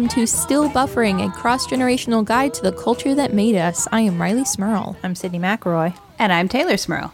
Hello, 0.00 0.08
and 0.08 0.14
welcome 0.14 0.22
to 0.22 0.26
Still 0.26 0.70
Buffering, 0.70 1.22
a 1.22 1.30
cross 1.30 1.66
generational 1.66 2.24
guide 2.24 2.54
to 2.54 2.62
the 2.62 2.72
culture 2.72 3.14
that 3.14 3.34
made 3.34 3.54
us. 3.54 3.86
I 3.92 4.00
am 4.00 4.16
Rileigh 4.16 4.46
Smirl. 4.46 4.96
I'm 5.02 5.12
Sydnee 5.12 5.38
McElroy. 5.40 5.94
And 6.18 6.32
I'm 6.32 6.48
Teylor 6.48 6.78
Smirl. 6.78 7.12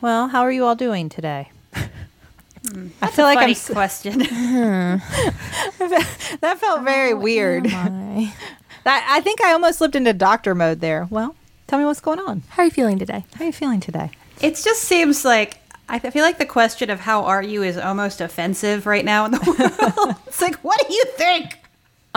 Well, 0.00 0.26
how 0.26 0.40
are 0.40 0.50
you 0.50 0.64
all 0.64 0.74
doing 0.74 1.08
today? 1.08 1.52
Hmm. 2.68 2.88
I 3.00 3.06
feel 3.12 3.24
like 3.24 3.38
I'm 3.38 3.50
s- 3.50 3.70
question. 3.70 4.18
that 4.18 5.00
felt 6.58 6.82
very 6.82 7.12
oh, 7.12 7.18
weird. 7.18 7.68
Hi. 7.68 8.34
That, 8.82 9.06
I 9.08 9.20
think 9.20 9.40
I 9.40 9.52
almost 9.52 9.78
slipped 9.78 9.94
into 9.96 10.12
doctor 10.12 10.54
mode 10.56 10.80
there. 10.80 11.06
Well, 11.10 11.36
tell 11.68 11.78
me 11.78 11.84
what's 11.84 12.00
going 12.00 12.20
on. 12.20 12.42
How 12.50 12.62
are 12.62 12.66
you 12.66 12.70
feeling 12.70 12.98
today? 13.00 13.24
How 13.34 13.44
are 13.44 13.46
you 13.46 13.52
feeling 13.52 13.80
today? 13.80 14.10
it 14.40 14.54
just 14.56 14.82
seems 14.82 15.24
like 15.24 15.58
I 15.88 15.98
feel 15.98 16.22
like 16.22 16.38
the 16.38 16.46
question 16.46 16.90
of 16.90 17.00
how 17.00 17.24
are 17.24 17.42
you 17.42 17.62
is 17.62 17.76
almost 17.78 18.20
offensive 18.20 18.86
right 18.86 19.04
now 19.04 19.24
in 19.24 19.32
the 19.32 19.38
world. 19.98 20.16
it's 20.26 20.40
like, 20.40 20.56
what 20.56 20.80
do 20.86 20.92
you 20.92 21.04
think? 21.16 21.58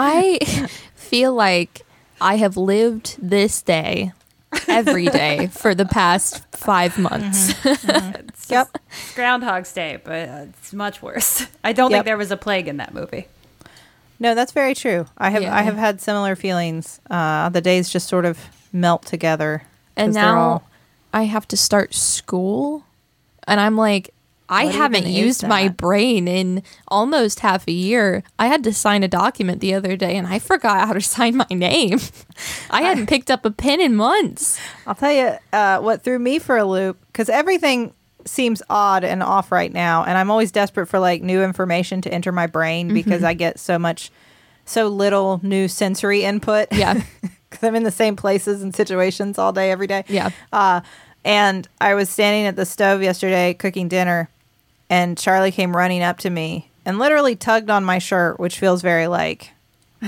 I 0.01 0.39
feel 0.95 1.33
like 1.33 1.81
I 2.21 2.37
have 2.37 2.55
lived 2.57 3.17
this 3.21 3.61
day 3.61 4.13
every 4.67 5.07
day 5.07 5.47
for 5.47 5.75
the 5.75 5.85
past 5.85 6.43
five 6.55 6.97
months. 6.97 7.53
It's 7.65 8.49
Yep. 8.49 8.67
just- 8.73 8.77
it's 8.87 9.15
Groundhog's 9.15 9.71
Day, 9.73 9.99
but 10.03 10.29
uh, 10.29 10.45
it's 10.49 10.73
much 10.73 11.01
worse. 11.03 11.45
I 11.63 11.73
don't 11.73 11.91
Yep. 11.91 11.97
think 11.97 12.05
there 12.05 12.17
was 12.17 12.31
a 12.31 12.37
plague 12.37 12.67
in 12.67 12.77
that 12.77 12.93
movie. 12.93 13.27
No, 14.19 14.33
that's 14.35 14.51
very 14.53 14.73
true. 14.73 15.05
I 15.17 15.29
have 15.29 15.43
Yeah. 15.43 15.55
I 15.55 15.61
have 15.63 15.75
had 15.77 16.01
similar 16.01 16.35
feelings. 16.35 16.99
Uh, 17.09 17.49
the 17.49 17.61
days 17.61 17.89
just 17.89 18.07
sort 18.07 18.25
of 18.25 18.39
melt 18.73 19.03
together. 19.05 19.63
And 19.95 20.13
now 20.13 20.39
all- 20.39 20.63
I 21.13 21.23
have 21.23 21.47
to 21.49 21.57
start 21.57 21.93
school, 21.93 22.83
and 23.47 23.59
I'm 23.59 23.75
like, 23.77 24.13
I 24.49 24.65
haven't 24.65 25.05
used 25.05 25.47
my 25.47 25.67
brain 25.69 26.27
in 26.27 26.63
almost 26.87 27.41
half 27.41 27.67
a 27.67 27.71
year. 27.71 28.23
I 28.39 28.47
had 28.47 28.63
to 28.63 28.73
sign 28.73 29.03
a 29.03 29.07
document 29.07 29.61
the 29.61 29.73
other 29.75 29.95
day, 29.95 30.15
and 30.17 30.25
I 30.27 30.39
forgot 30.39 30.87
how 30.87 30.93
to 30.93 31.01
sign 31.17 31.37
my 31.37 31.45
name. 31.49 31.99
I 32.71 32.81
hadn't 32.81 33.07
picked 33.07 33.29
up 33.29 33.45
a 33.45 33.51
pen 33.51 33.79
in 33.79 33.95
months. 33.95 34.59
I'll 34.87 34.95
tell 34.95 35.11
you 35.11 35.37
uh, 35.53 35.79
what 35.79 36.03
threw 36.03 36.17
me 36.19 36.39
for 36.39 36.57
a 36.57 36.65
loop 36.65 36.97
because 37.11 37.29
everything 37.29 37.93
seems 38.25 38.61
odd 38.69 39.03
and 39.03 39.23
off 39.23 39.51
right 39.51 39.71
now, 39.71 40.03
and 40.03 40.17
I'm 40.17 40.29
always 40.31 40.51
desperate 40.51 40.87
for 40.87 40.99
like 40.99 41.21
new 41.21 41.43
information 41.43 42.01
to 42.01 42.13
enter 42.13 42.31
my 42.31 42.47
brain 42.47 42.87
Mm-hmm. 42.87 42.95
because 42.95 43.23
I 43.23 43.33
get 43.33 43.59
so 43.59 43.77
much, 43.79 44.11
so 44.65 44.87
little 44.87 45.39
new 45.43 45.67
sensory 45.67 46.23
input. 46.23 46.67
Yeah. 46.71 47.01
because 47.49 47.63
I'm 47.67 47.75
in 47.75 47.83
the 47.83 47.91
same 47.91 48.15
places 48.15 48.61
and 48.61 48.75
situations 48.75 49.37
all 49.39 49.51
day, 49.51 49.71
every 49.71 49.87
day. 49.87 50.03
Yeah. 50.07 50.29
Uh, 50.53 50.81
and 51.25 51.67
I 51.81 51.95
was 51.95 52.09
standing 52.09 52.45
at 52.45 52.55
the 52.55 52.65
stove 52.65 53.01
yesterday 53.01 53.53
cooking 53.55 53.87
dinner, 53.87 54.29
and 54.89 55.17
Charlie 55.17 55.51
came 55.51 55.75
running 55.75 56.01
up 56.03 56.17
to 56.19 56.29
me 56.29 56.71
and 56.85 56.97
literally 56.99 57.35
tugged 57.35 57.69
on 57.69 57.83
my 57.83 57.99
shirt, 57.99 58.39
which 58.39 58.57
feels 58.59 58.81
very 58.81 59.07
like 59.07 59.51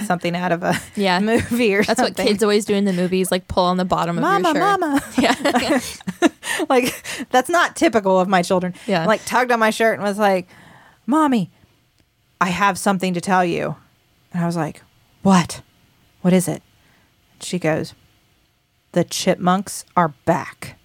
something 0.05 0.35
out 0.35 0.51
of 0.51 0.63
a 0.63 0.79
Yeah. 0.95 1.19
movie 1.21 1.75
or 1.75 1.83
That's 1.83 2.01
what 2.01 2.15
kids 2.15 2.41
always 2.43 2.65
do 2.65 2.73
in 2.73 2.85
the 2.85 2.93
movies, 2.93 3.29
like 3.31 3.47
pull 3.47 3.65
on 3.65 3.77
the 3.77 3.85
bottom 3.85 4.17
of 4.17 4.21
Mama, 4.21 4.47
your 4.49 4.55
shirt. 4.55 4.79
mama. 4.79 5.01
Yeah. 5.17 5.79
like 6.69 7.27
that's 7.29 7.49
not 7.49 7.75
typical 7.75 8.19
of 8.19 8.27
my 8.27 8.41
children. 8.41 8.73
Yeah. 8.87 9.05
Like 9.05 9.23
tugged 9.25 9.51
on 9.51 9.59
my 9.59 9.69
shirt 9.69 9.95
and 9.95 10.03
was 10.03 10.17
like, 10.17 10.47
"Mommy, 11.05 11.51
I 12.39 12.49
have 12.49 12.77
something 12.79 13.13
to 13.13 13.21
tell 13.21 13.43
you." 13.45 13.75
And 14.33 14.41
I 14.43 14.45
was 14.47 14.55
like, 14.55 14.81
"What? 15.23 15.61
What 16.21 16.31
is 16.33 16.47
it?" 16.47 16.63
She 17.41 17.59
goes, 17.59 17.93
"The 18.93 19.03
chipmunks 19.03 19.83
are 19.97 20.09
back." 20.25 20.77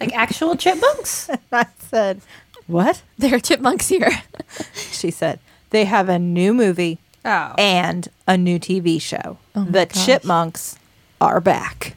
Like 0.00 0.14
actual 0.14 0.56
chipmunks? 0.56 1.30
I 1.52 1.66
said, 1.78 2.20
"What?" 2.66 3.02
there 3.18 3.34
are 3.34 3.40
chipmunks 3.40 3.88
here. 3.88 4.10
She 4.74 5.10
said, 5.10 5.38
"They 5.70 5.84
have 5.84 6.08
a 6.08 6.18
new 6.18 6.52
movie 6.54 6.98
Oh. 7.24 7.54
and 7.58 8.08
a 8.28 8.36
new 8.36 8.58
TV 8.58 9.00
show. 9.00 9.38
Oh 9.54 9.60
my 9.60 9.70
the 9.70 9.86
gosh. 9.86 10.06
chipmunks 10.06 10.76
are 11.20 11.40
back." 11.40 11.96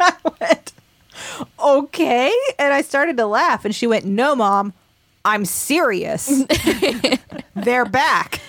I 0.00 0.12
went, 0.40 0.72
"Okay," 1.58 2.32
and 2.58 2.72
I 2.72 2.82
started 2.82 3.16
to 3.18 3.26
laugh, 3.26 3.64
and 3.64 3.74
she 3.74 3.86
went, 3.86 4.04
"No, 4.04 4.34
mom, 4.36 4.72
I'm 5.24 5.44
serious. 5.44 6.44
They're 7.54 7.84
back." 7.84 8.40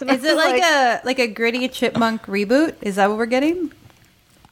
Is 0.00 0.24
it 0.24 0.36
like, 0.36 0.60
a 0.62 1.00
like 1.04 1.18
a 1.20 1.28
gritty 1.28 1.68
chipmunk 1.68 2.22
reboot? 2.26 2.74
Is 2.82 2.96
that 2.96 3.08
what 3.08 3.18
we're 3.18 3.26
getting? 3.26 3.72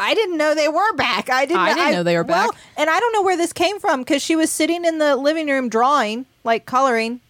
I 0.00 0.14
didn't 0.14 0.38
know 0.38 0.54
they 0.54 0.68
were 0.68 0.92
back. 0.94 1.28
I 1.28 1.44
didn't. 1.44 1.60
I 1.60 1.74
didn't 1.74 1.92
know 1.92 2.02
they 2.02 2.16
were 2.16 2.22
well, 2.22 2.50
back. 2.50 2.60
and 2.76 2.88
I 2.88 2.98
don't 2.98 3.12
know 3.12 3.22
where 3.22 3.36
this 3.36 3.52
came 3.52 3.78
from 3.78 4.00
because 4.00 4.22
she 4.22 4.34
was 4.34 4.50
sitting 4.50 4.84
in 4.84 4.98
the 4.98 5.14
living 5.14 5.48
room 5.48 5.68
drawing, 5.68 6.24
like 6.42 6.64
coloring. 6.64 7.20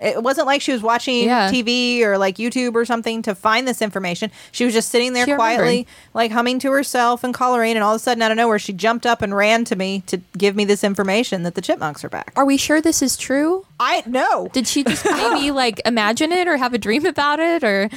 It 0.00 0.22
wasn't 0.22 0.46
like 0.46 0.62
she 0.62 0.70
was 0.72 0.80
watching 0.82 1.24
Yeah. 1.24 1.50
TV 1.50 2.02
or 2.02 2.18
like 2.18 2.36
YouTube 2.36 2.74
or 2.74 2.84
something 2.84 3.20
to 3.22 3.34
find 3.34 3.66
this 3.66 3.82
information. 3.82 4.30
She 4.52 4.64
was 4.64 4.72
just 4.72 4.90
sitting 4.90 5.12
there 5.12 5.26
She 5.26 5.34
quietly, 5.34 5.64
remembered. 5.66 5.86
like 6.14 6.30
humming 6.30 6.58
to 6.60 6.70
herself 6.70 7.24
and 7.24 7.34
coloring. 7.34 7.72
And 7.74 7.82
all 7.82 7.94
of 7.94 8.00
a 8.00 8.02
sudden, 8.02 8.22
out 8.22 8.30
of 8.30 8.36
nowhere, 8.36 8.60
she 8.60 8.72
jumped 8.72 9.06
up 9.06 9.22
and 9.22 9.34
ran 9.34 9.64
to 9.64 9.74
me 9.76 10.04
to 10.06 10.18
give 10.36 10.54
me 10.54 10.64
this 10.64 10.84
information 10.84 11.42
that 11.42 11.56
the 11.56 11.60
chipmunks 11.60 12.04
are 12.04 12.08
back. 12.08 12.32
Are 12.36 12.44
we 12.44 12.56
sure 12.56 12.80
this 12.80 13.02
is 13.02 13.16
true? 13.16 13.66
I 13.80 14.02
know. 14.06 14.48
Did 14.52 14.68
she 14.68 14.84
just 14.84 15.04
maybe 15.04 15.50
like 15.62 15.80
imagine 15.84 16.30
it 16.32 16.46
or 16.46 16.56
have 16.58 16.74
a 16.74 16.78
dream 16.78 17.04
about 17.04 17.40
it 17.40 17.64
or 17.64 17.90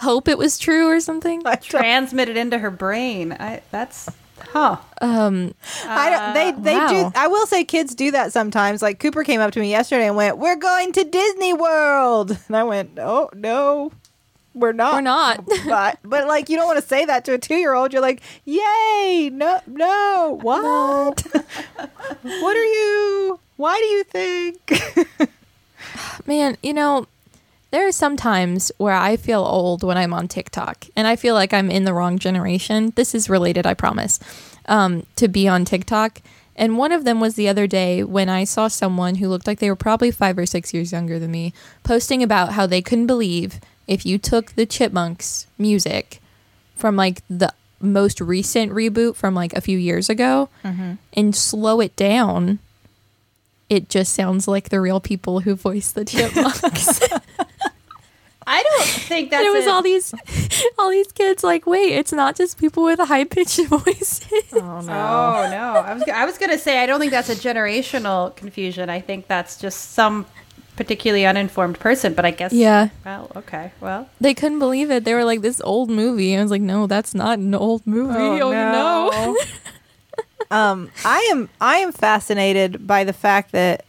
hope 0.00 0.26
it 0.28 0.36
was 0.38 0.58
true 0.58 0.88
or 0.88 0.98
something? 1.00 1.40
I 1.46 1.50
don't- 1.54 1.62
Transmitted 1.62 2.36
into 2.36 2.58
her 2.58 2.70
brain. 2.70 3.32
I 3.38 3.62
that's 3.70 4.08
huh. 4.52 4.76
Um, 5.00 5.54
I 5.86 6.10
don't, 6.10 6.34
they 6.34 6.72
they 6.72 6.76
wow. 6.76 6.88
do. 6.88 7.12
I 7.14 7.28
will 7.28 7.46
say, 7.46 7.64
kids 7.64 7.94
do 7.94 8.10
that 8.10 8.32
sometimes. 8.32 8.82
Like 8.82 8.98
Cooper 8.98 9.24
came 9.24 9.40
up 9.40 9.52
to 9.52 9.60
me 9.60 9.70
yesterday 9.70 10.06
and 10.06 10.16
went, 10.16 10.38
"We're 10.38 10.56
going 10.56 10.92
to 10.92 11.04
Disney 11.04 11.52
World," 11.52 12.36
and 12.46 12.56
I 12.56 12.64
went, 12.64 12.98
"Oh 12.98 13.30
no, 13.34 13.92
we're 14.54 14.72
not. 14.72 14.94
We're 14.94 15.00
not." 15.00 15.44
but 15.66 15.98
but 16.04 16.26
like 16.26 16.48
you 16.48 16.56
don't 16.56 16.66
want 16.66 16.80
to 16.80 16.86
say 16.86 17.04
that 17.04 17.24
to 17.26 17.34
a 17.34 17.38
two 17.38 17.56
year 17.56 17.74
old. 17.74 17.92
You're 17.92 18.02
like, 18.02 18.22
"Yay, 18.44 19.30
no, 19.32 19.60
no, 19.66 20.38
what? 20.42 21.22
what 22.22 22.56
are 22.56 22.64
you? 22.64 23.40
Why 23.56 23.78
do 23.78 23.84
you 23.86 24.04
think?" 24.04 25.30
man, 26.26 26.56
you 26.62 26.72
know, 26.72 27.06
there 27.70 27.86
are 27.86 27.92
some 27.92 28.16
times 28.16 28.72
where 28.78 28.94
I 28.94 29.16
feel 29.16 29.44
old 29.44 29.82
when 29.82 29.96
I'm 29.96 30.12
on 30.12 30.28
TikTok 30.28 30.86
and 30.96 31.06
I 31.06 31.16
feel 31.16 31.34
like 31.34 31.54
I'm 31.54 31.70
in 31.70 31.84
the 31.84 31.94
wrong 31.94 32.18
generation. 32.18 32.92
This 32.96 33.14
is 33.14 33.30
related, 33.30 33.66
I 33.66 33.74
promise, 33.74 34.18
um, 34.66 35.06
to 35.16 35.28
be 35.28 35.46
on 35.46 35.64
TikTok. 35.64 36.20
And 36.56 36.76
one 36.76 36.92
of 36.92 37.04
them 37.04 37.20
was 37.20 37.36
the 37.36 37.48
other 37.48 37.66
day 37.66 38.02
when 38.02 38.28
I 38.28 38.44
saw 38.44 38.68
someone 38.68 39.16
who 39.16 39.28
looked 39.28 39.46
like 39.46 39.60
they 39.60 39.70
were 39.70 39.76
probably 39.76 40.10
five 40.10 40.36
or 40.36 40.46
six 40.46 40.74
years 40.74 40.92
younger 40.92 41.18
than 41.18 41.30
me 41.30 41.52
posting 41.84 42.22
about 42.22 42.52
how 42.52 42.66
they 42.66 42.82
couldn't 42.82 43.06
believe 43.06 43.60
if 43.86 44.04
you 44.04 44.18
took 44.18 44.52
the 44.52 44.66
Chipmunks 44.66 45.46
music 45.56 46.20
from 46.76 46.96
like 46.96 47.22
the 47.30 47.52
most 47.80 48.20
recent 48.20 48.72
reboot 48.72 49.16
from 49.16 49.34
like 49.34 49.52
a 49.54 49.60
few 49.60 49.78
years 49.78 50.10
ago 50.10 50.48
and 51.14 51.34
slow 51.34 51.80
it 51.80 51.96
down, 51.96 52.58
it 53.70 53.88
just 53.88 54.12
sounds 54.12 54.46
like 54.46 54.68
the 54.68 54.80
real 54.80 55.00
people 55.00 55.40
who 55.40 55.54
voice 55.54 55.92
the 55.92 56.04
chipmunks. 56.12 57.00
I 58.52 58.62
don't 58.64 58.84
think 59.10 59.30
that 59.30 59.38
and 59.44 59.46
it 59.46 59.56
was 59.56 59.66
a- 59.66 59.70
all 59.70 59.82
these 59.82 60.12
all 60.78 60.90
these 60.90 61.12
kids 61.12 61.44
like, 61.44 61.66
wait, 61.66 61.92
it's 61.92 62.12
not 62.12 62.34
just 62.36 62.58
people 62.58 62.82
with 62.82 62.98
high 62.98 63.24
pitched 63.24 63.64
voices. 63.66 64.22
Oh 64.52 64.80
no. 64.80 64.92
Oh 64.92 65.48
no! 65.50 65.74
I 65.86 65.94
was 65.94 66.02
I 66.08 66.24
was 66.24 66.36
gonna 66.36 66.58
say 66.58 66.82
I 66.82 66.86
don't 66.86 66.98
think 66.98 67.12
that's 67.12 67.28
a 67.28 67.36
generational 67.36 68.34
confusion. 68.34 68.90
I 68.90 69.00
think 69.00 69.28
that's 69.28 69.56
just 69.56 69.92
some 69.92 70.26
particularly 70.76 71.26
uninformed 71.26 71.78
person. 71.78 72.14
But 72.14 72.24
I 72.24 72.30
guess 72.32 72.52
Yeah. 72.52 72.88
Well, 73.04 73.30
okay. 73.36 73.70
Well, 73.80 74.08
They 74.20 74.34
couldn't 74.34 74.58
believe 74.58 74.90
it. 74.90 75.04
They 75.04 75.14
were 75.14 75.24
like, 75.24 75.42
this 75.42 75.60
old 75.62 75.90
movie. 75.90 76.34
I 76.36 76.42
was 76.42 76.50
like, 76.50 76.62
no, 76.62 76.86
that's 76.86 77.14
not 77.14 77.38
an 77.38 77.54
old 77.54 77.86
movie. 77.86 78.14
Oh, 78.42 78.50
no. 78.50 79.36
um, 80.50 80.90
I 81.04 81.28
am 81.30 81.48
I 81.60 81.76
am 81.78 81.92
fascinated 81.92 82.86
by 82.86 83.04
the 83.04 83.12
fact 83.12 83.52
that 83.52 83.84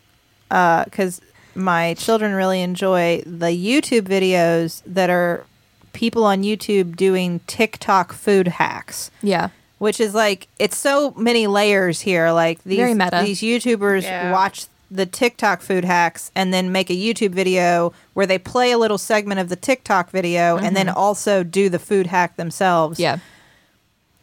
because 0.49 1.21
my 1.55 1.93
children 1.95 2.33
really 2.33 2.61
enjoy 2.61 3.21
the 3.25 3.47
YouTube 3.47 4.03
videos 4.03 4.81
that 4.85 5.09
are 5.09 5.45
people 5.93 6.23
on 6.23 6.43
YouTube 6.43 6.95
doing 6.95 7.41
TikTok 7.47 8.13
food 8.13 8.47
hacks. 8.47 9.11
Yeah. 9.21 9.49
which 9.77 9.99
is 9.99 10.13
like 10.13 10.47
it's 10.59 10.77
so 10.77 11.11
many 11.17 11.47
layers 11.47 12.01
here. 12.01 12.31
Like 12.31 12.63
these 12.63 12.77
Very 12.77 12.93
meta. 12.93 13.21
these 13.25 13.41
YouTubers 13.41 14.03
Yeah. 14.03 14.31
watch 14.31 14.67
the 14.91 15.05
TikTok 15.05 15.61
food 15.61 15.85
hacks 15.85 16.31
and 16.35 16.53
then 16.53 16.71
make 16.71 16.89
a 16.89 16.93
YouTube 16.93 17.31
video 17.31 17.93
where 18.13 18.25
they 18.27 18.37
play 18.37 18.71
a 18.71 18.77
little 18.77 18.97
segment 18.97 19.39
of 19.39 19.47
the 19.49 19.55
TikTok 19.55 20.11
video 20.11 20.57
mm-hmm. 20.57 20.65
and 20.65 20.75
then 20.75 20.89
also 20.89 21.43
do 21.43 21.69
the 21.69 21.79
food 21.79 22.07
hack 22.07 22.35
themselves. 22.35 22.99
Yeah. 22.99 23.19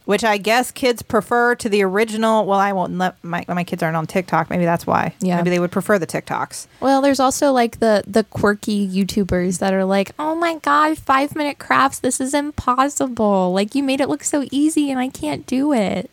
Which 0.09 0.25
I 0.25 0.39
guess 0.39 0.71
kids 0.71 1.03
prefer 1.03 1.55
to 1.57 1.69
the 1.69 1.83
original. 1.83 2.47
Well, 2.47 2.59
I 2.59 2.73
won't 2.73 2.97
let 2.97 3.23
my 3.23 3.45
my 3.47 3.63
kids 3.63 3.83
aren't 3.83 3.95
on 3.95 4.07
TikTok. 4.07 4.49
Maybe 4.49 4.65
that's 4.65 4.87
why. 4.87 5.13
Yeah. 5.21 5.37
maybe 5.37 5.51
they 5.51 5.59
would 5.59 5.71
prefer 5.71 5.99
the 5.99 6.07
TikToks. 6.07 6.67
Well, 6.81 7.03
there's 7.03 7.21
also 7.21 7.53
like 7.53 7.81
the 7.81 8.03
the 8.07 8.25
quirky 8.25 8.89
YouTubers 8.89 9.59
that 9.59 9.75
are 9.75 9.85
like, 9.85 10.13
"Oh 10.19 10.35
my 10.35 10.57
god, 10.61 10.97
5-minute 10.97 11.59
crafts, 11.59 11.99
this 11.99 12.23
is 12.23 12.33
impossible. 12.33 13.53
Like 13.53 13.75
you 13.75 13.83
made 13.83 14.01
it 14.01 14.09
look 14.09 14.25
so 14.25 14.47
easy 14.51 14.91
and 14.91 14.99
I 14.99 15.09
can't 15.09 15.45
do 15.47 15.75
it." 15.75 16.11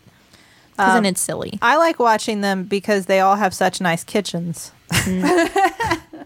Cuz 0.78 0.88
then 0.88 0.98
um, 0.98 1.06
it's 1.06 1.22
silly. 1.22 1.58
I 1.62 1.78
like 1.78 1.98
watching 1.98 2.42
them 2.42 2.66
because 2.66 3.06
they 3.06 3.22
all 3.22 3.38
have 3.38 3.54
such 3.54 3.80
nice 3.80 4.04
kitchens. 4.04 4.74
Mm. 4.90 5.50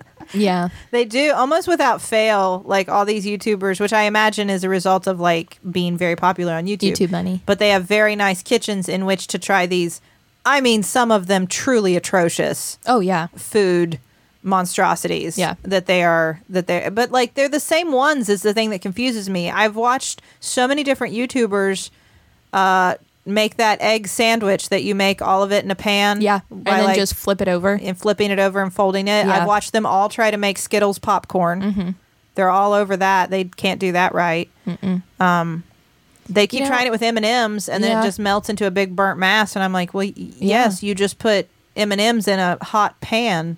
Yeah. 0.33 0.69
They 0.91 1.05
do 1.05 1.33
almost 1.33 1.67
without 1.67 2.01
fail, 2.01 2.63
like 2.65 2.87
all 2.89 3.05
these 3.05 3.25
YouTubers, 3.25 3.79
which 3.79 3.93
I 3.93 4.03
imagine 4.03 4.49
is 4.49 4.63
a 4.63 4.69
result 4.69 5.07
of 5.07 5.19
like 5.19 5.57
being 5.69 5.97
very 5.97 6.15
popular 6.15 6.53
on 6.53 6.65
YouTube. 6.65 6.91
YouTube 6.93 7.11
money. 7.11 7.41
But 7.45 7.59
they 7.59 7.69
have 7.69 7.85
very 7.85 8.15
nice 8.15 8.41
kitchens 8.43 8.87
in 8.89 9.05
which 9.05 9.27
to 9.27 9.39
try 9.39 9.65
these. 9.65 10.01
I 10.45 10.61
mean, 10.61 10.83
some 10.83 11.11
of 11.11 11.27
them 11.27 11.47
truly 11.47 11.95
atrocious 11.95 12.77
Oh 12.87 12.99
yeah. 12.99 13.27
food 13.35 13.99
monstrosities. 14.41 15.37
Yeah. 15.37 15.55
that 15.63 15.85
they 15.85 16.03
are 16.03 16.41
that 16.49 16.67
they. 16.67 16.89
But 16.89 17.11
like 17.11 17.33
they're 17.33 17.49
the 17.49 17.59
same 17.59 17.91
ones. 17.91 18.29
Is 18.29 18.41
the 18.41 18.53
thing 18.53 18.69
that 18.71 18.81
confuses 18.81 19.29
me. 19.29 19.49
I've 19.51 19.75
watched 19.75 20.21
so 20.39 20.67
many 20.67 20.83
different 20.83 21.13
YouTubers. 21.13 21.89
Uh, 22.53 22.95
make 23.33 23.57
that 23.57 23.81
egg 23.81 24.07
sandwich 24.07 24.69
that 24.69 24.83
you 24.83 24.95
make 24.95 25.21
all 25.21 25.43
of 25.43 25.51
it 25.51 25.63
in 25.63 25.71
a 25.71 25.75
pan. 25.75 26.21
Yeah. 26.21 26.41
And 26.49 26.65
then 26.65 26.83
like, 26.85 26.95
just 26.95 27.13
flip 27.15 27.41
it 27.41 27.47
over. 27.47 27.73
and 27.81 27.97
flipping 27.97 28.31
it 28.31 28.39
over 28.39 28.61
and 28.61 28.73
folding 28.73 29.07
it. 29.07 29.25
Yeah. 29.25 29.41
I've 29.41 29.47
watched 29.47 29.71
them 29.73 29.85
all 29.85 30.09
try 30.09 30.31
to 30.31 30.37
make 30.37 30.57
Skittles 30.57 30.99
popcorn. 30.99 31.61
Mm-hmm. 31.61 31.89
They're 32.35 32.49
all 32.49 32.73
over 32.73 32.95
that. 32.97 33.29
They 33.29 33.43
can't 33.45 33.79
do 33.79 33.91
that 33.93 34.13
right. 34.13 34.49
Um, 35.19 35.63
they 36.29 36.47
keep 36.47 36.59
You 36.59 36.65
know- 36.65 36.69
trying 36.71 36.87
it 36.87 36.91
with 36.91 37.01
M 37.01 37.17
and 37.17 37.25
M's, 37.25 37.67
and 37.67 37.83
then 37.83 37.91
Yeah. 37.91 38.01
it 38.01 38.05
just 38.05 38.19
melts 38.19 38.49
into 38.49 38.65
a 38.65 38.71
big 38.71 38.95
burnt 38.95 39.19
mass. 39.19 39.55
And 39.55 39.63
I'm 39.63 39.73
like, 39.73 39.93
well, 39.93 40.05
y- 40.05 40.13
yes, 40.15 40.81
you 40.83 40.93
just 40.95 41.17
put 41.19 41.47
M 41.75 41.91
and 41.91 41.99
M's 41.99 42.27
in 42.27 42.39
a 42.39 42.57
hot 42.63 42.99
pan. 43.01 43.57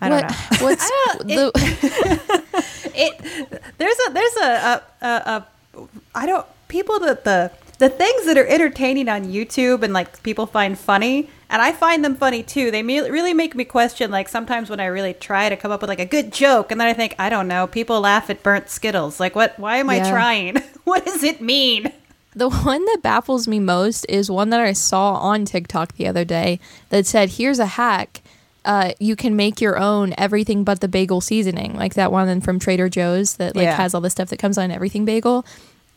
I 0.00 0.08
don't 0.10 0.22
what, 0.22 0.30
know. 0.30 0.36
What's 0.66 0.90
the 1.20 1.50
it 2.94 3.60
there's 3.78 3.96
a 4.08 4.12
there's 4.12 4.36
a 4.36 4.44
a, 4.44 4.82
a, 5.06 5.08
a 5.08 5.88
I 6.14 6.26
don't 6.26 6.46
people 6.68 6.98
that 7.00 7.24
the 7.24 7.50
the 7.78 7.88
things 7.88 8.26
that 8.26 8.38
are 8.38 8.46
entertaining 8.46 9.08
on 9.08 9.24
YouTube 9.26 9.82
and 9.82 9.92
like 9.92 10.22
people 10.22 10.46
find 10.46 10.78
funny 10.78 11.28
and 11.48 11.62
I 11.62 11.72
find 11.72 12.04
them 12.04 12.16
funny 12.16 12.42
too. 12.42 12.70
They 12.70 12.82
me- 12.82 13.00
really 13.00 13.34
make 13.34 13.54
me 13.54 13.64
question 13.64 14.10
like 14.10 14.28
sometimes 14.28 14.68
when 14.70 14.80
I 14.80 14.86
really 14.86 15.14
try 15.14 15.48
to 15.48 15.56
come 15.56 15.70
up 15.70 15.80
with 15.80 15.88
like 15.90 16.00
a 16.00 16.06
good 16.06 16.32
joke 16.32 16.72
and 16.72 16.80
then 16.80 16.88
I 16.88 16.92
think 16.92 17.14
I 17.18 17.28
don't 17.28 17.48
know, 17.48 17.66
people 17.66 18.00
laugh 18.00 18.30
at 18.30 18.42
burnt 18.42 18.68
skittles. 18.70 19.20
Like 19.20 19.34
what 19.34 19.58
why 19.58 19.76
am 19.76 19.90
I 19.90 19.98
trying? 20.10 20.56
what 20.84 21.04
does 21.04 21.22
it 21.22 21.40
mean? 21.40 21.92
The 22.34 22.50
one 22.50 22.84
that 22.84 22.98
baffles 23.02 23.48
me 23.48 23.60
most 23.60 24.04
is 24.08 24.30
one 24.30 24.50
that 24.50 24.60
I 24.60 24.72
saw 24.72 25.14
on 25.14 25.44
TikTok 25.46 25.94
the 25.94 26.06
other 26.06 26.24
day 26.24 26.60
that 26.90 27.06
said, 27.06 27.30
"Here's 27.30 27.58
a 27.58 27.64
hack. 27.66 28.20
Uh, 28.62 28.92
you 28.98 29.16
can 29.16 29.36
make 29.36 29.60
your 29.60 29.78
own 29.78 30.12
everything 30.18 30.62
but 30.64 30.80
the 30.80 30.88
bagel 30.88 31.20
seasoning, 31.22 31.74
like 31.76 31.94
that 31.94 32.12
one 32.12 32.40
from 32.42 32.58
Trader 32.58 32.88
Joe's 32.90 33.36
that 33.36 33.56
like 33.56 33.64
Yeah. 33.64 33.76
has 33.76 33.94
all 33.94 34.00
the 34.02 34.10
stuff 34.10 34.28
that 34.30 34.38
comes 34.38 34.58
on 34.58 34.70
everything 34.70 35.04
bagel." 35.06 35.46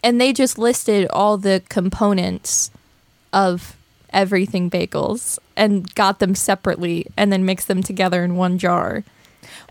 And 0.04 0.20
they 0.20 0.32
just 0.34 0.58
listed 0.58 1.08
all 1.12 1.38
the 1.38 1.62
components 1.70 2.72
of 3.34 3.76
everything 4.12 4.70
bagels 4.70 5.38
and 5.56 5.94
got 5.96 6.20
them 6.20 6.34
separately 6.36 7.06
and 7.18 7.32
then 7.32 7.46
mixed 7.46 7.68
them 7.68 7.84
together 7.84 8.24
in 8.24 8.36
one 8.36 8.58
jar. 8.58 9.04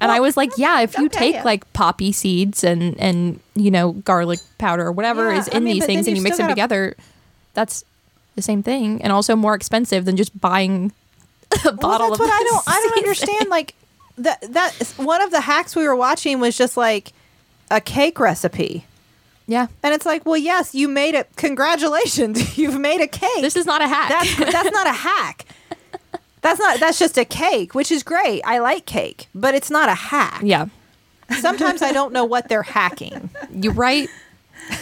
And 0.00 0.12
I 0.12 0.20
was 0.20 0.36
like, 0.36 0.50
yeah, 0.56 0.80
if 0.82 0.96
you 0.96 1.06
okay, 1.06 1.18
take 1.18 1.34
yeah. 1.36 1.42
like 1.44 1.70
poppy 1.72 2.12
seeds 2.12 2.62
and 2.62 2.96
and 3.00 3.40
you 3.56 3.70
know 3.70 3.92
garlic 3.92 4.38
powder 4.58 4.86
or 4.86 4.92
whatever 4.92 5.32
Yeah, 5.32 5.38
is 5.38 5.48
I 5.48 5.56
in 5.56 5.64
mean, 5.64 5.74
these 5.74 5.86
things 5.86 6.06
and 6.06 6.16
you 6.16 6.22
mix 6.22 6.36
them 6.36 6.44
gotta- 6.44 6.54
together, 6.54 6.96
that's 7.54 7.84
the 8.36 8.42
same 8.42 8.62
thing 8.62 9.02
and 9.02 9.12
also 9.12 9.34
more 9.34 9.54
expensive 9.54 10.04
than 10.04 10.16
just 10.16 10.38
buying 10.40 10.92
a 11.66 11.72
bottle 11.72 12.10
well, 12.10 12.10
that's 12.10 12.12
of 12.12 12.20
what 12.20 12.30
I 12.30 12.42
don't. 12.44 12.64
I 12.68 12.80
don't 12.84 12.98
understand. 13.04 13.48
Like 13.48 13.74
that. 14.18 14.40
That 14.52 14.72
one 14.98 15.20
of 15.22 15.30
the 15.32 15.40
hacks 15.40 15.74
we 15.74 15.84
were 15.88 15.96
watching 15.96 16.38
was 16.38 16.56
just 16.56 16.76
like 16.76 17.12
a 17.70 17.80
cake 17.80 18.20
recipe. 18.20 18.84
Yeah. 19.48 19.66
And 19.82 19.92
it's 19.94 20.06
like, 20.06 20.24
well, 20.26 20.36
yes, 20.36 20.74
you 20.74 20.86
made 20.88 21.14
it. 21.14 21.28
Congratulations, 21.36 22.56
you've 22.58 22.78
made 22.78 23.00
a 23.00 23.08
cake. 23.08 23.40
This 23.40 23.56
is 23.56 23.66
not 23.66 23.82
a 23.82 23.88
hack. 23.88 24.08
that's 24.10 24.36
that's 24.52 24.70
not 24.70 24.86
a 24.86 24.92
hack. 24.92 25.44
That's 26.42 26.60
not. 26.60 26.78
That's 26.78 26.98
just 27.00 27.18
a 27.18 27.24
cake, 27.24 27.74
which 27.74 27.90
is 27.90 28.02
great. 28.04 28.42
I 28.44 28.58
like 28.58 28.86
cake, 28.86 29.26
but 29.34 29.54
it's 29.54 29.70
not 29.70 29.88
a 29.88 29.94
hack. 29.94 30.40
yeah. 30.44 30.66
Sometimes 31.40 31.82
I 31.82 31.92
don't 31.92 32.12
know 32.12 32.24
what 32.24 32.48
they're 32.48 32.62
hacking. 32.62 33.28
You 33.52 33.70
right? 33.72 34.08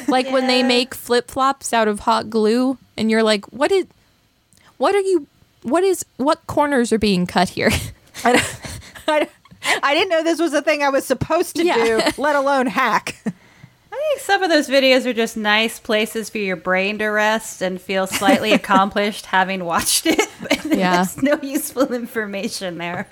Like 0.06 0.28
when 0.30 0.46
they 0.48 0.62
make 0.62 0.94
flip 0.94 1.30
flops 1.30 1.72
out 1.72 1.88
of 1.88 2.00
hot 2.00 2.28
glue, 2.28 2.76
and 2.96 3.10
you're 3.10 3.22
like, 3.22 3.46
"What 3.52 3.70
is? 3.72 3.86
What 4.78 4.94
are 4.94 5.00
you? 5.00 5.26
What 5.62 5.82
is? 5.84 6.04
What 6.18 6.46
corners 6.46 6.92
are 6.92 6.98
being 6.98 7.26
cut 7.26 7.48
here?" 7.48 7.70
I, 8.24 8.32
don't- 8.32 8.60
I, 9.08 9.18
don't- 9.20 9.30
I 9.82 9.94
didn't 9.94 10.10
know 10.10 10.22
this 10.22 10.38
was 10.40 10.52
a 10.54 10.62
thing 10.62 10.82
I 10.82 10.88
was 10.90 11.04
supposed 11.04 11.56
to 11.56 11.64
Yeah. 11.64 11.76
do, 12.10 12.22
let 12.22 12.36
alone 12.36 12.66
hack. 12.66 13.16
I 13.96 14.08
think 14.08 14.20
some 14.20 14.43
of 14.43 14.50
those 14.50 14.69
videos 14.69 15.06
are 15.06 15.12
just 15.12 15.37
nice 15.37 15.78
places 15.78 16.28
for 16.28 16.38
your 16.38 16.56
brain 16.56 16.98
to 16.98 17.06
rest 17.06 17.62
and 17.62 17.81
feel 17.81 18.06
slightly 18.06 18.52
accomplished 18.60 19.26
having 19.26 19.64
watched 19.64 20.06
it. 20.06 20.20
But 20.40 20.64
Yeah. 20.66 21.04
There's 21.04 21.22
no 21.22 21.38
useful 21.43 21.93
information 21.94 22.78
there. 22.78 23.08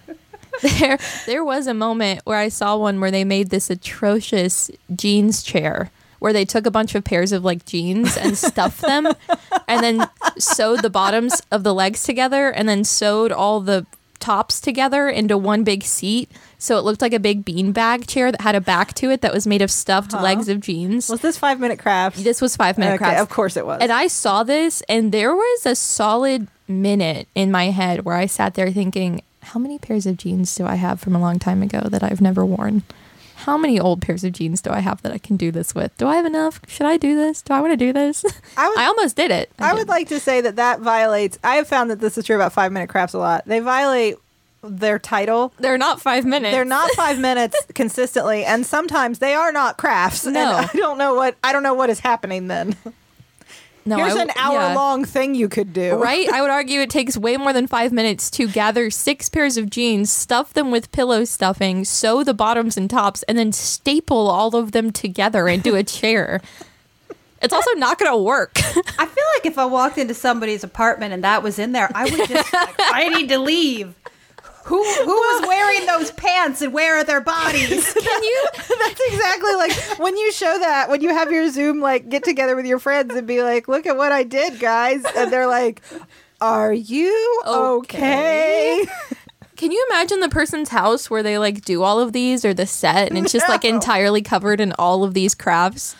there, 0.60 0.98
there 1.26 1.44
was 1.44 1.66
a 1.66 1.74
moment 1.74 2.20
where 2.24 2.38
I 2.38 2.48
saw 2.48 2.76
one 2.76 3.00
where 3.00 3.10
they 3.10 3.24
made 3.24 3.50
this 3.50 3.70
atrocious 3.70 4.70
jeans 4.94 5.42
chair. 5.42 5.90
Where 6.18 6.32
they 6.32 6.44
took 6.46 6.64
a 6.64 6.70
bunch 6.70 6.94
of 6.94 7.04
pairs 7.04 7.32
of 7.32 7.44
like 7.44 7.66
jeans 7.66 8.16
and 8.16 8.36
stuffed 8.38 8.80
them, 8.80 9.06
and 9.68 9.82
then 9.84 10.08
sewed 10.38 10.80
the 10.80 10.88
bottoms 10.88 11.42
of 11.50 11.64
the 11.64 11.74
legs 11.74 12.02
together, 12.02 12.48
and 12.48 12.66
then 12.66 12.82
sewed 12.84 13.30
all 13.30 13.60
the 13.60 13.84
tops 14.24 14.58
together 14.58 15.06
into 15.06 15.36
one 15.36 15.64
big 15.64 15.82
seat. 15.82 16.30
So 16.56 16.78
it 16.78 16.80
looked 16.80 17.02
like 17.02 17.12
a 17.12 17.20
big 17.20 17.44
beanbag 17.44 18.06
chair 18.06 18.32
that 18.32 18.40
had 18.40 18.54
a 18.54 18.60
back 18.60 18.94
to 18.94 19.10
it 19.10 19.20
that 19.20 19.34
was 19.34 19.46
made 19.46 19.60
of 19.60 19.70
stuffed 19.70 20.14
uh-huh. 20.14 20.22
legs 20.22 20.48
of 20.48 20.60
jeans. 20.60 21.10
Was 21.10 21.20
this 21.20 21.36
five 21.36 21.60
minute 21.60 21.78
craft? 21.78 22.24
This 22.24 22.40
was 22.40 22.56
five 22.56 22.78
minute 22.78 22.94
Okay, 22.94 23.04
crafts. 23.04 23.20
of 23.20 23.28
course 23.28 23.58
it 23.58 23.66
was. 23.66 23.82
And 23.82 23.92
I 23.92 24.06
saw 24.06 24.42
this, 24.42 24.82
and 24.88 25.12
there 25.12 25.34
was 25.34 25.66
a 25.66 25.74
solid 25.74 26.48
minute 26.66 27.28
in 27.34 27.50
my 27.50 27.66
head 27.66 28.06
where 28.06 28.16
I 28.16 28.24
sat 28.24 28.54
there 28.54 28.72
thinking, 28.72 29.20
how 29.42 29.60
many 29.60 29.78
pairs 29.78 30.06
of 30.06 30.16
jeans 30.16 30.54
do 30.54 30.64
I 30.64 30.76
have 30.76 31.00
from 31.00 31.14
a 31.14 31.20
long 31.20 31.38
time 31.38 31.62
ago 31.62 31.82
that 31.90 32.02
I've 32.02 32.22
never 32.22 32.46
worn? 32.46 32.82
How 33.44 33.56
many 33.58 33.78
old 33.78 34.00
pairs 34.02 34.24
of 34.24 34.32
jeans 34.32 34.60
do 34.62 34.70
I 34.70 34.80
have 34.80 35.02
that 35.02 35.12
I 35.12 35.18
can 35.18 35.36
do 35.36 35.50
this 35.50 35.74
with? 35.74 35.96
Do 35.98 36.06
I 36.06 36.16
have 36.16 36.24
enough? 36.26 36.60
Should 36.66 36.86
I 36.86 36.96
do 36.96 37.14
this? 37.14 37.42
Do 37.42 37.52
I 37.52 37.60
want 37.60 37.72
to 37.72 37.76
do 37.76 37.92
this? 37.92 38.24
I 38.56 38.68
would- 38.68 38.78
I 38.78 38.86
almost 38.86 39.16
did 39.16 39.30
it. 39.30 39.50
I 39.58 39.70
did. 39.72 39.78
would 39.78 39.88
like 39.88 40.08
to 40.08 40.18
say 40.20 40.40
that 40.40 40.56
that 40.56 40.80
violates. 40.80 41.38
I 41.44 41.56
have 41.56 41.68
found 41.68 41.90
that 41.90 42.00
this 42.00 42.16
is 42.16 42.24
true 42.24 42.36
about 42.36 42.52
five 42.52 42.72
minute 42.72 42.88
crafts 42.88 43.14
a 43.14 43.18
lot. 43.18 43.44
They 43.46 43.60
violate 43.60 44.16
their 44.62 44.98
title. 44.98 45.52
They're 45.58 45.76
not 45.76 46.00
five 46.00 46.24
minutes. 46.24 46.54
They're 46.54 46.64
not 46.64 46.90
five 46.96 47.18
minutes 47.18 47.54
consistently, 47.74 48.44
and 48.46 48.64
sometimes 48.64 49.18
they 49.18 49.34
are 49.34 49.52
not 49.52 49.76
crafts. 49.76 50.24
No. 50.24 50.56
and 50.56 50.70
I 50.72 50.76
don't 50.78 50.96
know 50.96 51.14
what 51.14 51.36
I 51.44 51.52
don't 51.52 51.62
know 51.62 51.74
what 51.74 51.90
is 51.90 52.00
happening 52.00 52.48
then. 52.48 52.74
No, 53.86 53.96
Here's 53.96 54.14
I- 54.16 54.22
an 54.22 54.30
hour 54.36 54.60
yeah. 54.60 54.74
long 54.74 55.04
thing 55.04 55.34
you 55.34 55.48
could 55.48 55.72
do. 55.72 55.94
Right? 55.96 56.28
I 56.32 56.40
would 56.40 56.50
argue 56.50 56.80
it 56.80 56.90
takes 56.90 57.16
way 57.16 57.36
more 57.36 57.52
than 57.52 57.66
five 57.66 57.92
minutes 57.92 58.30
to 58.32 58.48
gather 58.48 58.90
six 58.90 59.28
pairs 59.28 59.56
of 59.58 59.68
jeans, 59.68 60.10
stuff 60.10 60.54
them 60.54 60.70
with 60.70 60.90
pillow 60.90 61.24
stuffing, 61.24 61.84
sew 61.84 62.24
the 62.24 62.32
bottoms 62.34 62.76
and 62.76 62.88
tops, 62.88 63.22
and 63.24 63.36
then 63.36 63.52
staple 63.52 64.28
all 64.28 64.56
of 64.56 64.72
them 64.72 64.90
together 64.90 65.48
into 65.48 65.74
a 65.74 65.82
chair. 65.82 66.40
It's 67.42 67.52
also 67.52 67.72
not 67.74 67.98
going 67.98 68.10
to 68.10 68.16
work. 68.16 68.52
I 68.98 69.04
feel 69.06 69.24
like 69.36 69.44
if 69.44 69.58
I 69.58 69.66
walked 69.66 69.98
into 69.98 70.14
somebody's 70.14 70.64
apartment 70.64 71.12
and 71.12 71.22
that 71.24 71.42
was 71.42 71.58
in 71.58 71.72
there, 71.72 71.90
I 71.94 72.04
would 72.04 72.26
just 72.28 72.52
like, 72.54 72.74
I 72.78 73.10
need 73.10 73.28
to 73.28 73.38
leave. 73.38 73.94
Who 74.64 74.82
who 74.82 75.06
was 75.06 75.46
wearing 75.46 75.86
those 75.86 76.10
pants 76.12 76.62
and 76.62 76.72
where 76.72 76.96
are 76.96 77.04
their 77.04 77.20
bodies? 77.20 77.92
Can 77.92 78.22
you? 78.22 78.46
That's 78.54 79.00
exactly 79.08 79.54
like 79.56 79.72
when 79.98 80.16
you 80.16 80.32
show 80.32 80.58
that 80.58 80.88
when 80.88 81.02
you 81.02 81.10
have 81.10 81.30
your 81.30 81.50
Zoom 81.50 81.80
like 81.80 82.08
get 82.08 82.24
together 82.24 82.56
with 82.56 82.64
your 82.64 82.78
friends 82.78 83.14
and 83.14 83.26
be 83.26 83.42
like, 83.42 83.68
"Look 83.68 83.86
at 83.86 83.96
what 83.96 84.10
I 84.10 84.22
did, 84.22 84.58
guys," 84.58 85.04
and 85.16 85.30
they're 85.30 85.46
like, 85.46 85.82
"Are 86.40 86.72
you 86.72 87.42
okay?" 87.46 88.82
Okay. 88.84 88.90
Can 89.56 89.70
you 89.70 89.86
imagine 89.90 90.20
the 90.20 90.28
person's 90.28 90.68
house 90.70 91.08
where 91.08 91.22
they 91.22 91.38
like 91.38 91.64
do 91.64 91.82
all 91.82 92.00
of 92.00 92.12
these 92.12 92.44
or 92.44 92.52
the 92.52 92.66
set 92.66 93.08
and 93.08 93.18
it's 93.18 93.32
just 93.32 93.48
like 93.48 93.64
entirely 93.66 94.20
covered 94.20 94.60
in 94.60 94.72
all 94.78 95.04
of 95.04 95.14
these 95.14 95.34
crafts? 95.34 95.94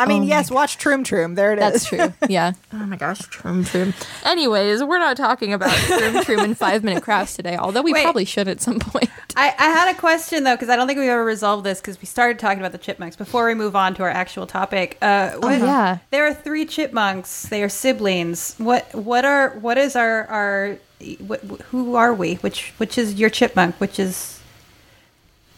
I 0.00 0.06
mean, 0.06 0.22
Oh 0.22 0.26
yes, 0.26 0.50
watch 0.50 0.78
Troom 0.78 1.04
Troom. 1.04 1.36
There 1.36 1.52
it 1.52 1.58
is. 1.58 1.72
That's 1.72 1.84
true. 1.84 2.12
Yeah. 2.30 2.52
Oh 2.72 2.86
my 2.86 2.96
gosh, 2.96 3.18
Troom 3.20 3.64
Troom. 3.64 3.94
Anyways, 4.24 4.82
we're 4.84 4.98
not 4.98 5.16
talking 5.16 5.52
about 5.52 5.70
Troom 5.70 6.22
Troom 6.22 6.44
and 6.44 6.56
five 6.56 6.82
minute 6.84 7.02
crafts 7.02 7.34
today, 7.34 7.56
although 7.56 7.82
we 7.82 7.92
Wait. 7.92 8.02
probably 8.02 8.24
should 8.24 8.48
at 8.48 8.60
some 8.60 8.78
point. 8.78 9.10
I, 9.36 9.54
I 9.58 9.70
had 9.70 9.94
a 9.94 9.98
question 9.98 10.44
though 10.44 10.54
because 10.54 10.68
I 10.68 10.76
don't 10.76 10.86
think 10.86 10.98
we've 10.98 11.08
ever 11.08 11.24
resolved 11.24 11.64
this 11.64 11.80
because 11.80 12.00
we 12.00 12.06
started 12.06 12.38
talking 12.38 12.60
about 12.60 12.72
the 12.72 12.78
chipmunks 12.78 13.16
before 13.16 13.46
we 13.46 13.54
move 13.54 13.76
on 13.76 13.94
to 13.94 14.02
our 14.02 14.10
actual 14.10 14.46
topic. 14.46 14.96
Uh, 15.02 15.32
what, 15.32 15.58
yeah. 15.58 15.98
there 16.10 16.26
are 16.26 16.34
three 16.34 16.64
chipmunks. 16.64 17.44
They 17.48 17.62
are 17.62 17.68
siblings. 17.68 18.54
What 18.58 18.94
what 18.94 19.24
are 19.24 19.50
what 19.60 19.76
is 19.76 19.96
our 19.96 20.26
our 20.26 20.78
what, 21.26 21.40
who 21.70 21.94
are 21.94 22.14
we? 22.14 22.34
Which 22.36 22.72
which 22.78 22.98
is 22.98 23.14
your 23.14 23.30
chipmunk? 23.30 23.76
Which 23.76 23.98
is 23.98 24.39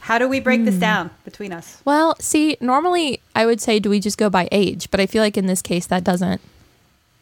how 0.02 0.18
do 0.18 0.28
we 0.28 0.40
break 0.40 0.64
this 0.64 0.74
hmm. 0.74 0.80
down 0.80 1.10
between 1.24 1.52
us? 1.52 1.80
Well, 1.84 2.16
see, 2.18 2.56
normally 2.60 3.20
I 3.36 3.46
would 3.46 3.60
say, 3.60 3.78
do 3.78 3.88
we 3.88 4.00
just 4.00 4.18
go 4.18 4.28
by 4.28 4.48
age? 4.50 4.90
But 4.90 4.98
I 4.98 5.06
feel 5.06 5.22
like 5.22 5.36
in 5.36 5.46
this 5.46 5.62
case 5.62 5.86
that 5.86 6.02
doesn't 6.02 6.40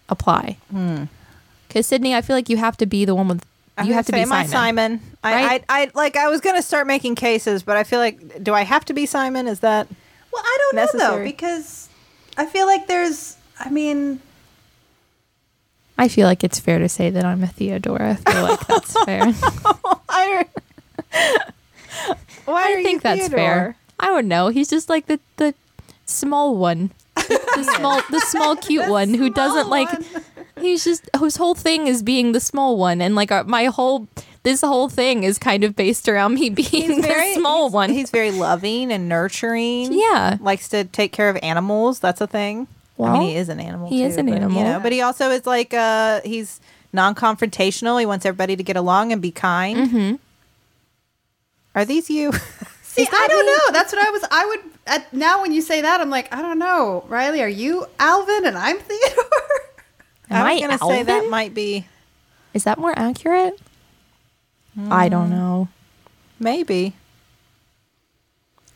apply. 0.08 0.56
Hmm. 0.70 1.04
Because 1.68 1.86
Sydnee, 1.90 2.14
I 2.14 2.22
feel 2.22 2.34
like 2.34 2.48
you 2.48 2.56
have 2.56 2.78
to 2.78 2.86
be 2.86 3.04
the 3.04 3.14
one 3.14 3.28
with. 3.28 3.44
I 3.76 3.84
You 3.84 3.92
have 3.92 4.06
to 4.06 4.12
gonna 4.12 4.24
be 4.24 4.30
am 4.30 4.32
I 4.32 4.46
Simon. 4.46 4.98
Simon. 4.98 5.16
I, 5.22 5.34
Right? 5.34 5.64
I, 5.68 5.82
I 5.82 5.90
like. 5.94 6.16
I 6.16 6.28
was 6.28 6.40
gonna 6.40 6.62
start 6.62 6.86
making 6.86 7.16
cases, 7.16 7.62
but 7.62 7.76
I 7.76 7.84
feel 7.84 7.98
like, 7.98 8.42
do 8.42 8.54
I 8.54 8.62
have 8.62 8.86
to 8.86 8.94
be 8.94 9.04
Simon? 9.04 9.46
Is 9.46 9.60
that? 9.60 9.86
Well, 10.32 10.42
I 10.42 10.58
don't 10.58 10.76
know 10.76 10.86
though 10.92 10.98
Necessary. 10.98 11.24
because 11.24 11.88
I 12.38 12.46
feel 12.46 12.66
like 12.66 12.86
there's. 12.86 13.36
I 13.58 13.68
mean, 13.68 14.20
I 15.98 16.08
feel 16.08 16.26
like 16.26 16.42
it's 16.42 16.58
fair 16.58 16.78
to 16.78 16.88
say 16.88 17.10
that 17.10 17.26
I'm 17.26 17.44
a 17.44 17.46
Theodora. 17.46 18.18
I 18.24 18.32
feel 18.32 18.42
like 18.42 18.66
that's 18.66 19.04
fair. 19.04 19.22
I, 20.08 20.46
are 22.46 22.54
I 22.54 22.68
you 22.70 22.82
think 22.82 23.02
that's 23.02 23.20
Theodore? 23.20 23.38
fair. 23.38 23.76
I 23.98 24.06
don't 24.06 24.28
know. 24.28 24.48
He's 24.48 24.68
just 24.68 24.88
like 24.88 25.06
the 25.06 25.20
the 25.36 25.54
small 26.06 26.56
one, 26.56 26.90
the, 27.14 27.40
the 27.56 27.64
small 27.76 28.02
the 28.10 28.20
small 28.20 28.56
cute 28.56 28.88
one 28.88 29.14
who 29.14 29.30
doesn't 29.30 29.66
small 29.66 29.70
like. 29.70 29.88
He's 30.58 30.84
just 30.84 31.08
whose 31.18 31.36
whole 31.36 31.54
thing 31.54 31.86
is 31.86 32.02
being 32.02 32.32
the 32.32 32.40
small 32.40 32.76
one, 32.76 33.00
and 33.00 33.14
like 33.14 33.32
uh, 33.32 33.44
my 33.44 33.66
whole 33.66 34.08
this 34.42 34.62
whole 34.62 34.88
thing 34.88 35.22
is 35.22 35.38
kind 35.38 35.64
of 35.64 35.76
based 35.76 36.08
around 36.08 36.34
me 36.34 36.50
being 36.50 37.00
the 37.00 37.32
small 37.34 37.66
he's, 37.66 37.74
one. 37.74 37.90
He's 37.90 38.10
very 38.10 38.30
loving 38.30 38.92
and 38.92 39.08
nurturing. 39.08 39.92
Yeah. 39.92 40.38
likes 40.40 40.68
to 40.70 40.84
take 40.84 41.12
care 41.12 41.28
of 41.28 41.38
animals. 41.42 42.00
That's 42.00 42.20
a 42.20 42.26
thing. 42.26 42.66
I 42.98 43.12
mean, 43.14 43.22
he 43.22 43.36
is 43.36 43.48
an 43.48 43.60
animal. 43.60 43.88
he 43.88 44.02
is 44.02 44.18
an 44.18 44.26
but, 44.26 44.34
animal. 44.34 44.58
You 44.58 44.64
know, 44.64 44.80
but 44.80 44.92
he 44.92 45.00
also 45.00 45.30
is 45.30 45.46
like 45.46 45.72
uh, 45.72 46.20
he's 46.22 46.60
non-confrontational. 46.92 47.98
He 47.98 48.04
wants 48.04 48.26
everybody 48.26 48.56
to 48.56 48.62
get 48.62 48.76
along 48.76 49.12
and 49.12 49.22
be 49.22 49.30
kind. 49.30 49.78
Mm-hmm. 49.78 50.14
Are 51.74 51.84
these 51.84 52.10
you? 52.10 52.32
See, 52.82 53.06
I 53.10 53.26
don't 53.28 53.46
me? 53.46 53.52
know. 53.52 53.72
That's 53.72 53.92
what 53.92 54.04
I 54.06 54.10
was. 54.10 54.24
I 54.30 54.46
would 54.46 54.60
at, 54.86 55.12
now 55.12 55.42
when 55.42 55.52
you 55.52 55.62
say 55.62 55.80
that, 55.82 56.00
I'm 56.00 56.10
like, 56.10 56.32
I 56.34 56.42
don't 56.42 56.58
know. 56.58 57.04
Rileigh, 57.08 57.40
are 57.42 57.48
you 57.48 57.86
Alvin 58.00 58.44
and 58.46 58.58
I'm 58.58 58.78
Theodore? 58.80 59.24
Am 60.30 60.44
I 60.46 60.50
I 60.50 60.52
was 60.54 60.60
gonna 60.62 60.78
say 60.96 61.02
that 61.04 61.28
might 61.30 61.54
be 61.54 61.86
Is 62.54 62.64
that 62.64 62.78
more 62.78 62.92
accurate? 62.98 63.58
I 64.88 65.06
Hmm. 65.06 65.10
don't 65.10 65.30
know. 65.30 65.68
maybe. 66.38 66.94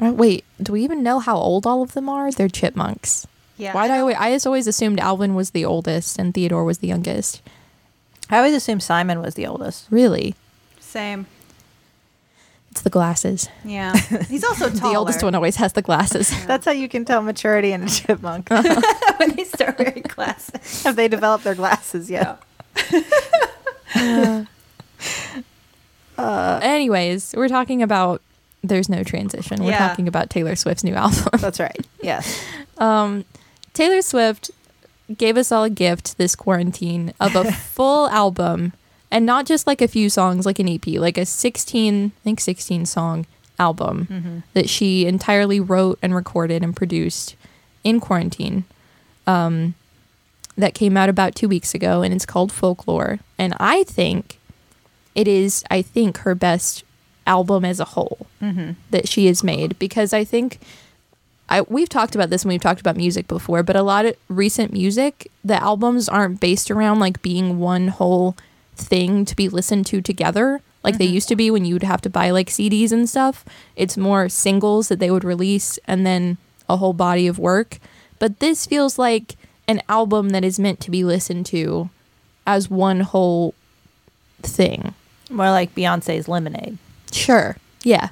Uh, 0.00 0.12
wait, 0.12 0.44
do 0.62 0.72
we 0.72 0.82
even 0.82 1.02
know 1.02 1.18
how 1.20 1.36
old 1.36 1.66
all 1.66 1.82
of 1.82 1.92
them 1.92 2.08
are? 2.08 2.30
They're 2.32 2.48
chipmunks. 2.48 3.26
Yeah. 3.56 3.72
Why 3.74 3.86
do 3.86 3.94
I? 3.94 3.98
always- 4.00 4.16
I 4.18 4.32
just 4.32 4.46
always 4.46 4.66
assumed 4.66 4.98
Alvin 4.98 5.34
was 5.36 5.50
the 5.50 5.64
oldest 5.64 6.18
and 6.18 6.34
Theodore 6.34 6.64
was 6.64 6.78
the 6.78 6.88
youngest. 6.88 7.40
I 8.28 8.38
always 8.38 8.54
assumed 8.54 8.82
Simon 8.82 9.20
was 9.22 9.34
the 9.34 9.46
oldest. 9.46 9.86
Really, 9.90 10.34
Same. 10.80 11.26
It's 12.74 12.82
the 12.82 12.90
glasses. 12.90 13.48
Yeah. 13.64 13.94
He's 14.28 14.42
also 14.42 14.68
taller. 14.68 14.92
The 14.92 14.98
oldest 14.98 15.22
one 15.22 15.36
always 15.36 15.54
has 15.56 15.74
the 15.74 15.82
glasses. 15.82 16.28
That's 16.44 16.64
how 16.64 16.72
you 16.72 16.88
can 16.88 17.04
tell 17.04 17.22
maturity 17.22 17.70
in 17.70 17.84
a 17.84 17.88
chipmunk. 17.88 18.50
when 18.50 19.36
they 19.36 19.44
start 19.44 19.78
wearing 19.78 20.02
glasses. 20.02 20.82
Have 20.82 20.96
they 20.96 21.06
developed 21.06 21.44
their 21.44 21.54
glasses 21.54 22.10
yet? 22.10 22.42
Anyways, 26.18 27.34
we're 27.36 27.48
talking 27.48 27.80
about. 27.82 28.20
There's 28.64 28.88
no 28.88 29.04
transition. 29.04 29.62
We're 29.62 29.70
Yeah. 29.72 29.86
talking 29.88 30.08
about 30.08 30.30
Taylor 30.30 30.56
Swift's 30.56 30.82
new 30.82 30.94
album. 30.94 31.28
That's 31.38 31.60
right. 31.60 31.86
Yes. 32.02 32.42
Um, 32.78 33.24
Taylor 33.74 34.00
Swift 34.02 34.50
gave 35.16 35.36
us 35.36 35.52
all 35.52 35.62
a 35.64 35.70
gift 35.70 36.16
this 36.18 36.34
quarantine 36.34 37.12
of 37.20 37.36
a 37.36 37.52
full 37.52 38.08
album 38.08 38.72
and 39.14 39.24
not 39.24 39.46
just 39.46 39.64
like 39.68 39.80
a 39.80 39.86
few 39.86 40.10
songs 40.10 40.44
like 40.44 40.58
an 40.58 40.68
EP, 40.68 40.84
like 40.88 41.16
a 41.16 41.24
16, 41.24 42.06
I 42.06 42.24
think 42.24 42.40
16 42.40 42.84
song 42.84 43.26
album 43.60 44.42
that 44.54 44.68
she 44.68 45.06
entirely 45.06 45.60
wrote 45.60 46.00
and 46.02 46.12
recorded 46.12 46.64
and 46.64 46.74
produced 46.74 47.36
in 47.84 48.00
quarantine. 48.00 48.64
Um, 49.26 49.74
that 50.56 50.74
came 50.74 50.96
out 50.96 51.08
about 51.08 51.34
two 51.36 51.48
weeks 51.48 51.74
ago 51.74 52.02
and 52.02 52.12
it's 52.12 52.26
called 52.26 52.50
Folklore. 52.50 53.20
And 53.38 53.54
I 53.60 53.84
think 53.84 54.38
it 55.14 55.28
is, 55.28 55.64
I 55.70 55.80
think, 55.80 56.18
her 56.18 56.34
best 56.34 56.82
album 57.24 57.64
as 57.64 57.78
a 57.78 57.84
whole 57.84 58.26
that 58.90 59.08
she 59.08 59.26
has 59.26 59.44
made 59.44 59.78
because 59.78 60.12
I 60.12 60.24
think 60.24 60.58
I 61.48 61.62
we've 61.62 61.88
talked 61.88 62.14
about 62.14 62.30
this 62.30 62.44
when 62.44 62.52
we've 62.52 62.60
talked 62.60 62.80
about 62.80 62.96
music 62.96 63.28
before, 63.28 63.62
but 63.62 63.76
a 63.76 63.82
lot 63.82 64.06
of 64.06 64.16
recent 64.28 64.72
music, 64.72 65.30
the 65.44 65.62
albums 65.62 66.08
aren't 66.08 66.40
based 66.40 66.70
around 66.70 66.98
like 66.98 67.22
being 67.22 67.58
one 67.60 67.88
whole 67.88 68.36
thing 68.76 69.24
to 69.24 69.36
be 69.36 69.48
listened 69.48 69.86
to 69.86 70.00
together 70.00 70.60
like 70.84 70.98
they 70.98 71.06
mm-hmm. 71.06 71.14
used 71.14 71.28
to 71.28 71.36
be 71.36 71.50
when 71.50 71.64
you 71.64 71.74
would 71.74 71.82
have 71.82 72.02
to 72.02 72.10
buy 72.10 72.30
like 72.30 72.48
CDs 72.48 72.92
and 72.92 73.08
stuff. 73.08 73.44
It's 73.74 73.96
more 73.96 74.28
singles 74.28 74.88
that 74.88 74.98
they 74.98 75.10
would 75.10 75.24
release 75.24 75.78
and 75.86 76.06
then 76.06 76.36
a 76.68 76.76
whole 76.76 76.92
body 76.92 77.26
of 77.26 77.38
work. 77.38 77.78
But 78.18 78.38
this 78.40 78.66
feels 78.66 78.98
like 78.98 79.36
an 79.66 79.82
album 79.88 80.28
that 80.30 80.44
is 80.44 80.58
meant 80.58 80.80
to 80.80 80.90
be 80.90 81.02
listened 81.02 81.46
to 81.46 81.88
as 82.46 82.68
one 82.68 83.00
whole 83.00 83.54
thing. 84.42 84.94
More 85.30 85.50
like 85.50 85.74
Beyonce's 85.74 86.28
Lemonade. 86.28 86.76
Sure. 87.10 87.56
Yeah. 87.82 88.10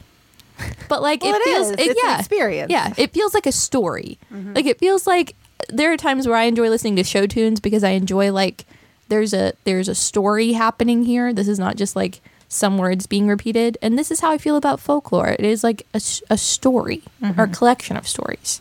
But 0.88 1.02
like 1.02 1.23
Well, 1.23 1.35
it 1.35 1.40
it 1.40 1.45
feels 1.45 1.71
it, 1.71 1.81
It's 1.81 1.90
an 1.90 1.97
yeah. 2.04 2.19
experience. 2.19 2.71
Yeah, 2.71 2.95
it 2.97 3.12
feels 3.12 3.35
like 3.35 3.47
a 3.47 3.52
story. 3.52 4.19
Mm-hmm. 4.33 4.54
Like 4.54 4.66
it 4.66 4.78
feels 4.78 5.07
like 5.07 5.35
there 5.69 5.92
are 5.92 5.97
times 5.97 6.26
where 6.26 6.37
I 6.37 6.45
enjoy 6.45 6.69
listening 6.69 6.97
to 6.97 7.04
show 7.04 7.26
tunes 7.26 7.59
because 7.61 7.83
I 7.83 7.90
enjoy 7.90 8.33
like 8.33 8.64
there's 9.09 9.32
a 9.35 9.52
there's 9.64 9.88
a 9.88 9.94
story 9.94 10.52
happening 10.52 11.04
here. 11.04 11.32
This 11.32 11.49
is 11.49 11.59
not 11.59 11.76
just 11.76 11.94
like 11.97 12.21
some 12.49 12.76
words 12.78 13.06
being 13.06 13.26
repeated. 13.28 13.78
And 13.80 13.99
this 13.99 14.11
is 14.11 14.21
how 14.21 14.30
I 14.30 14.38
feel 14.38 14.56
about 14.56 14.78
folklore. 14.80 15.28
It 15.38 15.44
is 15.44 15.64
like 15.64 15.87
a, 15.94 16.00
a 16.30 16.37
story 16.37 17.02
or 17.38 17.44
a 17.44 17.49
collection 17.49 17.97
of 17.97 18.06
stories. 18.06 18.61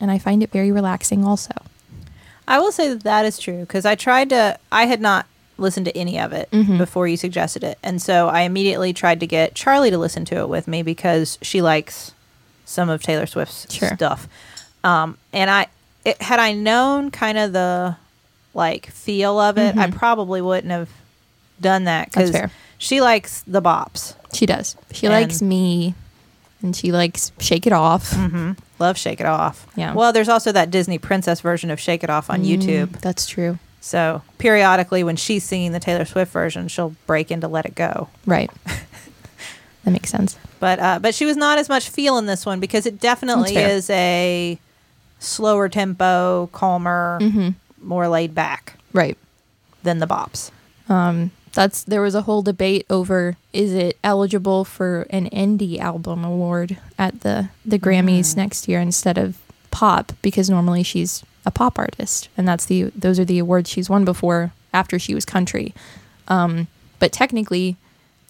And 0.00 0.10
I 0.10 0.18
find 0.18 0.42
it 0.42 0.50
very 0.50 0.70
relaxing 0.72 1.24
also. 1.24 1.52
I 2.48 2.58
will 2.58 2.72
say 2.72 2.88
that 2.88 3.02
that 3.04 3.24
is 3.24 3.38
true 3.38 3.60
because 3.60 3.84
I 3.86 3.94
tried 3.94 4.30
to. 4.30 4.58
I 4.70 4.86
had 4.86 5.00
not 5.00 5.26
listened 5.58 5.86
to 5.86 5.96
any 5.96 6.18
of 6.20 6.32
it 6.32 6.50
Mm-hmm. 6.50 6.76
before 6.78 7.08
you 7.08 7.16
suggested 7.16 7.64
it, 7.64 7.78
and 7.82 8.00
so 8.02 8.28
I 8.28 8.42
immediately 8.42 8.92
tried 8.92 9.20
to 9.20 9.26
get 9.26 9.54
Charlie 9.54 9.90
to 9.90 9.96
listen 9.98 10.24
to 10.26 10.36
it 10.40 10.48
with 10.48 10.68
me 10.68 10.82
because 10.82 11.38
she 11.40 11.62
likes 11.62 12.12
some 12.66 12.90
of 12.90 13.02
Taylor 13.02 13.26
Swift's 13.26 13.72
Sure. 13.72 13.88
stuff. 13.96 14.28
Um, 14.84 15.16
and 15.32 15.48
I, 15.50 15.66
it, 16.04 16.20
had 16.20 16.38
I 16.40 16.52
known 16.52 17.10
kind 17.10 17.38
of 17.38 17.52
the 17.54 17.96
like 18.56 18.86
feel 18.86 19.38
of 19.38 19.58
it, 19.58 19.76
I 19.76 19.90
probably 19.90 20.40
wouldn't 20.42 20.72
have 20.72 20.88
done 21.60 21.84
that 21.84 22.10
Mm-hmm. 22.12 22.32
Because 22.32 22.50
she 22.78 23.00
likes 23.00 23.42
the 23.46 23.62
bops. 23.62 24.14
She 24.34 24.44
does. 24.46 24.76
She 24.92 25.06
And- 25.06 25.14
likes 25.14 25.40
me 25.40 25.94
and 26.62 26.74
she 26.74 26.90
likes 26.92 27.32
Shake 27.38 27.66
It 27.66 27.72
Off. 27.72 28.14
Love 28.78 28.98
Shake 28.98 29.20
It 29.20 29.26
Off. 29.26 29.66
Yeah. 29.76 29.94
Well, 29.94 30.12
there's 30.12 30.28
also 30.28 30.52
that 30.52 30.70
Disney 30.70 30.98
princess 30.98 31.40
version 31.40 31.70
of 31.70 31.78
Shake 31.80 32.02
It 32.04 32.10
Off 32.10 32.28
on 32.28 32.42
YouTube. 32.42 32.88
Mm, 32.88 33.00
that's 33.00 33.26
true. 33.26 33.58
So 33.80 34.22
periodically, 34.38 35.04
when 35.04 35.16
she's 35.16 35.44
singing 35.44 35.72
the 35.72 35.80
Taylor 35.80 36.04
Swift 36.04 36.32
version, 36.32 36.66
she'll 36.68 36.94
break 37.06 37.30
into 37.30 37.46
"Let 37.48 37.66
It 37.66 37.74
Go." 37.76 38.08
Right. 38.26 38.50
that 39.84 39.90
makes 39.90 40.10
sense. 40.10 40.36
But 40.58 40.78
uh, 40.80 40.98
but 41.00 41.14
she 41.14 41.24
was 41.24 41.36
not 41.36 41.58
as 41.58 41.68
much 41.68 41.88
feel 41.88 42.18
in 42.18 42.26
this 42.26 42.44
one 42.44 42.58
because 42.60 42.84
it 42.86 42.98
definitely 43.00 43.56
is 43.56 43.88
a 43.90 44.58
slower 45.20 45.68
tempo, 45.68 46.48
calmer, 46.52 47.18
Mm-hmm. 47.22 47.48
More 47.86 48.08
laid 48.08 48.34
back 48.34 48.74
Right. 48.92 49.16
than 49.82 49.98
the 49.98 50.06
bops. 50.06 50.50
Um, 50.88 51.30
that's 51.52 51.84
there 51.84 52.02
was 52.02 52.14
a 52.14 52.22
whole 52.22 52.42
debate 52.42 52.84
over 52.90 53.36
is 53.52 53.72
it 53.72 53.96
eligible 54.04 54.64
for 54.64 55.06
an 55.10 55.28
indie 55.30 55.78
album 55.78 56.22
award 56.24 56.76
at 56.98 57.20
the 57.22 57.48
the 57.64 57.78
Grammys 57.78 58.36
next 58.36 58.68
year 58.68 58.80
instead 58.80 59.16
of 59.16 59.38
pop 59.70 60.12
because 60.22 60.50
normally 60.50 60.82
she's 60.82 61.24
a 61.46 61.50
pop 61.50 61.78
artist 61.78 62.28
and 62.36 62.46
that's 62.46 62.66
the 62.66 62.84
those 62.94 63.18
are 63.18 63.24
the 63.24 63.38
awards 63.38 63.70
she's 63.70 63.88
won 63.88 64.04
before 64.04 64.52
after 64.74 64.98
she 64.98 65.14
was 65.14 65.24
country. 65.24 65.74
Um, 66.28 66.66
but 66.98 67.10
technically, 67.12 67.76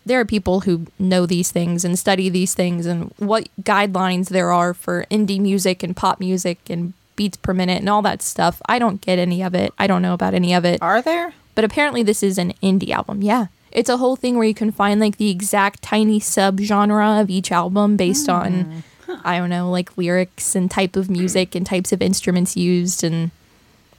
there 0.05 0.21
are 0.21 0.25
people 0.25 0.61
who 0.61 0.87
know 0.99 1.27
these 1.27 1.51
things 1.51 1.85
and 1.85 1.99
study 1.99 2.29
these 2.29 2.55
things 2.55 2.87
and 2.87 3.13
what 3.19 3.49
guidelines 3.63 4.29
there 4.29 4.53
are 4.53 4.73
for 4.73 5.05
indie 5.11 5.41
music 5.41 5.83
and 5.83 5.97
pop 5.97 6.21
music 6.21 6.59
and 6.71 6.93
beats 7.17 7.37
per 7.37 7.53
minute 7.55 7.79
and 7.79 7.89
all 7.89 8.03
that 8.03 8.23
stuff. 8.23 8.61
I 8.69 8.79
don't 8.79 9.01
get 9.01 9.19
any 9.19 9.43
of 9.43 9.55
it. 9.55 9.73
I 9.79 9.87
don't 9.87 10.03
know 10.03 10.15
about 10.15 10.35
any 10.35 10.55
of 10.55 10.65
it. 10.65 10.81
Are 10.83 11.03
there? 11.03 11.33
But 11.55 11.65
apparently, 11.65 12.03
this 12.03 12.23
is 12.23 12.39
an 12.39 12.53
indie 12.63 12.91
album. 12.91 13.23
Yeah. 13.23 13.47
It's 13.73 13.89
a 13.91 13.97
whole 13.97 14.17
thing 14.17 14.37
where 14.37 14.47
you 14.47 14.55
can 14.55 14.71
find 14.71 15.01
like 15.01 15.17
the 15.19 15.31
exact 15.31 15.83
tiny 15.83 16.21
sub 16.21 16.61
genre 16.61 17.21
of 17.21 17.29
each 17.29 17.51
album 17.53 17.97
based 17.97 18.29
on, 18.29 18.85
hmm. 19.07 19.15
I 19.25 19.39
don't 19.39 19.51
know, 19.51 19.71
like 19.71 19.97
lyrics 19.99 20.55
and 20.55 20.71
type 20.71 20.97
of 20.97 21.11
music 21.11 21.55
and 21.55 21.67
types 21.67 21.93
of 21.93 22.01
instruments 22.01 22.57
used. 22.57 23.05
And 23.05 23.33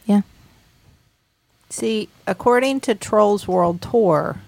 yeah. 0.06 0.22
See, 1.70 2.10
according 2.26 2.80
to 2.82 2.96
Trolls 2.96 3.48
World 3.48 3.82
Tour, 3.82 4.38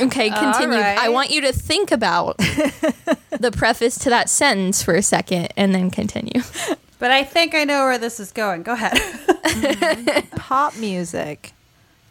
Okay, 0.00 0.28
continue. 0.30 0.78
right. 0.78 0.98
I 0.98 1.08
want 1.08 1.30
you 1.30 1.40
to 1.42 1.52
think 1.52 1.92
about 1.92 2.36
the 2.38 3.52
preface 3.56 3.98
to 4.00 4.10
that 4.10 4.28
sentence 4.28 4.82
for 4.82 4.94
a 4.94 5.02
second 5.02 5.48
and 5.56 5.74
then 5.74 5.90
continue. 5.90 6.42
But 6.98 7.10
I 7.10 7.24
think 7.24 7.54
I 7.54 7.64
know 7.64 7.84
where 7.84 7.98
this 7.98 8.20
is 8.20 8.32
going. 8.32 8.62
Go 8.62 8.72
ahead. 8.72 10.30
pop 10.36 10.76
music 10.76 11.52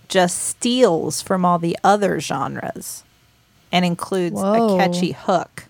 just 0.08 0.44
steals 0.44 1.22
from 1.22 1.46
all 1.46 1.58
the 1.58 1.78
other 1.84 2.20
genres 2.20 3.04
and 3.72 3.84
includes 3.86 4.36
Whoa. 4.36 4.76
a 4.76 4.78
catchy 4.78 5.14
hook 5.14 5.66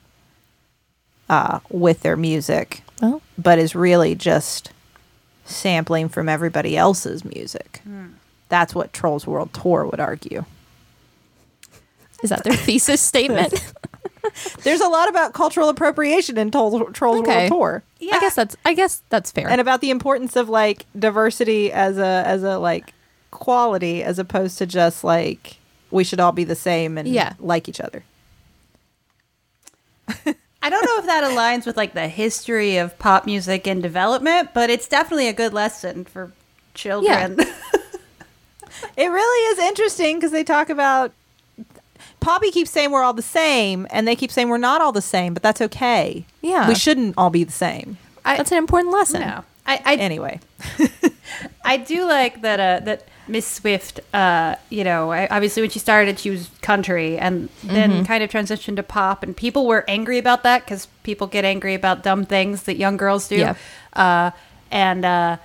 uh, 1.29 1.59
with 1.69 2.01
their 2.01 2.17
music. 2.17 2.81
Well, 3.01 3.21
but 3.37 3.59
is 3.59 3.75
really 3.75 4.15
just 4.15 4.71
sampling 5.45 6.09
from 6.09 6.29
everybody 6.29 6.77
else's 6.77 7.23
music. 7.25 7.81
That's 8.49 8.75
what 8.75 8.93
Trolls 8.93 9.25
World 9.25 9.53
Tour 9.53 9.85
would 9.85 9.99
argue. 9.99 10.45
is 12.21 12.29
that 12.29 12.43
their 12.43 12.55
thesis 12.55 13.01
statement? 13.01 13.73
There's 14.63 14.81
a 14.81 14.87
lot 14.87 15.09
about 15.09 15.33
cultural 15.33 15.69
appropriation 15.69 16.37
in 16.37 16.49
Trolls, 16.51 16.81
Trolls 16.93 17.19
Okay. 17.21 17.49
World 17.49 17.51
Tour, 17.51 17.83
I 18.13 18.19
guess 18.19 18.35
that's 18.35 18.55
I 18.65 18.73
guess 18.73 19.01
that's 19.09 19.31
fair. 19.31 19.49
and 19.49 19.59
about 19.61 19.81
the 19.81 19.89
importance 19.89 20.35
of 20.35 20.49
like 20.49 20.85
diversity 20.97 21.71
as 21.71 21.97
a 21.97 22.23
as 22.25 22.43
a 22.43 22.57
like 22.57 22.93
quality 23.31 24.03
as 24.03 24.19
opposed 24.19 24.57
to 24.59 24.65
just 24.65 25.03
like 25.03 25.57
we 25.91 26.03
should 26.03 26.19
all 26.19 26.31
be 26.31 26.43
the 26.43 26.55
same 26.55 26.97
and 26.97 27.07
Yeah. 27.07 27.33
like 27.39 27.67
each 27.69 27.79
other. 27.81 28.03
I 30.65 30.69
don't 30.69 30.85
know 30.85 30.97
if 30.99 31.05
that 31.05 31.23
aligns 31.25 31.65
with 31.65 31.75
like 31.75 31.93
the 31.93 32.07
history 32.07 32.77
of 32.77 32.97
pop 32.99 33.25
music 33.25 33.67
and 33.67 33.81
development, 33.83 34.49
but 34.53 34.69
it's 34.69 34.87
definitely 34.87 35.27
a 35.27 35.33
good 35.33 35.53
lesson 35.53 36.05
for 36.05 36.31
children. 36.73 37.37
It 38.97 39.07
really 39.07 39.53
is 39.53 39.59
interesting 39.69 40.17
because 40.17 40.31
they 40.31 40.43
talk 40.43 40.69
about 40.69 41.11
Poppy 42.23 42.51
keeps 42.51 42.71
saying 42.71 42.91
we're 42.91 43.03
all 43.03 43.13
the 43.13 43.21
same, 43.21 43.85
and 43.91 44.07
they 44.07 44.15
keep 44.15 44.31
saying 44.31 44.49
we're 44.49 44.57
not 44.57 44.81
all 44.81 44.91
the 44.91 45.01
same, 45.01 45.33
but 45.33 45.43
that's 45.43 45.61
okay. 45.61 46.25
Yeah. 46.41 46.67
we 46.67 46.75
shouldn't 46.75 47.15
all 47.17 47.29
be 47.29 47.43
the 47.43 47.51
same. 47.51 47.97
I, 48.25 48.37
That's 48.37 48.51
an 48.51 48.57
important 48.57 48.93
lesson. 48.93 49.21
no. 49.21 49.43
I, 49.65 49.81
I, 49.85 49.95
Anyway, 49.95 50.39
I 51.65 51.77
do 51.77 52.05
like 52.05 52.41
that 52.41 52.59
uh, 52.59 52.85
that 52.85 53.07
Miss 53.27 53.45
Swift, 53.45 53.99
uh, 54.13 54.55
you 54.69 54.83
know, 54.83 55.11
I, 55.11 55.27
obviously 55.27 55.61
when 55.63 55.69
she 55.69 55.79
started, 55.79 56.19
she 56.19 56.29
was 56.29 56.49
country, 56.61 57.17
and 57.17 57.47
then 57.63 57.91
Mm-hmm. 57.91 58.03
kind 58.03 58.23
of 58.23 58.29
transitioned 58.29 58.75
to 58.77 58.83
pop, 58.83 59.23
and 59.23 59.35
people 59.35 59.65
were 59.65 59.85
angry 59.87 60.17
about 60.17 60.43
that 60.43 60.65
because 60.65 60.87
people 61.03 61.27
get 61.27 61.45
angry 61.45 61.73
about 61.75 62.03
dumb 62.03 62.25
things 62.25 62.63
that 62.63 62.75
young 62.77 62.97
girls 62.97 63.27
do. 63.29 63.37
Yeah. 63.37 63.55
Uh, 63.93 64.31
and 64.71 65.05
uh, 65.05 65.37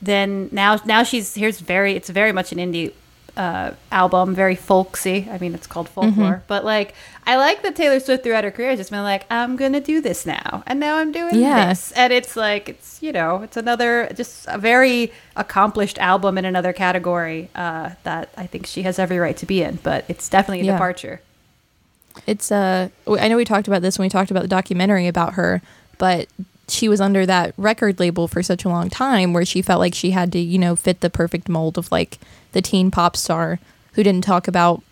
then 0.00 0.48
now, 0.52 0.78
now 0.86 1.02
she's 1.02 1.34
here's 1.34 1.60
very, 1.60 1.94
it's 1.94 2.08
very 2.08 2.32
much 2.32 2.52
an 2.52 2.58
indie 2.58 2.92
uh, 3.38 3.70
album, 3.92 4.34
very 4.34 4.56
folksy. 4.56 5.28
I 5.30 5.38
mean, 5.38 5.54
it's 5.54 5.66
called 5.66 5.88
folklore, 5.88 6.32
Mm-hmm. 6.34 6.44
but 6.48 6.64
like, 6.64 6.94
I 7.24 7.36
like 7.36 7.62
that 7.62 7.76
Taylor 7.76 8.00
Swift 8.00 8.24
throughout 8.24 8.42
her 8.44 8.50
career 8.50 8.70
has 8.70 8.78
just 8.80 8.90
been 8.90 9.02
like, 9.04 9.24
I'm 9.30 9.56
gonna 9.56 9.80
do 9.80 10.00
this 10.00 10.26
now, 10.26 10.64
and 10.66 10.80
now 10.80 10.96
I'm 10.96 11.12
doing 11.12 11.36
Yeah. 11.36 11.68
this, 11.68 11.92
and 11.92 12.12
it's 12.12 12.34
like, 12.36 12.68
it's 12.68 13.00
you 13.02 13.12
know, 13.12 13.42
it's 13.42 13.56
another 13.56 14.10
just 14.14 14.46
a 14.48 14.58
very 14.58 15.12
accomplished 15.36 15.98
album 15.98 16.36
in 16.36 16.44
another 16.44 16.72
category 16.72 17.48
uh, 17.54 17.90
that 18.02 18.30
I 18.36 18.46
think 18.46 18.66
she 18.66 18.82
has 18.82 18.98
every 18.98 19.18
right 19.18 19.36
to 19.36 19.46
be 19.46 19.62
in, 19.62 19.78
but 19.84 20.04
it's 20.08 20.28
definitely 20.28 20.62
a 20.62 20.64
Yeah. 20.64 20.72
departure. 20.72 21.20
It's 22.26 22.50
uh 22.50 22.88
I 23.06 23.28
know 23.28 23.36
we 23.36 23.44
talked 23.44 23.68
about 23.68 23.82
this 23.82 23.98
when 23.98 24.06
we 24.06 24.10
talked 24.10 24.30
about 24.32 24.42
the 24.42 24.48
documentary 24.48 25.06
about 25.06 25.34
her, 25.34 25.62
but 25.98 26.26
she 26.66 26.88
was 26.88 27.00
under 27.00 27.24
that 27.24 27.54
record 27.56 27.98
label 28.00 28.28
for 28.28 28.42
such 28.42 28.64
a 28.64 28.68
long 28.68 28.90
time 28.90 29.32
where 29.32 29.44
she 29.44 29.62
felt 29.62 29.78
like 29.80 29.94
she 29.94 30.10
had 30.10 30.32
to, 30.32 30.38
you 30.38 30.58
know, 30.58 30.74
fit 30.76 31.00
the 31.00 31.08
perfect 31.08 31.48
mold 31.48 31.78
of 31.78 31.90
like 31.92 32.18
the 32.58 32.62
teen 32.70 32.90
pop 32.90 33.16
star 33.16 33.60
who 33.92 34.02
didn't 34.02 34.24
talk 34.24 34.48
about 34.48 34.82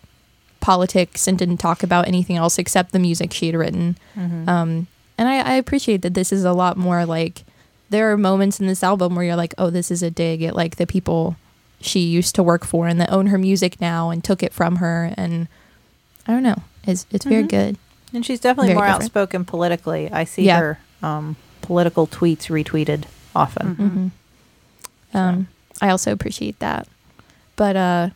politics 0.61 1.27
and 1.27 1.37
didn't 1.37 1.57
talk 1.57 1.83
about 1.83 2.07
anything 2.07 2.37
else 2.37 2.57
except 2.57 2.91
the 2.93 2.99
music 2.99 3.33
she 3.33 3.47
had 3.47 3.55
written. 3.55 3.97
Um, 4.15 4.87
and 5.17 5.27
I, 5.27 5.39
I 5.39 5.53
appreciate 5.55 6.01
that 6.03 6.13
this 6.13 6.31
is 6.31 6.43
a 6.45 6.53
lot 6.53 6.77
more 6.77 7.05
like 7.05 7.43
there 7.89 8.11
are 8.11 8.17
moments 8.17 8.59
in 8.61 8.67
this 8.67 8.83
album 8.83 9.15
where 9.15 9.25
you're 9.25 9.35
like, 9.35 9.53
oh, 9.57 9.69
this 9.69 9.91
is 9.91 10.01
a 10.01 10.09
dig 10.09 10.41
at 10.43 10.55
like 10.55 10.77
the 10.77 10.87
people 10.87 11.35
she 11.81 11.99
used 11.99 12.35
to 12.35 12.43
work 12.43 12.63
for 12.65 12.87
and 12.87 12.99
that 13.01 13.11
own 13.11 13.27
her 13.27 13.37
music 13.37 13.79
now 13.81 14.09
and 14.11 14.23
took 14.23 14.41
it 14.41 14.53
from 14.53 14.77
her. 14.77 15.13
And 15.17 15.47
I 16.27 16.31
don't 16.33 16.43
know, 16.43 16.61
it's 16.85 17.05
it's 17.11 17.25
very 17.25 17.43
good. 17.43 17.77
and 18.13 18.25
she's 18.25 18.39
definitely 18.39 18.69
Very 18.69 18.77
more 18.77 18.85
different. 18.87 19.03
outspoken 19.03 19.45
politically. 19.45 20.09
I 20.11 20.23
see 20.23 20.43
Yeah. 20.43 20.59
her 20.59 20.79
um, 21.03 21.35
political 21.61 22.07
tweets 22.07 22.47
retweeted 22.49 23.03
often. 23.35 23.67
hmm 23.75 24.07
Um, 25.17 25.47
I 25.81 25.89
also 25.89 26.11
appreciate 26.11 26.57
that, 26.59 26.87
but 27.57 27.75
uh, 27.75 28.09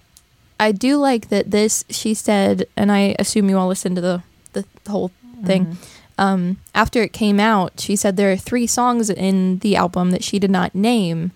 I 0.59 0.71
do 0.71 0.95
like 0.97 1.27
that 1.29 1.51
this. 1.51 1.83
She 1.89 2.13
said, 2.13 2.65
and 2.77 2.91
I 2.91 3.15
assume 3.19 3.49
you 3.49 3.57
all 3.57 3.67
listened 3.67 3.95
to 3.97 4.01
the 4.01 4.23
the 4.53 4.65
whole 4.89 5.11
thing. 5.45 5.77
Um, 6.17 6.57
after 6.75 7.01
it 7.01 7.13
came 7.13 7.39
out, 7.39 7.79
she 7.79 7.95
said 7.95 8.15
there 8.15 8.31
are 8.31 8.37
three 8.37 8.67
songs 8.67 9.09
in 9.09 9.57
the 9.59 9.75
album 9.75 10.11
that 10.11 10.23
she 10.23 10.37
did 10.39 10.51
not 10.51 10.75
name, 10.75 11.31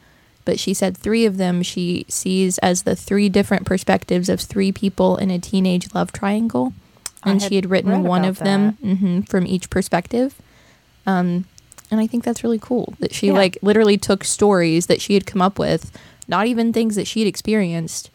but 0.46 0.60
she 0.60 0.74
said 0.76 0.96
three 0.96 1.26
of 1.26 1.38
them 1.38 1.64
she 1.64 2.06
sees 2.08 2.60
as 2.60 2.84
the 2.84 2.96
three 2.96 3.28
different 3.30 3.66
perspectives 3.66 4.30
of 4.30 4.40
three 4.40 4.72
people 4.72 5.18
in 5.18 5.32
a 5.32 5.40
teenage 5.40 5.94
love 5.96 6.12
triangle, 6.12 6.74
and 7.24 7.42
had 7.42 7.50
she 7.50 7.56
had 7.56 7.70
written 7.72 8.04
one 8.04 8.24
of 8.26 8.38
them 8.40 8.74
hmm 8.74 9.22
from 9.22 9.48
each 9.48 9.70
perspective. 9.72 10.36
Um, 11.08 11.46
and 11.90 12.00
I 12.00 12.06
think 12.08 12.24
that's 12.24 12.44
really 12.44 12.60
cool 12.60 12.94
that 13.00 13.14
she 13.14 13.28
Yeah. 13.28 13.34
like 13.34 13.58
literally 13.64 13.98
took 13.98 14.24
stories 14.24 14.86
that 14.88 15.02
she 15.02 15.14
had 15.16 15.26
come 15.26 15.42
up 15.42 15.58
with, 15.58 15.92
not 16.28 16.48
even 16.48 16.74
things 16.74 16.96
that 16.96 17.08
she 17.08 17.20
had 17.22 17.28
experienced, 17.28 18.10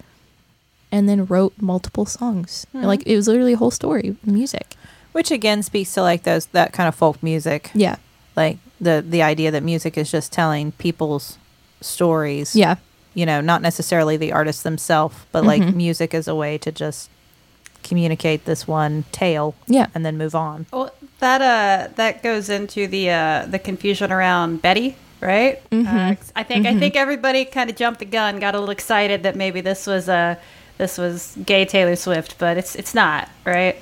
and 0.92 1.08
then 1.08 1.24
wrote 1.26 1.52
multiple 1.60 2.06
songs. 2.06 2.66
Mhm. 2.74 2.84
Like 2.84 3.02
it 3.06 3.16
was 3.16 3.28
literally 3.28 3.52
a 3.54 3.56
whole 3.56 3.70
story, 3.70 4.16
music. 4.24 4.74
Which 5.12 5.30
again 5.30 5.62
speaks 5.62 5.92
to 5.94 6.02
like 6.02 6.22
those 6.24 6.46
that 6.46 6.72
kind 6.72 6.88
of 6.88 6.94
folk 6.94 7.22
music, 7.22 7.70
Yeah, 7.74 7.96
like 8.36 8.58
the 8.80 9.04
the 9.06 9.22
idea 9.22 9.50
that 9.50 9.62
music 9.62 9.96
is 9.98 10.10
just 10.10 10.32
telling 10.32 10.72
people's 10.72 11.36
stories. 11.80 12.54
yeah, 12.54 12.76
you 13.14 13.26
know, 13.26 13.40
not 13.40 13.60
necessarily 13.62 14.16
the 14.16 14.32
artists 14.32 14.62
themselves, 14.62 15.16
but 15.32 15.44
like 15.44 15.62
Mhm. 15.62 15.74
music 15.74 16.14
as 16.14 16.28
a 16.28 16.34
way 16.34 16.58
to 16.58 16.70
just 16.70 17.08
communicate 17.82 18.44
this 18.44 18.68
one 18.68 19.04
tale 19.10 19.54
yeah. 19.66 19.86
and 19.94 20.04
then 20.04 20.18
move 20.18 20.34
on. 20.34 20.66
Well, 20.72 20.92
that 21.18 21.40
uh, 21.42 21.88
that 21.96 22.22
goes 22.22 22.48
into 22.48 22.86
the 22.86 23.10
uh, 23.10 23.46
the 23.46 23.58
confusion 23.58 24.12
around 24.12 24.62
Betty, 24.62 24.96
right? 25.20 25.59
Mhm. 25.70 25.87
Uh, 25.87 26.16
I 26.37 26.42
think 26.42 26.66
I 26.66 26.72
Mhm. 26.72 26.78
think 26.78 26.96
everybody 26.96 27.44
kind 27.44 27.70
of 27.70 27.76
jumped 27.76 28.00
the 28.00 28.06
gun, 28.06 28.38
got 28.40 28.54
a 28.54 28.59
little 28.59 28.72
excited 28.72 29.22
that 29.24 29.37
maybe 29.37 29.61
this 29.61 29.87
was 29.87 30.09
uh, 30.09 30.37
this 30.78 30.96
was 30.98 31.37
gay 31.44 31.64
Taylor 31.64 31.96
Swift, 31.96 32.37
but 32.38 32.56
it's 32.56 32.74
it's 32.74 32.94
not, 32.94 33.28
right? 33.44 33.76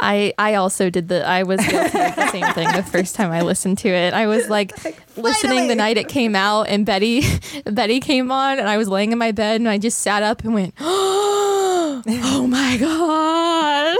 I 0.00 0.34
I 0.38 0.54
also 0.54 0.90
did 0.90 1.06
the 1.08 1.24
I 1.26 1.44
was 1.44 1.60
guilty 1.60 1.98
of 2.00 2.16
the 2.16 2.30
same 2.32 2.52
thing 2.52 2.68
the 2.72 2.82
first 2.82 3.14
time 3.14 3.30
I 3.30 3.42
listened 3.42 3.78
to 3.78 3.88
it. 3.88 4.12
I 4.12 4.26
was 4.26 4.48
like 4.50 4.72
listening 5.16 5.68
the 5.68 5.76
night 5.76 5.96
it 5.96 6.08
came 6.08 6.34
out 6.34 6.64
and 6.68 6.84
Betty 6.84 7.22
Betty 7.64 8.00
came 8.00 8.32
on 8.32 8.58
and 8.58 8.68
I 8.68 8.76
was 8.76 8.88
laying 8.88 9.12
in 9.12 9.18
my 9.18 9.30
bed 9.32 9.60
and 9.60 9.68
I 9.68 9.78
just 9.78 10.00
sat 10.00 10.22
up 10.24 10.42
and 10.42 10.52
went, 10.52 10.74
"Oh 10.80 12.46
my 12.48 12.76
god." 12.76 13.96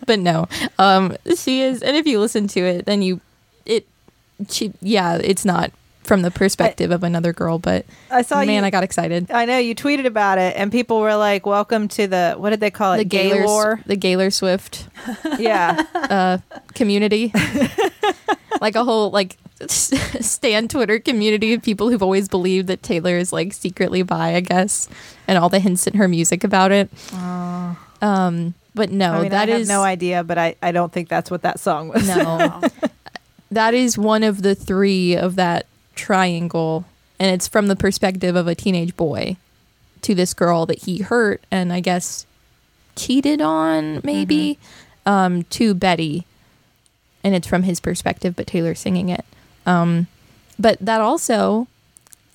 but 0.06 0.18
no. 0.18 0.46
Um 0.78 1.16
she 1.36 1.60
is 1.62 1.82
and 1.82 1.96
if 1.96 2.06
you 2.06 2.18
listen 2.20 2.48
to 2.48 2.60
it 2.60 2.86
then 2.86 3.02
you 3.02 3.20
it 3.66 3.86
she 4.48 4.72
yeah, 4.80 5.16
it's 5.22 5.44
not 5.44 5.72
from 6.04 6.22
the 6.22 6.30
perspective 6.30 6.90
of 6.90 7.02
another 7.02 7.32
girl, 7.32 7.58
but 7.58 7.86
I 8.10 8.22
saw 8.22 8.44
man, 8.44 8.62
you. 8.62 8.66
I 8.66 8.70
got 8.70 8.84
excited. 8.84 9.30
I 9.30 9.46
know 9.46 9.58
you 9.58 9.74
tweeted 9.74 10.06
about 10.06 10.38
it, 10.38 10.54
and 10.56 10.70
people 10.70 11.00
were 11.00 11.16
like, 11.16 11.46
"Welcome 11.46 11.88
to 11.88 12.06
the 12.06 12.34
what 12.36 12.50
did 12.50 12.60
they 12.60 12.70
call 12.70 12.92
it? 12.92 12.98
The 12.98 13.04
gay 13.04 13.30
Gaylor 13.30 13.46
lore." 13.46 13.80
the 13.86 13.96
Gaylor 13.96 14.30
Swift 14.30 14.88
yeah, 15.38 15.82
uh, 15.94 16.38
community, 16.74 17.32
like 18.60 18.76
a 18.76 18.84
whole 18.84 19.10
like 19.10 19.36
stan 19.68 20.68
Twitter 20.68 20.98
community 20.98 21.54
of 21.54 21.62
people 21.62 21.90
who've 21.90 22.02
always 22.02 22.28
believed 22.28 22.68
that 22.68 22.82
Taylor 22.82 23.16
is 23.16 23.32
like 23.32 23.52
secretly 23.52 24.02
bi, 24.02 24.34
I 24.34 24.40
guess, 24.40 24.88
and 25.26 25.38
all 25.38 25.48
the 25.48 25.58
hints 25.58 25.86
in 25.86 25.94
her 25.94 26.08
music 26.08 26.44
about 26.44 26.70
it. 26.70 26.90
Um, 28.02 28.54
but 28.74 28.90
no, 28.90 29.12
I 29.12 29.20
mean, 29.22 29.30
that 29.30 29.48
I 29.48 29.52
have 29.52 29.60
is 29.62 29.68
no 29.68 29.82
idea, 29.82 30.22
but 30.22 30.36
I 30.36 30.56
I 30.62 30.72
don't 30.72 30.92
think 30.92 31.08
that's 31.08 31.30
what 31.30 31.42
that 31.42 31.58
song 31.60 31.88
was. 31.88 32.06
no, 32.06 32.60
that 33.54 33.74
is 33.74 33.96
one 33.96 34.22
of 34.22 34.42
the 34.42 34.54
three 34.54 35.16
of 35.16 35.36
that 35.36 35.66
triangle, 35.94 36.84
and 37.18 37.32
it's 37.32 37.48
from 37.48 37.68
the 37.68 37.76
perspective 37.76 38.36
of 38.36 38.46
a 38.46 38.54
teenage 38.54 38.96
boy 38.96 39.36
to 40.02 40.14
this 40.14 40.34
girl 40.34 40.66
that 40.66 40.80
he 40.80 40.98
hurt 40.98 41.42
and 41.50 41.72
I 41.72 41.80
guess 41.80 42.26
cheated 42.96 43.40
on, 43.40 44.00
maybe, 44.04 44.58
um, 45.06 45.44
to 45.44 45.74
Betty, 45.74 46.26
and 47.22 47.34
it's 47.34 47.48
from 47.48 47.62
his 47.62 47.80
perspective, 47.80 48.36
but 48.36 48.46
Taylor's 48.46 48.80
singing 48.80 49.08
it. 49.08 49.24
Um, 49.66 50.06
but 50.58 50.78
that 50.80 51.00
also 51.00 51.66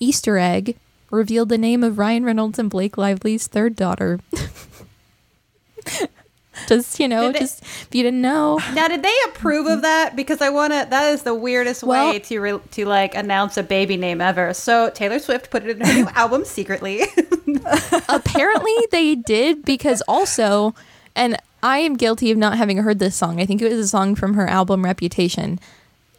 Easter 0.00 0.36
egg 0.36 0.76
revealed 1.10 1.48
the 1.48 1.58
name 1.58 1.82
of 1.84 1.98
Ryan 1.98 2.24
Reynolds 2.24 2.58
and 2.58 2.68
Blake 2.70 2.98
Lively's 2.98 3.46
third 3.46 3.76
daughter. 3.76 4.20
just 6.68 6.98
you 7.00 7.08
know, 7.08 7.32
they- 7.32 7.38
just 7.40 7.62
if 7.62 7.88
you 7.92 8.02
didn't 8.02 8.20
know. 8.22 8.58
Now, 8.74 8.88
did 8.88 9.02
they 9.02 9.14
approve 9.28 9.66
of 9.66 9.82
that? 9.82 10.14
Because 10.16 10.40
I 10.40 10.48
want 10.50 10.72
to. 10.72 10.86
That 10.90 11.12
is 11.12 11.22
the 11.22 11.34
weirdest 11.34 11.82
Well- 11.82 12.10
way 12.10 12.18
to 12.20 12.40
re- 12.40 12.60
to 12.72 12.84
like 12.86 13.14
announce 13.14 13.56
a 13.56 13.62
baby 13.62 13.96
name 13.96 14.20
ever. 14.20 14.54
So 14.54 14.90
Taylor 14.90 15.18
Swift 15.18 15.50
put 15.50 15.64
it 15.66 15.78
in 15.80 15.86
her 15.86 15.92
new 15.94 16.08
album 16.14 16.44
secretly. 16.44 17.02
apparently 18.08 18.74
they 18.90 19.14
did 19.14 19.64
because 19.64 20.02
also 20.08 20.74
and 21.14 21.36
i 21.62 21.78
am 21.78 21.96
guilty 21.96 22.30
of 22.30 22.38
not 22.38 22.56
having 22.56 22.78
heard 22.78 22.98
this 22.98 23.14
song 23.16 23.40
i 23.40 23.46
think 23.46 23.60
it 23.60 23.70
was 23.70 23.78
a 23.78 23.88
song 23.88 24.14
from 24.14 24.34
her 24.34 24.46
album 24.46 24.84
reputation 24.84 25.58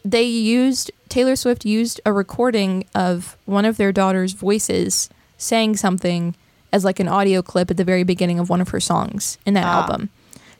they 0.04 0.24
used 0.24 0.92
taylor 1.10 1.36
swift 1.36 1.66
used 1.66 2.00
a 2.06 2.14
recording 2.14 2.86
of 2.94 3.38
one 3.46 3.66
of 3.66 3.78
their 3.78 3.92
daughter's 3.92 4.34
voices 4.34 5.10
saying 5.38 5.76
something 5.76 6.36
as 6.74 6.84
like 6.86 7.00
an 7.00 7.08
audio 7.08 7.42
clip 7.42 7.72
at 7.72 7.78
the 7.78 7.84
very 7.84 8.04
beginning 8.04 8.40
of 8.40 8.50
one 8.50 8.62
of 8.62 8.70
her 8.70 8.80
songs 8.80 9.38
in 9.46 9.54
that 9.54 9.66
Ah. 9.66 9.82
album 9.82 10.10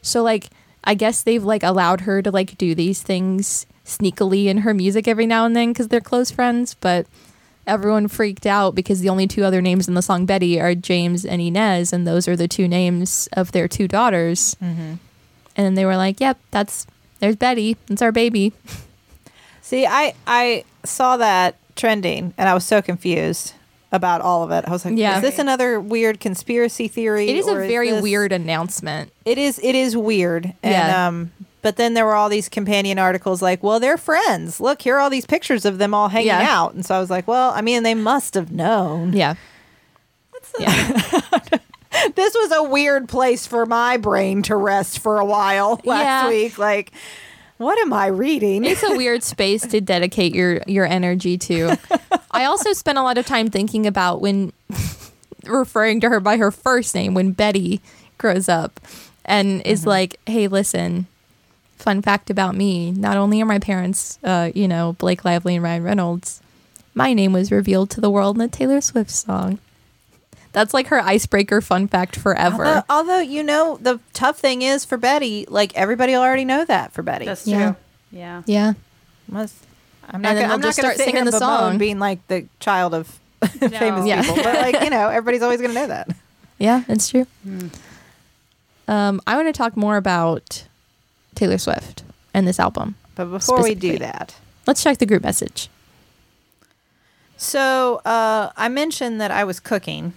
so 0.02 0.24
like 0.24 0.50
i 0.84 0.94
guess 0.94 1.24
they've 1.24 1.44
like 1.44 1.64
allowed 1.64 2.02
her 2.02 2.22
to 2.22 2.32
like 2.32 2.58
do 2.58 2.74
these 2.76 3.02
things 3.02 3.66
sneakily 3.86 4.46
in 4.46 4.60
her 4.60 4.74
music 4.74 5.08
every 5.08 5.26
now 5.26 5.46
and 5.46 5.56
then 5.56 5.72
because 5.72 5.88
they're 5.88 6.02
close 6.02 6.32
friends 6.32 6.76
but 6.76 7.06
everyone 7.68 8.08
freaked 8.08 8.46
out 8.46 8.76
because 8.76 9.02
the 9.02 9.10
only 9.10 9.28
two 9.28 9.44
other 9.44 9.62
names 9.62 9.88
in 9.88 9.94
the 9.94 10.02
song 10.02 10.26
Betty 10.26 10.60
are 10.60 10.76
James 10.76 11.26
and 11.26 11.42
Inez, 11.42 11.94
and 11.94 12.08
those 12.08 12.28
are 12.28 12.36
the 12.36 12.48
two 12.48 12.68
names 12.68 13.30
of 13.34 13.52
their 13.52 13.68
two 13.68 13.88
daughters. 13.88 14.56
Mm-hmm. 14.62 14.96
And 15.56 15.78
they 15.78 15.86
were 15.86 15.98
like, 15.98 16.20
"Yep, 16.20 16.40
that's 16.52 16.88
there's 17.20 17.36
Betty. 17.36 17.78
It's 17.90 18.02
our 18.02 18.12
baby." 18.12 18.54
See, 19.62 19.86
I 19.86 20.14
I 20.26 20.64
saw 20.84 21.18
that 21.18 21.56
trending, 21.76 22.34
and 22.38 22.50
I 22.50 22.54
was 22.54 22.66
so 22.66 22.82
confused 22.82 23.54
about 23.92 24.22
all 24.22 24.44
of 24.44 24.52
it. 24.52 24.64
I 24.68 24.72
was 24.72 24.86
like, 24.86 24.98
Yeah. 24.98 25.18
"Is 25.18 25.22
this 25.22 25.40
another 25.40 25.80
weird 25.80 26.20
conspiracy 26.20 26.88
theory?" 26.88 27.30
It 27.30 27.36
is 27.36 27.48
a 27.48 27.56
or 27.56 27.68
very 27.68 27.92
this- 27.92 28.02
weird 28.02 28.32
announcement. 28.32 29.12
It 29.26 29.38
is. 29.38 29.60
It 29.64 29.76
is 29.76 29.96
weird, 29.98 30.46
and 30.64 30.72
Yeah. 30.74 31.08
um, 31.08 31.32
but 31.62 31.76
then 31.76 31.94
there 31.94 32.06
were 32.06 32.16
all 32.16 32.30
these 32.30 32.50
companion 32.50 32.98
articles 32.98 33.42
like, 33.42 33.62
well, 33.62 33.80
they're 33.80 33.98
friends. 33.98 34.60
Look, 34.60 34.82
here 34.82 34.96
are 34.96 35.00
all 35.00 35.12
these 35.12 35.28
pictures 35.28 35.64
of 35.66 35.78
them 35.78 35.94
all 35.94 36.08
hanging 36.08 36.28
Yeah. 36.28 36.48
out. 36.60 36.74
And 36.74 36.84
so 36.84 36.96
I 36.96 37.00
was 37.00 37.12
like, 37.12 37.28
well, 37.28 37.52
I 37.52 37.62
mean, 37.62 37.84
they 37.84 37.94
must 37.94 38.34
have 38.34 38.52
known. 38.52 39.14
Yeah. 39.14 39.36
yeah. 40.60 41.00
This 42.16 42.34
was 42.34 42.52
a 42.54 42.64
weird 42.64 43.10
place 43.10 43.46
for 43.46 43.66
my 43.66 43.98
brain 43.98 44.42
to 44.44 44.56
rest 44.56 45.00
for 45.00 45.20
a 45.20 45.26
while 45.26 45.80
last 45.86 46.04
Yeah. 46.04 46.30
week. 46.30 46.58
Like, 46.58 46.94
what 47.62 47.78
am 47.78 47.94
I 47.94 48.08
reading? 48.08 48.66
It's 48.66 48.82
a 48.82 48.96
weird 48.96 49.22
space 49.22 49.62
to 49.68 49.80
dedicate 49.80 50.34
your 50.34 50.62
your 50.66 50.86
energy 50.86 51.38
to. 51.38 51.78
I 52.32 52.46
also 52.46 52.74
spent 52.74 52.98
a 52.98 53.04
lot 53.04 53.18
of 53.18 53.26
time 53.26 53.50
thinking 53.50 53.86
about 53.86 54.20
when 54.20 54.52
referring 55.46 56.00
to 56.02 56.10
her 56.10 56.20
by 56.20 56.38
her 56.38 56.50
first 56.50 56.96
name 56.96 57.14
when 57.14 57.32
Betty 57.32 57.80
grows 58.18 58.50
up 58.50 58.80
and 59.24 59.62
is 59.62 59.86
like, 59.86 60.20
"Hey, 60.26 60.48
listen, 60.48 61.06
fun 61.78 62.02
fact 62.02 62.32
about 62.32 62.56
me: 62.56 62.92
not 62.92 63.16
only 63.16 63.42
are 63.42 63.46
my 63.46 63.60
parents, 63.60 64.18
uh, 64.24 64.52
you 64.56 64.68
know, 64.68 64.94
Blake 64.94 65.24
Lively 65.24 65.56
and 65.56 65.64
Ryan 65.64 65.84
Reynolds, 65.84 66.42
my 66.96 67.14
name 67.14 67.32
was 67.32 67.52
revealed 67.52 67.92
to 67.92 68.02
the 68.02 68.10
world 68.10 68.38
in 68.38 68.42
a 68.42 68.48
Taylor 68.48 68.82
Swift 68.82 69.12
song." 69.12 69.60
That's 70.54 70.74
like 70.74 70.88
her 70.88 71.00
icebreaker 71.00 71.62
fun 71.62 71.88
fact 71.88 72.18
forever. 72.18 72.66
Although, 72.66 72.84
although, 72.90 73.20
you 73.20 73.42
know, 73.44 73.78
the 73.82 74.00
tough 74.14 74.38
thing 74.40 74.62
is 74.64 74.84
for 74.84 74.98
Betty, 74.98 75.46
like 75.50 75.76
everybody 75.76 76.14
will 76.14 76.22
already 76.22 76.46
know 76.46 76.66
that 76.66 76.92
for 76.92 77.02
Betty. 77.04 77.26
That's 77.26 77.44
true. 77.46 77.54
Yeah. 77.54 77.74
Yeah. 78.12 78.44
yeah. 78.46 78.74
Must, 79.30 79.56
I'm 80.10 80.22
not 80.22 80.30
gonna, 80.30 80.40
they'll 80.40 80.44
I'm 80.52 80.60
not 80.60 80.62
gonna 80.62 80.74
start 80.74 80.98
singing 80.98 81.24
the 81.26 81.32
song. 81.32 81.78
being 81.78 82.00
like 82.00 82.28
the 82.28 82.48
child 82.60 82.94
of 82.94 83.08
famous 83.42 84.06
Yeah. 84.06 84.22
people, 84.22 84.36
but 84.44 84.56
like 84.56 84.82
you 84.84 84.90
know, 84.90 85.08
everybody's 85.08 85.42
always 85.42 85.62
gonna 85.62 85.74
know 85.74 85.88
that. 85.88 86.10
Yeah, 86.60 86.84
it's 86.88 87.10
true. 87.10 87.26
Um, 88.88 89.20
I 89.26 89.36
want 89.36 89.48
to 89.48 89.54
talk 89.54 89.76
more 89.76 89.98
about 89.98 90.66
Taylor 91.34 91.58
Swift 91.58 92.04
and 92.36 92.48
this 92.48 92.60
album. 92.60 92.94
But 93.16 93.26
before 93.32 93.64
we 93.64 93.74
do 93.74 93.98
that, 93.98 94.36
Let's 94.68 94.84
check 94.84 95.00
the 95.00 95.08
group 95.08 95.24
message. 95.24 95.70
so 97.38 98.02
uh, 98.06 98.52
I 98.56 98.70
mentioned 98.70 99.20
that 99.22 99.32
I 99.32 99.44
was 99.44 99.60
cooking 99.60 100.14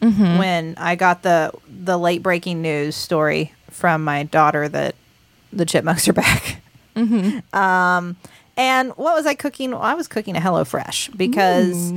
Mm-hmm. 0.00 0.38
when 0.38 0.74
I 0.78 0.94
got 0.94 1.22
the 1.22 1.52
the 1.68 1.98
late 1.98 2.22
breaking 2.22 2.62
news 2.62 2.96
story 2.96 3.52
from 3.70 4.02
my 4.02 4.22
daughter 4.22 4.66
that 4.68 4.94
the 5.52 5.66
chipmunks 5.66 6.08
are 6.08 6.12
back. 6.14 6.62
Mm-hmm. 6.96 7.40
Um, 7.56 8.16
and 8.56 8.90
what 8.90 9.14
was 9.14 9.26
I 9.26 9.34
cooking? 9.34 9.70
Well, 9.70 9.80
I 9.80 9.94
was 9.94 10.08
cooking 10.08 10.36
a 10.36 10.40
HelloFresh 10.40 11.16
because 11.16 11.92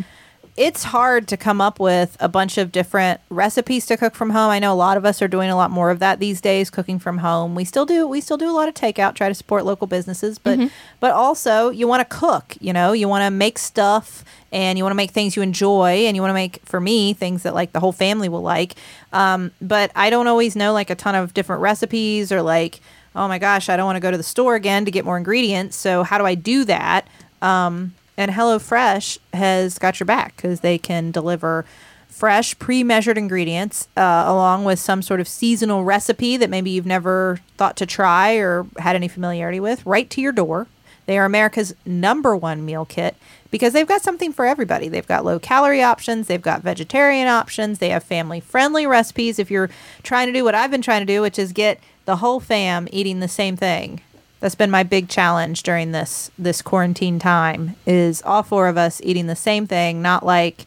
it's 0.55 0.83
hard 0.83 1.27
to 1.29 1.37
come 1.37 1.59
up 1.59 1.79
with 1.79 2.15
a 2.19 2.29
bunch 2.29 2.59
of 2.59 2.71
different 2.71 3.19
recipes 3.29 3.87
to 3.87 3.97
cook 3.97 4.13
from 4.13 4.29
home. 4.29 4.51
I 4.51 4.59
know 4.59 4.71
a 4.71 4.75
lot 4.75 4.97
of 4.97 5.05
us 5.05 5.21
are 5.21 5.27
doing 5.27 5.49
a 5.49 5.55
lot 5.55 5.71
more 5.71 5.89
of 5.89 5.97
that 5.99 6.19
these 6.19 6.41
days, 6.41 6.69
cooking 6.69 6.99
from 6.99 7.19
home. 7.19 7.55
We 7.55 7.65
still 7.65 7.85
do 7.85 8.07
we 8.07 8.21
still 8.21 8.37
do 8.37 8.49
a 8.49 8.53
lot 8.53 8.67
of 8.67 8.75
takeout, 8.75 9.15
try 9.15 9.29
to 9.29 9.33
support 9.33 9.65
local 9.65 9.87
businesses, 9.87 10.37
but 10.37 10.59
but 10.99 11.11
also 11.11 11.69
you 11.69 11.87
want 11.87 12.07
to 12.07 12.17
cook, 12.17 12.55
you 12.59 12.71
know, 12.71 12.93
you 12.93 13.07
want 13.07 13.23
to 13.23 13.31
make 13.31 13.57
stuff 13.57 14.23
and 14.51 14.77
you 14.77 14.83
want 14.83 14.91
to 14.91 14.97
make 14.97 15.11
things 15.11 15.35
you 15.35 15.41
enjoy 15.41 16.05
and 16.05 16.15
you 16.15 16.21
want 16.21 16.29
to 16.29 16.35
make 16.35 16.59
for 16.65 16.79
me 16.79 17.13
things 17.13 17.43
that 17.43 17.55
like 17.55 17.71
the 17.71 17.79
whole 17.79 17.91
family 17.91 18.29
will 18.29 18.43
like. 18.43 18.75
Um, 19.11 19.51
but 19.59 19.91
I 19.95 20.11
don't 20.11 20.27
always 20.27 20.55
know 20.55 20.71
like 20.71 20.91
a 20.91 20.95
ton 20.95 21.15
of 21.15 21.33
different 21.33 21.63
recipes 21.63 22.31
or 22.31 22.41
like 22.43 22.79
oh 23.15 23.27
my 23.27 23.37
gosh, 23.39 23.69
I 23.69 23.77
don't 23.77 23.85
want 23.85 23.95
to 23.95 24.01
go 24.01 24.11
to 24.11 24.17
the 24.17 24.23
store 24.23 24.55
again 24.55 24.85
to 24.85 24.91
get 24.91 25.05
more 25.05 25.17
ingredients. 25.17 25.75
So 25.75 26.03
how 26.03 26.17
do 26.17 26.25
I 26.25 26.35
do 26.35 26.65
that? 26.65 27.07
Um, 27.43 27.93
and 28.17 28.31
HelloFresh 28.31 29.17
has 29.33 29.77
got 29.77 29.99
your 29.99 30.05
back 30.05 30.35
because 30.35 30.59
they 30.59 30.77
can 30.77 31.11
deliver 31.11 31.65
fresh, 32.07 32.57
pre-measured 32.59 33.17
ingredients 33.17 33.87
uh, 33.97 34.23
along 34.27 34.65
with 34.65 34.79
some 34.79 35.01
sort 35.01 35.19
of 35.19 35.27
seasonal 35.27 35.83
recipe 35.83 36.37
that 36.37 36.49
maybe 36.49 36.69
you've 36.69 36.85
never 36.85 37.39
thought 37.57 37.75
to 37.77 37.85
try 37.85 38.33
or 38.33 38.67
had 38.77 38.95
any 38.95 39.07
familiarity 39.07 39.59
with 39.59 39.85
right 39.85 40.09
to 40.11 40.21
your 40.21 40.31
door. 40.31 40.67
They 41.05 41.17
are 41.17 41.25
America's 41.25 41.75
number 41.85 42.35
one 42.35 42.63
meal 42.65 42.85
kit 42.85 43.15
because 43.51 43.73
they've 43.73 43.87
got 43.87 44.01
something 44.01 44.31
for 44.31 44.45
everybody. 44.45 44.87
They've 44.87 45.05
got 45.05 45.25
low 45.25 45.37
calorie 45.39 45.83
options, 45.83 46.27
they've 46.27 46.41
got 46.41 46.61
vegetarian 46.61 47.27
options, 47.27 47.79
they 47.79 47.89
have 47.89 48.03
family 48.03 48.39
friendly 48.39 48.87
recipes. 48.87 49.37
If 49.37 49.51
you're 49.51 49.69
trying 50.03 50.27
to 50.27 50.33
do 50.33 50.43
what 50.43 50.55
I've 50.55 50.71
been 50.71 50.81
trying 50.81 51.01
to 51.01 51.13
do, 51.13 51.21
which 51.21 51.39
is 51.39 51.51
get 51.51 51.79
the 52.05 52.17
whole 52.17 52.39
fam 52.39 52.87
eating 52.91 53.19
the 53.19 53.27
same 53.27 53.57
thing. 53.57 54.01
That's 54.43 54.55
been 54.55 54.71
my 54.71 54.83
big 54.83 55.07
challenge 55.07 55.63
during 55.63 55.93
this 55.93 56.29
this 56.37 56.61
quarantine 56.61 57.17
time 57.17 57.77
is 57.85 58.21
all 58.23 58.43
four 58.43 58.67
of 58.67 58.77
us 58.77 58.99
eating 59.01 59.27
the 59.27 59.37
same 59.37 59.67
thing, 59.67 60.01
not 60.01 60.25
like 60.25 60.65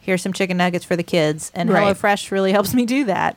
here's 0.00 0.22
some 0.22 0.32
chicken 0.32 0.56
nuggets 0.56 0.84
for 0.84 0.96
the 0.96 1.04
kids. 1.04 1.52
And 1.54 1.70
Right. 1.70 1.96
HelloFresh 1.96 2.32
really 2.32 2.50
helps 2.58 2.74
me 2.74 2.84
do 2.84 3.04
that. 3.04 3.36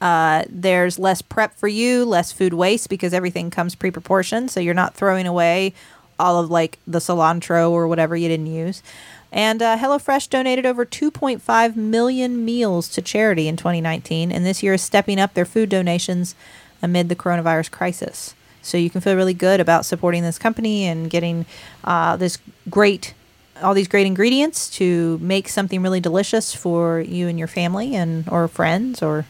Uh, 0.00 0.42
there's 0.48 0.98
less 0.98 1.22
prep 1.22 1.54
for 1.54 1.68
you, 1.68 2.04
less 2.04 2.32
food 2.32 2.52
waste 2.52 2.88
because 2.88 3.14
everything 3.14 3.48
comes 3.48 3.76
pre-proportioned, 3.76 4.50
so 4.50 4.58
you're 4.58 4.74
not 4.74 4.96
throwing 4.96 5.28
away 5.28 5.72
all 6.18 6.40
of 6.42 6.50
like 6.50 6.80
the 6.84 6.98
cilantro 6.98 7.70
or 7.70 7.86
whatever 7.86 8.16
you 8.16 8.26
didn't 8.26 8.48
use. 8.48 8.82
And 9.30 9.62
uh, 9.62 9.76
HelloFresh 9.76 10.28
donated 10.30 10.66
over 10.66 10.84
2.5 10.84 11.76
million 11.76 12.44
meals 12.44 12.88
to 12.88 13.02
charity 13.02 13.46
in 13.46 13.56
2019, 13.56 14.32
and 14.32 14.44
this 14.44 14.64
year 14.64 14.74
is 14.74 14.82
stepping 14.82 15.20
up 15.20 15.34
their 15.34 15.44
food 15.44 15.68
donations 15.68 16.34
amid 16.82 17.08
the 17.08 17.14
coronavirus 17.14 17.70
crisis. 17.70 18.34
So 18.62 18.76
you 18.78 18.90
can 18.90 19.00
feel 19.00 19.16
really 19.16 19.34
good 19.34 19.60
about 19.60 19.84
supporting 19.86 20.22
this 20.22 20.38
company 20.38 20.84
and 20.84 21.08
getting 21.08 21.46
uh, 21.84 22.16
this 22.16 22.38
great, 22.68 23.14
all 23.62 23.74
these 23.74 23.88
great 23.88 24.06
ingredients 24.06 24.68
to 24.70 25.18
make 25.18 25.48
something 25.48 25.82
really 25.82 26.00
delicious 26.00 26.54
for 26.54 27.00
you 27.00 27.26
and 27.28 27.38
your 27.38 27.48
family 27.48 27.94
and 27.94 28.28
or 28.28 28.48
friends 28.48 29.02
or, 29.02 29.24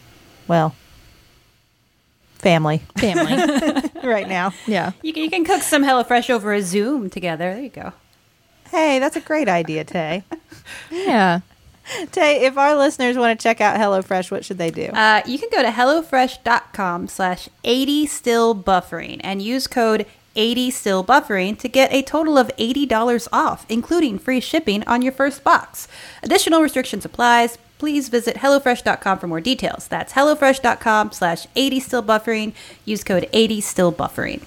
well, 0.49 0.75
family 2.39 2.83
Family. 2.99 3.91
right 4.03 4.29
now. 4.29 4.53
yeah. 4.67 4.93
You 5.03 5.13
can, 5.13 5.23
you 5.25 5.31
can 5.31 5.45
cook 5.45 5.63
some 5.63 5.85
HelloFresh 5.85 6.31
over 6.31 6.53
a 6.53 6.63
Zoom 6.63 7.11
together. 7.11 7.53
There 7.55 7.63
you 7.63 7.69
go. 7.69 7.93
Hey, 8.71 8.99
that's 8.99 9.17
a 9.17 9.21
great 9.21 9.49
idea, 9.49 9.85
Tay. 9.85 10.25
Yeah. 10.91 11.41
Tay, 12.13 12.45
if 12.45 12.57
our 12.57 12.75
listeners 12.75 13.17
want 13.17 13.39
to 13.39 13.43
check 13.43 13.61
out 13.61 13.79
HelloFresh, 13.79 14.31
what 14.31 14.45
should 14.45 14.59
they 14.59 14.71
do? 14.71 14.87
Uh, 14.87 15.23
you 15.27 15.39
can 15.39 15.49
go 15.51 15.63
to 15.63 15.69
HelloFresh.com 15.69 17.09
slash 17.09 17.49
80 17.65 18.07
still 18.07 18.55
buffering 18.55 19.21
and 19.23 19.43
use 19.43 19.67
code 19.67 20.07
80 20.37 20.71
still 20.71 21.05
buffering 21.05 21.59
to 21.59 21.69
get 21.69 21.93
a 21.93 22.03
total 22.03 22.39
of 22.39 22.51
$80 22.57 23.29
off, 23.33 23.67
including 23.69 24.19
free 24.19 24.41
shipping 24.41 24.87
on 24.87 25.03
your 25.03 25.13
first 25.13 25.43
box. 25.43 25.89
Additional 26.23 26.63
restrictions 26.63 27.05
applies. 27.05 27.59
Please 27.79 28.09
visit 28.09 28.37
HelloFresh.com 28.37 29.19
for 29.19 29.27
more 29.27 29.41
details. 29.41 29.89
That's 29.89 30.13
HelloFresh.com 30.13 31.13
slash 31.13 31.47
80 31.57 31.81
still 31.81 32.03
buffering. 32.03 32.53
Use 32.85 33.03
code 33.03 33.29
80 33.33 33.61
still 33.63 33.93
buffering. 33.93 34.43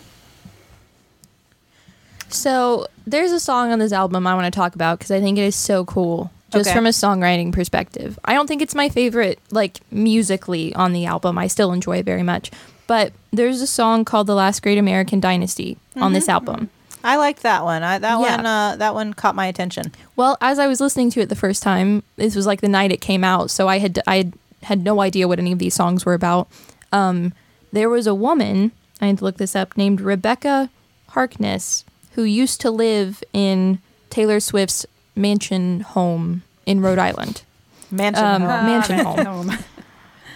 So 2.29 2.87
there's 3.05 3.31
a 3.31 3.39
song 3.39 3.71
on 3.71 3.79
this 3.79 3.91
album 3.91 4.25
I 4.25 4.33
want 4.33 4.51
to 4.51 4.57
talk 4.57 4.75
about 4.75 4.99
because 4.99 5.11
I 5.11 5.19
think 5.19 5.37
it 5.37 5.43
is 5.43 5.55
so 5.55 5.85
cool, 5.85 6.31
just 6.53 6.69
Okay. 6.69 6.75
from 6.75 6.85
a 6.85 6.89
songwriting 6.89 7.51
perspective. 7.51 8.17
I 8.23 8.33
don't 8.33 8.47
think 8.47 8.61
it's 8.61 8.75
my 8.75 8.87
favorite, 8.89 9.39
like 9.51 9.79
musically 9.91 10.73
on 10.75 10.93
the 10.93 11.05
album. 11.05 11.37
I 11.37 11.47
still 11.47 11.71
enjoy 11.73 11.97
it 11.97 12.05
very 12.05 12.23
much, 12.23 12.51
but 12.87 13.11
there's 13.31 13.61
a 13.61 13.67
song 13.67 14.05
called 14.05 14.27
"The 14.27 14.35
Last 14.35 14.61
Great 14.61 14.77
American 14.77 15.19
Dynasty" 15.19 15.77
on 15.97 16.13
this 16.13 16.29
album. 16.29 16.69
I 17.03 17.17
liked 17.17 17.41
that 17.43 17.65
one. 17.65 17.83
I, 17.83 17.97
that 17.99 18.19
Yeah. 18.21 18.35
one. 18.37 18.45
Uh, 18.45 18.75
that 18.77 18.93
one 18.93 19.13
caught 19.13 19.35
my 19.35 19.47
attention. 19.47 19.91
Well, 20.15 20.37
as 20.39 20.57
I 20.57 20.67
was 20.67 20.79
listening 20.79 21.09
to 21.11 21.19
it 21.19 21.27
the 21.27 21.35
first 21.35 21.61
time, 21.61 22.01
this 22.15 22.33
was 22.35 22.45
like 22.47 22.61
the 22.61 22.69
night 22.69 22.93
it 22.93 23.01
came 23.01 23.25
out, 23.25 23.51
so 23.51 23.67
I 23.67 23.79
had 23.79 23.99
I 24.07 24.15
had, 24.17 24.33
had 24.61 24.83
no 24.83 25.01
idea 25.01 25.27
what 25.27 25.37
any 25.39 25.51
of 25.51 25.59
these 25.59 25.73
songs 25.73 26.05
were 26.05 26.13
about. 26.13 26.47
Um, 26.93 27.33
there 27.73 27.89
was 27.89 28.07
a 28.07 28.13
woman 28.15 28.71
I 29.01 29.07
had 29.07 29.17
to 29.17 29.25
look 29.25 29.35
this 29.37 29.55
up 29.55 29.75
named 29.75 29.99
Rebecca 29.99 30.69
Harkness 31.09 31.83
who 32.11 32.23
used 32.23 32.61
to 32.61 32.71
live 32.71 33.23
in 33.33 33.79
Taylor 34.09 34.39
Swift's 34.39 34.85
mansion 35.15 35.81
home 35.81 36.43
in 36.65 36.81
Rhode 36.81 36.99
Island. 36.99 37.43
Mansion 37.91 38.23
Um, 38.25 38.41
home. 38.41 38.65
mansion 38.65 38.99
home, 38.99 39.51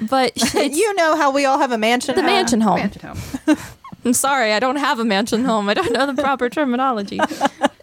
but 0.10 0.54
you 0.54 0.94
know 0.96 1.16
how 1.16 1.32
we 1.32 1.46
all 1.46 1.58
have 1.58 1.72
a 1.72 1.78
mansion. 1.78 2.16
the 2.16 2.22
home? 2.22 2.32
mansion 2.32 2.62
home. 2.62 2.78
Mansion 2.80 3.02
home. 3.02 3.18
I'm 4.06 4.14
sorry, 4.14 4.54
I 4.54 4.60
don't 4.60 4.76
have 4.78 5.00
a 5.00 5.06
mansion 5.06 5.44
home. 5.44 5.68
I 5.70 5.74
don't 5.74 5.92
know 5.92 6.06
the 6.06 6.22
proper 6.22 6.50
terminology. 6.50 7.20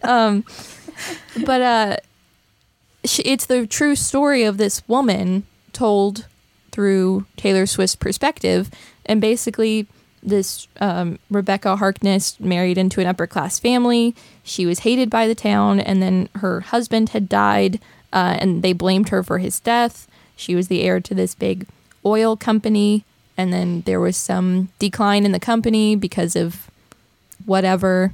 Um, 0.03 0.43
but 1.45 1.61
uh, 1.61 1.97
sh 3.03 3.19
it's 3.25 3.45
the 3.45 3.67
true 3.67 3.95
story 3.95 4.43
of 4.43 4.57
this 4.57 4.81
woman 4.87 5.43
told 5.73 6.25
through 6.71 7.25
Taylor 7.37 7.65
Swift's 7.65 7.95
perspective, 7.95 8.71
and 9.05 9.19
basically, 9.21 9.87
this 10.25 10.67
um, 10.79 11.19
Rebecca 11.29 11.75
Harkness 11.75 12.39
married 12.39 12.77
into 12.77 13.01
an 13.01 13.07
upper 13.07 13.27
class 13.27 13.59
family. 13.59 14.15
She 14.43 14.65
was 14.65 14.79
hated 14.79 15.09
by 15.09 15.27
the 15.27 15.35
town, 15.35 15.79
and 15.79 16.01
then 16.01 16.29
her 16.35 16.61
husband 16.61 17.09
had 17.09 17.29
died, 17.29 17.79
uh, 18.11 18.37
and 18.39 18.63
they 18.63 18.73
blamed 18.73 19.09
her 19.09 19.23
for 19.23 19.37
his 19.37 19.59
death. 19.59 20.07
She 20.35 20.55
was 20.55 20.67
the 20.67 20.81
heir 20.81 20.99
to 20.99 21.13
this 21.13 21.35
big 21.35 21.67
oil 22.05 22.35
company, 22.35 23.05
and 23.37 23.53
then 23.53 23.81
there 23.81 23.99
was 23.99 24.17
some 24.17 24.69
decline 24.79 25.25
in 25.25 25.31
the 25.31 25.39
company 25.39 25.95
because 25.95 26.35
of 26.35 26.69
whatever 27.45 28.13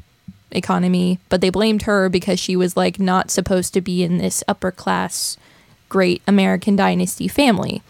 economy, 0.51 1.19
but 1.29 1.41
they 1.41 1.49
blamed 1.49 1.83
her 1.83 2.09
because 2.09 2.39
she 2.39 2.55
was 2.55 2.75
like 2.75 2.99
not 2.99 3.31
supposed 3.31 3.73
to 3.73 3.81
be 3.81 4.03
in 4.03 4.17
this 4.17 4.43
upper 4.47 4.71
class, 4.71 5.37
great 5.89 6.21
American 6.27 6.75
dynasty 6.75 7.27
family. 7.27 7.81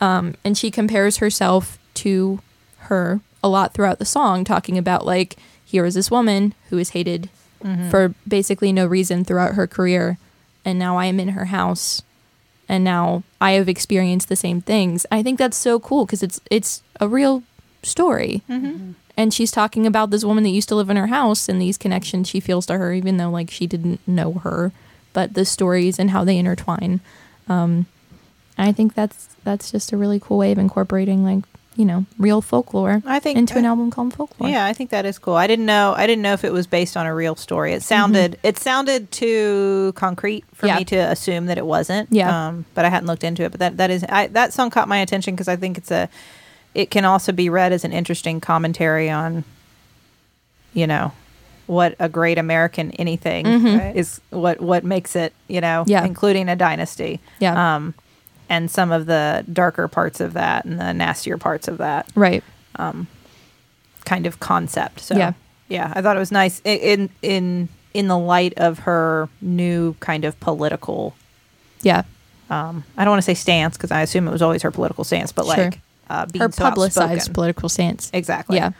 Um, 0.00 0.34
and 0.44 0.58
she 0.58 0.70
compares 0.70 1.18
herself 1.18 1.78
to 1.94 2.40
her 2.78 3.20
a 3.42 3.48
lot 3.48 3.74
throughout 3.74 3.98
the 3.98 4.04
song 4.04 4.44
talking 4.44 4.78
about 4.78 5.04
like 5.04 5.36
here 5.64 5.84
is 5.84 5.94
this 5.94 6.10
woman 6.10 6.54
who 6.70 6.78
is 6.78 6.90
hated 6.90 7.28
mm-hmm. 7.62 7.90
for 7.90 8.14
basically 8.26 8.72
no 8.72 8.86
reason 8.86 9.24
throughout 9.24 9.54
her 9.54 9.66
career 9.66 10.18
and 10.64 10.78
now 10.78 10.96
I 10.96 11.06
am 11.06 11.18
in 11.18 11.28
her 11.28 11.46
house 11.46 12.02
and 12.68 12.84
now 12.84 13.22
I 13.40 13.52
have 13.52 13.68
experienced 13.68 14.28
the 14.28 14.36
same 14.36 14.60
things. 14.60 15.04
I 15.10 15.22
think 15.22 15.38
that's 15.38 15.56
so 15.56 15.78
cool 15.78 16.06
because 16.06 16.22
it's 16.22 16.40
it's 16.50 16.82
a 17.00 17.08
real 17.08 17.42
story. 17.82 18.42
Mm-hmm. 18.48 18.66
Mm-hmm. 18.66 18.90
And 19.14 19.34
she's 19.34 19.50
talking 19.50 19.86
about 19.86 20.10
this 20.10 20.24
woman 20.24 20.42
that 20.44 20.50
used 20.50 20.70
to 20.70 20.74
live 20.74 20.88
in 20.88 20.96
her 20.96 21.08
house 21.08 21.48
and 21.48 21.60
these 21.60 21.76
connections 21.76 22.28
she 22.28 22.40
feels 22.40 22.64
to 22.66 22.78
her, 22.78 22.94
even 22.94 23.18
though 23.18 23.30
like 23.30 23.50
she 23.50 23.66
didn't 23.66 24.00
know 24.06 24.34
her, 24.34 24.72
but 25.12 25.34
the 25.34 25.44
stories 25.44 25.98
and 25.98 26.10
how 26.10 26.24
they 26.24 26.38
intertwine. 26.38 27.00
Um, 27.46 27.86
I 28.56 28.72
think 28.72 28.94
that's 28.94 29.28
that's 29.44 29.70
just 29.70 29.92
a 29.92 29.96
really 29.96 30.20
cool 30.20 30.38
way 30.38 30.52
of 30.52 30.58
incorporating 30.58 31.24
like 31.24 31.44
you 31.74 31.84
know 31.86 32.04
real 32.18 32.42
folklore 32.42 33.02
I 33.06 33.18
think 33.18 33.38
into 33.38 33.56
an 33.56 33.64
album 33.64 33.90
called 33.90 34.12
Folklore. 34.12 34.50
Yeah, 34.50 34.66
I 34.66 34.74
think 34.74 34.90
that 34.90 35.06
is 35.06 35.18
cool. 35.18 35.34
I 35.36 35.46
didn't 35.46 35.64
know. 35.66 35.94
I 35.96 36.06
didn't 36.06 36.20
know 36.22 36.34
if 36.34 36.44
it 36.44 36.52
was 36.52 36.66
based 36.66 36.96
on 36.98 37.06
a 37.06 37.14
real 37.14 37.34
story. 37.34 37.72
It 37.72 37.82
sounded. 37.82 38.38
It 38.42 38.58
sounded 38.58 39.10
too 39.10 39.92
concrete 39.96 40.44
for 40.54 40.66
Yeah. 40.66 40.78
me 40.78 40.84
to 40.86 40.96
assume 40.96 41.46
that 41.46 41.56
it 41.56 41.64
wasn't. 41.64 42.12
Yeah. 42.12 42.48
Um, 42.48 42.66
but 42.74 42.84
I 42.84 42.90
hadn't 42.90 43.06
looked 43.06 43.24
into 43.24 43.42
it. 43.44 43.50
But 43.52 43.60
that 43.60 43.76
that 43.78 43.90
is. 43.90 44.04
I, 44.08 44.26
that 44.28 44.52
song 44.52 44.68
caught 44.70 44.86
my 44.88 44.98
attention 44.98 45.34
because 45.34 45.48
I 45.48 45.56
think 45.56 45.78
it's 45.78 45.90
a. 45.90 46.08
It 46.74 46.90
can 46.90 47.04
also 47.04 47.32
be 47.32 47.48
read 47.48 47.72
as 47.72 47.84
an 47.84 47.92
interesting 47.92 48.40
commentary 48.40 49.08
on. 49.10 49.44
You 50.74 50.86
know, 50.86 51.12
what 51.66 51.94
a 51.98 52.08
great 52.08 52.38
American 52.38 52.92
anything 52.92 53.44
Right. 53.46 53.96
is. 53.96 54.20
What 54.30 54.60
what 54.60 54.84
makes 54.84 55.16
it. 55.16 55.32
You 55.48 55.60
know. 55.62 55.82
Mm-hmm. 55.82 55.90
Yeah. 55.90 56.04
Including 56.04 56.48
a 56.48 56.56
dynasty. 56.56 57.20
Yeah. 57.40 57.76
Um, 57.76 57.94
and 58.48 58.70
some 58.70 58.92
of 58.92 59.06
the 59.06 59.44
darker 59.52 59.88
parts 59.88 60.20
of 60.20 60.32
that 60.34 60.64
and 60.64 60.78
the 60.80 60.92
nastier 60.92 61.38
parts 61.38 61.68
of 61.68 61.78
that 61.78 62.08
Right. 62.14 62.42
Um, 62.76 63.06
kind 64.04 64.26
of 64.26 64.40
concept. 64.40 65.00
So 65.00 65.16
Yeah. 65.16 65.32
yeah, 65.68 65.92
I 65.94 66.02
thought 66.02 66.16
it 66.16 66.20
was 66.20 66.32
nice 66.32 66.60
in 66.64 67.10
in 67.22 67.68
in 67.94 68.08
the 68.08 68.16
light 68.18 68.54
of 68.56 68.80
her 68.80 69.28
new 69.40 69.94
kind 70.00 70.24
of 70.24 70.38
political. 70.40 71.14
Yeah. 71.82 72.02
Um, 72.50 72.84
I 72.96 73.04
don't 73.04 73.12
want 73.12 73.18
to 73.18 73.24
say 73.26 73.34
stance 73.34 73.76
because 73.76 73.90
I 73.90 74.00
assume 74.02 74.26
it 74.28 74.30
was 74.32 74.42
always 74.42 74.62
her 74.62 74.70
political 74.70 75.04
stance, 75.04 75.30
but 75.32 75.44
Sure. 75.46 75.56
like 75.64 75.80
uh, 76.10 76.26
being 76.26 76.42
Her 76.42 76.52
so 76.52 76.62
publicized 76.64 77.32
political 77.32 77.68
stance. 77.68 78.10
Exactly. 78.12 78.56
Yeah. 78.56 78.70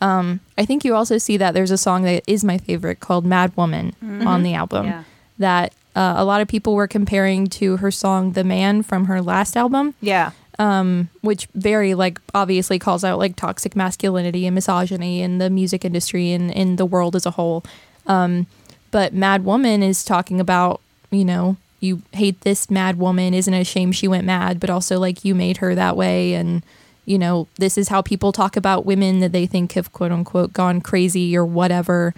Um, 0.00 0.40
I 0.58 0.64
think 0.64 0.84
you 0.84 0.94
also 0.94 1.18
see 1.18 1.36
that 1.36 1.54
there's 1.54 1.70
a 1.70 1.78
song 1.78 2.02
that 2.02 2.22
is 2.26 2.42
my 2.44 2.58
favorite 2.58 3.00
called 3.00 3.24
Mad 3.24 3.52
Woman 3.56 3.94
on 4.26 4.42
the 4.42 4.54
album 4.54 4.86
Yeah. 4.86 5.02
that 5.38 5.72
uh, 5.96 6.14
a 6.16 6.24
lot 6.24 6.40
of 6.40 6.48
people 6.48 6.74
were 6.74 6.88
comparing 6.88 7.46
to 7.46 7.76
her 7.78 7.90
song 7.90 8.32
The 8.32 8.44
Man 8.44 8.82
from 8.82 9.06
her 9.06 9.20
last 9.22 9.56
album, 9.56 9.94
Yeah. 10.00 10.30
um, 10.58 11.08
which 11.22 11.46
very 11.54 11.94
like 11.94 12.20
obviously 12.34 12.78
calls 12.78 13.04
out 13.04 13.18
like 13.18 13.36
toxic 13.36 13.74
masculinity 13.76 14.46
and 14.46 14.54
misogyny 14.54 15.20
in 15.22 15.38
the 15.38 15.50
music 15.50 15.84
industry 15.84 16.32
and 16.32 16.50
in 16.50 16.76
the 16.76 16.86
world 16.86 17.14
as 17.16 17.26
a 17.26 17.32
whole. 17.32 17.64
Um, 18.06 18.46
but 18.90 19.12
Mad 19.12 19.44
Woman 19.44 19.82
is 19.82 20.04
talking 20.04 20.40
about, 20.40 20.80
you 21.10 21.24
know, 21.24 21.56
you 21.80 22.02
hate 22.12 22.40
this 22.42 22.70
mad 22.70 22.98
woman, 22.98 23.34
isn't 23.34 23.52
it 23.52 23.60
a 23.60 23.64
shame 23.64 23.92
she 23.92 24.08
went 24.08 24.24
mad, 24.24 24.58
but 24.60 24.70
also 24.70 24.98
like 24.98 25.24
you 25.24 25.34
made 25.34 25.58
her 25.58 25.74
that 25.74 25.96
way 25.96 26.34
and 26.34 26.62
you 27.06 27.18
know, 27.18 27.46
this 27.56 27.76
is 27.76 27.88
how 27.88 28.00
people 28.00 28.32
talk 28.32 28.56
about 28.56 28.86
women 28.86 29.20
that 29.20 29.30
they 29.30 29.44
think 29.44 29.72
have 29.72 29.92
quote 29.92 30.10
unquote 30.10 30.54
gone 30.54 30.80
crazy 30.80 31.36
or 31.36 31.44
whatever. 31.44 32.14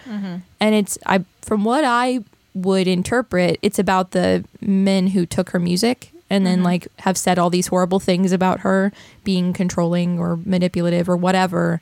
And 0.61 0.75
it's 0.75 0.97
I 1.05 1.25
from 1.43 1.65
what 1.65 1.83
I 1.85 2.21
would 2.57 2.89
interpret, 2.89 3.59
it's 3.61 3.79
about 3.79 4.13
the 4.13 4.43
men 4.63 5.09
who 5.09 5.27
took 5.27 5.51
her 5.51 5.61
music 5.61 6.11
and 6.31 6.45
then 6.45 6.63
like 6.63 6.89
have 7.01 7.17
said 7.17 7.39
all 7.39 7.51
these 7.51 7.69
horrible 7.69 8.01
things 8.01 8.33
about 8.33 8.61
her 8.61 8.91
being 9.23 9.53
controlling 9.53 10.19
or 10.19 10.41
manipulative 10.45 11.09
or 11.09 11.17
whatever. 11.17 11.81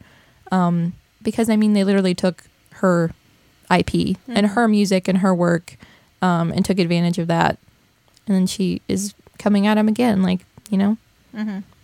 Um, 0.50 0.94
because 1.22 1.48
I 1.48 1.56
mean, 1.56 1.72
they 1.72 1.84
literally 1.84 2.14
took 2.14 2.44
her 2.72 3.12
IP 3.74 4.18
and 4.28 4.48
her 4.48 4.68
music 4.68 5.06
and 5.08 5.18
her 5.18 5.34
work 5.34 5.76
um, 6.20 6.50
and 6.50 6.64
took 6.64 6.78
advantage 6.78 7.18
of 7.18 7.28
that. 7.28 7.58
And 8.26 8.34
then 8.36 8.46
she 8.46 8.82
is 8.88 9.14
coming 9.38 9.66
at 9.66 9.78
him 9.78 9.88
again, 9.88 10.22
like, 10.22 10.44
you 10.70 10.76
know, 10.76 10.98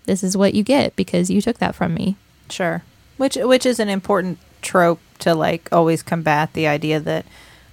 this 0.05 0.25
is 0.25 0.37
what 0.37 0.55
you 0.55 0.63
get 0.65 0.97
because 0.97 1.31
you 1.31 1.41
took 1.41 1.59
that 1.59 1.75
from 1.75 1.95
me. 1.95 2.17
Sure. 2.51 2.83
Which 3.17 3.37
which 3.37 3.65
is 3.65 3.79
an 3.79 3.89
important 3.89 4.39
trope 4.63 5.01
to 5.21 5.35
like 5.35 5.69
always 5.71 6.03
combat 6.03 6.53
the 6.53 6.67
idea 6.67 6.99
that 7.01 7.25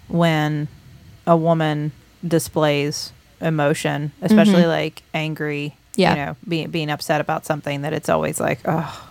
when 0.08 0.68
a 1.28 1.38
woman 1.38 1.92
displays 2.28 3.12
emotion, 3.42 4.12
especially 4.24 4.66
like 4.66 5.04
angry, 5.14 5.76
Mm-hmm. 5.92 6.02
Yeah. 6.02 6.10
you 6.12 6.26
know, 6.26 6.36
being 6.48 6.70
being 6.70 6.90
upset 6.92 7.22
about 7.22 7.46
something, 7.46 7.82
that 7.82 7.92
it's 7.94 8.08
always 8.10 8.40
like, 8.40 8.60
oh, 8.66 9.10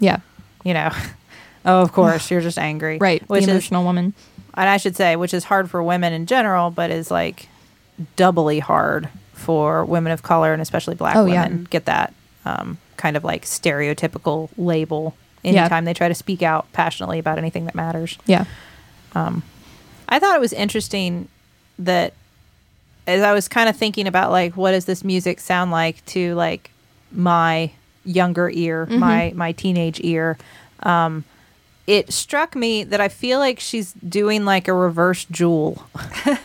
Yeah. 0.00 0.18
you 0.64 0.72
know, 0.74 0.90
oh, 1.66 1.80
of 1.82 1.92
course, 1.92 2.30
you're 2.30 2.40
just 2.40 2.58
angry, 2.58 2.96
Right. 2.98 3.22
Which 3.28 3.44
the 3.44 3.50
is, 3.50 3.56
emotional 3.56 3.84
woman. 3.84 4.14
and 4.54 4.68
I 4.68 4.76
should 4.78 4.96
say, 4.96 5.14
which 5.16 5.32
is 5.34 5.44
hard 5.44 5.70
for 5.70 5.82
women 5.82 6.12
in 6.14 6.24
general, 6.26 6.70
but 6.70 6.90
is 6.90 7.10
like 7.10 7.48
doubly 8.16 8.58
hard 8.60 9.08
for 9.34 9.84
women 9.84 10.10
of 10.12 10.22
color 10.22 10.52
and 10.54 10.62
especially 10.62 10.94
black 10.94 11.16
Oh, 11.16 11.26
yeah. 11.26 11.42
women 11.44 11.66
get 11.68 11.84
that 11.84 12.14
um, 12.46 12.78
kind 12.96 13.16
of 13.16 13.24
like 13.24 13.44
stereotypical 13.44 14.48
label 14.56 15.14
Yeah. 15.42 15.50
anytime 15.60 15.84
they 15.84 15.92
try 15.94 16.08
to 16.08 16.14
speak 16.14 16.42
out 16.42 16.72
passionately 16.72 17.18
about 17.18 17.36
anything 17.36 17.66
that 17.66 17.74
matters. 17.74 18.18
Yeah. 18.26 18.46
I 19.14 20.18
thought 20.18 20.34
it 20.36 20.40
was 20.40 20.52
interesting 20.54 21.28
that 21.78 22.14
as 23.06 23.22
I 23.22 23.32
was 23.32 23.48
kind 23.48 23.68
of 23.68 23.76
thinking 23.76 24.06
about 24.06 24.30
like 24.30 24.56
what 24.56 24.72
does 24.72 24.84
this 24.84 25.02
music 25.04 25.40
sound 25.40 25.70
like 25.70 26.04
to 26.06 26.34
like 26.34 26.70
my 27.10 27.70
younger 28.04 28.50
ear, 28.50 28.86
Mm-hmm. 28.86 28.98
my 28.98 29.32
my 29.34 29.52
teenage 29.52 30.00
ear, 30.04 30.38
um, 30.82 31.24
it 31.86 32.12
struck 32.12 32.54
me 32.54 32.84
that 32.84 33.00
I 33.00 33.08
feel 33.08 33.38
like 33.40 33.58
she's 33.60 33.92
doing 33.94 34.44
like 34.44 34.68
a 34.68 34.72
reverse 34.74 35.24
jewel. 35.24 35.84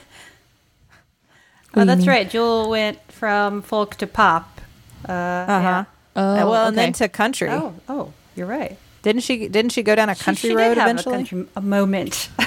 Oh, 1.75 1.85
that's 1.85 1.99
mean? 1.99 2.09
right. 2.09 2.27
Jewel 2.29 2.69
went 2.69 2.99
from 3.11 3.61
folk 3.61 3.95
to 3.97 4.07
pop. 4.07 4.61
Uh, 5.07 5.11
Uh-huh. 5.11 5.83
Oh, 6.15 6.49
well, 6.49 6.67
and 6.67 6.77
then 6.77 6.93
to 6.93 7.07
country. 7.07 7.49
Oh, 7.51 7.75
oh, 7.87 8.13
you're 8.35 8.47
right. 8.47 8.77
Didn't 9.03 9.21
she? 9.21 9.47
Didn't 9.47 9.71
she 9.73 9.83
go 9.83 9.93
down 9.93 10.09
a 10.09 10.15
country 10.15 10.49
she 10.49 10.55
did 10.55 10.57
road 10.57 10.77
have 10.77 10.89
eventually? 10.89 11.13
A, 11.13 11.17
country, 11.19 11.45
a 11.55 11.61
moment. 11.61 12.29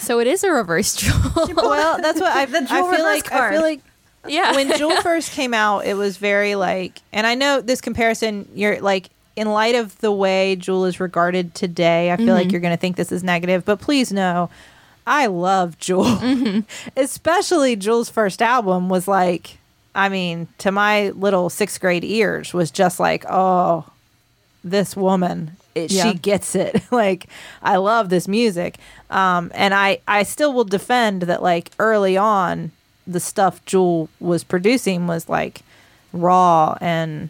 So 0.00 0.18
it 0.20 0.26
is 0.26 0.44
a 0.44 0.50
reverse 0.50 0.96
jewel. 0.96 1.32
well, 1.56 2.00
that's 2.00 2.20
what 2.20 2.34
I, 2.34 2.44
The 2.46 2.66
I 2.70 2.96
feel 2.96 3.04
like. 3.04 3.32
I 3.32 3.50
feel 3.50 3.62
like 3.62 3.80
yeah. 4.26 4.54
when 4.54 4.76
Jewel 4.76 4.96
first 5.02 5.32
came 5.32 5.54
out, 5.54 5.86
it 5.86 5.94
was 5.94 6.16
very 6.16 6.54
like, 6.54 7.00
and 7.12 7.26
I 7.26 7.34
know 7.34 7.60
this 7.60 7.80
comparison, 7.80 8.48
you're 8.54 8.80
like, 8.80 9.10
in 9.36 9.48
light 9.48 9.74
of 9.74 9.98
the 9.98 10.12
way 10.12 10.56
Jewel 10.56 10.84
is 10.84 11.00
regarded 11.00 11.54
today, 11.54 12.12
I 12.12 12.16
feel 12.16 12.34
like 12.34 12.44
mm-hmm. 12.44 12.50
you're 12.50 12.60
going 12.60 12.74
to 12.74 12.80
think 12.80 12.96
this 12.96 13.12
is 13.12 13.22
negative, 13.22 13.64
but 13.64 13.80
please 13.80 14.12
know, 14.12 14.50
I 15.06 15.26
love 15.26 15.78
Jewel. 15.78 16.04
Mm-hmm. 16.04 16.60
Especially 16.96 17.76
Jewel's 17.76 18.10
first 18.10 18.42
album 18.42 18.88
was 18.88 19.08
like, 19.08 19.56
I 19.94 20.08
mean, 20.08 20.48
to 20.58 20.70
my 20.70 21.10
little 21.10 21.48
sixth 21.48 21.80
grade 21.80 22.04
ears, 22.04 22.52
was 22.52 22.70
just 22.70 23.00
like, 23.00 23.24
oh, 23.28 23.86
this 24.62 24.94
woman 24.94 25.56
it, 25.74 25.90
Yeah. 25.90 26.10
she 26.12 26.18
gets 26.18 26.54
it. 26.54 26.82
Like 26.90 27.26
i 27.62 27.76
love 27.76 28.08
this 28.08 28.26
music. 28.28 28.78
Um 29.10 29.50
and 29.54 29.72
i 29.74 29.98
i 30.08 30.22
still 30.22 30.52
will 30.52 30.64
defend 30.64 31.22
that 31.22 31.42
like 31.42 31.70
early 31.78 32.16
on 32.16 32.72
the 33.06 33.20
stuff 33.20 33.64
jewel 33.64 34.08
was 34.20 34.44
producing 34.44 35.06
was 35.06 35.28
like 35.28 35.62
raw 36.12 36.76
and 36.80 37.28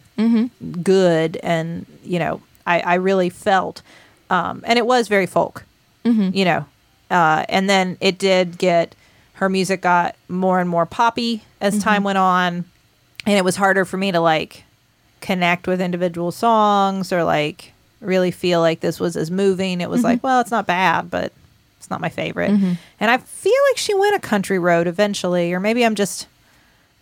good 0.83 1.37
and 1.43 1.87
you 2.03 2.19
know 2.19 2.41
i 2.67 2.81
i 2.81 2.95
really 2.95 3.29
felt 3.31 3.83
um 4.31 4.63
and 4.67 4.79
it 4.79 4.87
was 4.87 5.09
very 5.09 5.27
folk 5.27 5.65
you 6.05 6.45
know. 6.45 6.65
Uh 7.11 7.45
and 7.49 7.69
then 7.69 7.97
it 8.01 8.19
did 8.19 8.57
get 8.57 8.95
her 9.35 9.49
music 9.51 9.83
got 9.83 10.17
more 10.29 10.61
and 10.61 10.69
more 10.69 10.87
poppy 10.87 11.43
as 11.61 11.79
time 11.83 12.05
went 12.05 12.19
on. 12.19 12.65
And 13.27 13.37
it 13.37 13.45
was 13.45 13.57
harder 13.57 13.85
for 13.85 13.97
me 13.99 14.11
to 14.13 14.21
like 14.21 14.65
connect 15.21 15.67
with 15.67 15.81
individual 15.81 16.31
songs 16.33 17.13
or 17.13 17.23
like 17.25 17.73
really 18.01 18.31
feel 18.31 18.61
like 18.61 18.81
this 18.81 18.99
was 18.99 19.17
as 19.17 19.31
moving. 19.31 19.81
It 19.81 19.91
was 19.91 20.03
like, 20.03 20.19
mm-hmm. 20.19 20.27
well, 20.27 20.41
it's 20.41 20.51
not 20.51 20.67
bad, 20.67 21.11
but 21.11 21.33
it's 21.79 21.91
not 21.91 22.01
my 22.01 22.09
favorite. 22.09 22.51
Mm-hmm. 22.51 22.73
And 22.99 23.11
I 23.11 23.19
feel 23.19 23.53
like 23.71 23.79
she 23.79 23.95
went 23.95 24.17
a 24.17 24.21
country 24.21 24.59
road 24.59 24.87
eventually, 24.87 25.53
or 25.53 25.61
maybe 25.61 25.85
I'm 25.85 25.95
just 25.95 26.27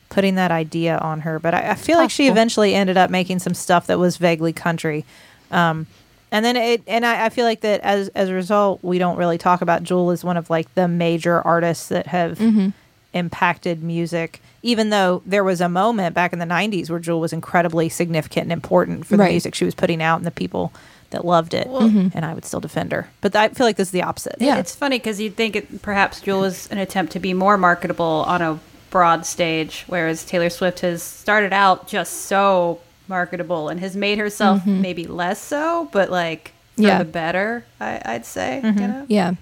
putting 0.09 0.37
that 0.37 0.51
idea 0.51 0.99
on 0.99 1.21
her, 1.21 1.39
but 1.39 1.55
I, 1.55 1.71
I 1.71 1.75
feel 1.75 1.99
like 1.99 2.11
she 2.11 2.29
eventually 2.29 2.75
ended 2.75 2.97
up 2.97 3.11
making 3.11 3.41
some 3.41 3.55
stuff 3.55 3.87
that 3.89 3.99
was 3.99 4.17
vaguely 4.17 4.53
country. 4.53 5.05
Um, 5.51 5.87
and 6.31 6.45
then 6.45 6.57
it, 6.57 6.83
and 6.87 7.07
I, 7.07 7.27
I 7.27 7.29
feel 7.29 7.45
like 7.45 7.61
that 7.61 7.81
as 7.81 8.09
as 8.09 8.29
a 8.29 8.35
result, 8.35 8.81
we 8.83 8.99
don't 8.99 9.17
really 9.17 9.39
talk 9.39 9.63
about 9.63 9.83
Jewel 9.83 10.11
as 10.11 10.25
one 10.25 10.37
of 10.37 10.51
like 10.51 10.73
the 10.75 10.89
major 10.89 11.41
artists 11.41 11.89
that 11.89 12.07
have 12.09 12.39
mm-hmm. 12.39 12.69
impacted 13.15 13.83
music. 13.83 14.43
Even 14.63 14.91
though 14.91 15.23
there 15.25 15.45
was 15.45 15.61
a 15.61 15.69
moment 15.69 16.15
back 16.15 16.33
in 16.33 16.39
the 16.39 16.45
'90s 16.47 16.91
where 16.91 16.99
Jewel 16.99 17.21
was 17.21 17.33
incredibly 17.33 17.89
significant 17.89 18.45
and 18.45 18.53
important 18.53 19.07
for 19.07 19.17
the 19.17 19.23
Right. 19.23 19.31
music 19.31 19.55
she 19.55 19.65
was 19.65 19.75
putting 19.75 20.03
out 20.03 20.17
and 20.17 20.27
the 20.27 20.31
people 20.33 20.73
that 21.11 21.25
loved 21.25 21.55
it, 21.55 21.67
and 21.67 22.25
I 22.25 22.35
would 22.35 22.45
still 22.45 22.61
defend 22.61 22.93
her. 22.93 23.09
But 23.23 23.35
I 23.35 23.49
feel 23.49 23.67
like 23.67 23.77
this 23.77 23.89
is 23.89 23.93
the 23.93 24.03
opposite. 24.03 24.37
Yeah. 24.41 24.57
It's 24.59 24.75
funny 24.75 24.99
because 24.99 25.19
you'd 25.21 25.37
think 25.37 25.57
it, 25.57 25.81
perhaps 25.81 26.21
Jewel 26.21 26.41
was 26.41 26.67
an 26.67 26.77
attempt 26.79 27.13
to 27.13 27.19
be 27.19 27.33
more 27.33 27.57
marketable 27.57 28.25
on 28.27 28.43
a 28.43 28.59
broad 28.91 29.25
stage, 29.25 29.85
whereas 29.87 30.25
Taylor 30.25 30.51
Swift 30.51 30.81
has 30.81 31.03
started 31.03 31.53
out 31.55 31.89
just 31.89 32.23
so 32.27 32.81
marketable 33.07 33.71
and 33.71 33.81
has 33.81 33.97
made 33.97 34.19
herself 34.19 34.67
maybe 34.67 35.07
less 35.07 35.41
so, 35.43 35.89
but 35.93 36.11
like 36.11 36.53
for 36.77 36.83
Yeah. 36.83 36.99
the 36.99 37.05
better, 37.07 37.65
I, 37.81 38.03
I'd 38.05 38.27
say. 38.27 38.61
Mm-hmm. 38.63 38.79
You 38.81 38.89
know? 38.89 39.07
Yeah. 39.09 39.33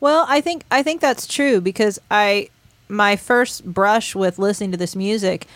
Well, 0.00 0.26
I 0.28 0.42
think 0.42 0.64
I 0.70 0.82
think 0.82 1.00
that's 1.00 1.26
true 1.26 1.60
because 1.62 1.98
I 2.10 2.50
my 2.88 3.16
first 3.16 3.64
brush 3.64 4.14
with 4.14 4.38
listening 4.38 4.70
to 4.72 4.76
this 4.76 4.94
music, 4.96 5.46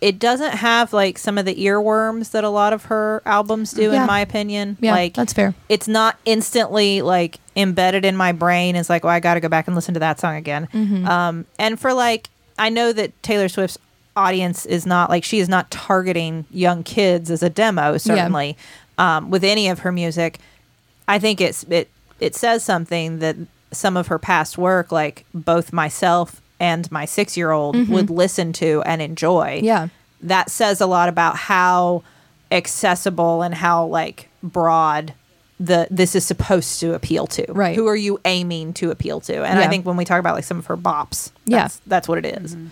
it 0.00 0.18
doesn't 0.18 0.52
have 0.52 0.92
like 0.92 1.18
some 1.18 1.38
of 1.38 1.44
the 1.44 1.54
earworms 1.56 2.30
that 2.30 2.44
a 2.44 2.48
lot 2.48 2.72
of 2.72 2.84
her 2.86 3.20
albums 3.26 3.72
do, 3.72 3.90
Yeah. 3.90 4.02
in 4.02 4.06
my 4.06 4.20
opinion. 4.20 4.76
Yeah. 4.80 4.92
like 4.92 5.14
that's 5.14 5.32
fair. 5.32 5.54
it's 5.68 5.88
not 5.88 6.16
instantly 6.24 7.02
like 7.02 7.38
embedded 7.56 8.04
in 8.04 8.16
my 8.16 8.32
brain. 8.32 8.76
It's 8.76 8.88
like, 8.88 9.02
well, 9.02 9.12
I 9.12 9.18
got 9.20 9.34
to 9.34 9.40
go 9.40 9.48
back 9.48 9.66
and 9.66 9.74
listen 9.74 9.94
to 9.94 10.00
that 10.00 10.20
song 10.20 10.36
again. 10.36 10.68
Um, 11.08 11.46
and 11.58 11.80
for 11.80 11.92
like, 11.92 12.28
I 12.58 12.68
know 12.68 12.92
that 12.92 13.20
Taylor 13.22 13.48
Swift's 13.48 13.78
audience 14.16 14.66
is 14.66 14.84
not 14.86 15.10
like 15.10 15.24
she 15.24 15.38
is 15.38 15.48
not 15.48 15.70
targeting 15.70 16.44
young 16.50 16.82
kids 16.84 17.30
as 17.30 17.42
a 17.42 17.50
demo. 17.50 17.96
Certainly, 17.98 18.56
um, 18.98 19.30
with 19.30 19.42
any 19.44 19.68
of 19.68 19.80
her 19.80 19.92
music, 19.92 20.38
I 21.08 21.18
think 21.18 21.40
it's 21.40 21.64
it 21.64 21.88
it 22.20 22.34
says 22.36 22.64
something 22.64 23.18
that 23.20 23.36
some 23.72 23.96
of 23.96 24.06
her 24.08 24.18
past 24.18 24.58
work, 24.58 24.90
like 24.92 25.24
both 25.34 25.72
myself 25.72 26.40
and 26.60 26.90
my 26.90 27.04
six 27.04 27.36
year 27.36 27.50
old, 27.50 27.76
mm-hmm. 27.76 27.92
would 27.92 28.10
listen 28.10 28.52
to 28.54 28.82
and 28.84 29.00
enjoy 29.02 29.60
Yeah. 29.62 29.88
that 30.22 30.50
says 30.50 30.80
a 30.80 30.86
lot 30.86 31.08
about 31.08 31.36
how 31.36 32.02
accessible 32.50 33.42
and 33.42 33.54
how 33.54 33.86
like 33.86 34.28
broad 34.42 35.14
the 35.60 35.88
this 35.90 36.14
is 36.14 36.24
supposed 36.24 36.78
to 36.80 36.94
appeal 36.94 37.26
to. 37.26 37.44
Right. 37.52 37.74
Who 37.74 37.86
are 37.88 37.96
you 37.96 38.20
aiming 38.24 38.74
to 38.74 38.90
appeal 38.90 39.20
to? 39.22 39.44
And 39.44 39.58
I 39.58 39.66
think 39.68 39.84
when 39.84 39.96
we 39.96 40.04
talk 40.04 40.20
about 40.20 40.34
like 40.34 40.44
some 40.44 40.58
of 40.58 40.66
her 40.66 40.76
bops, 40.76 41.30
Yeah. 41.46 41.62
that's, 41.62 41.80
that's 41.86 42.08
what 42.08 42.18
it 42.18 42.26
is. 42.26 42.54
Mm-hmm. 42.54 42.66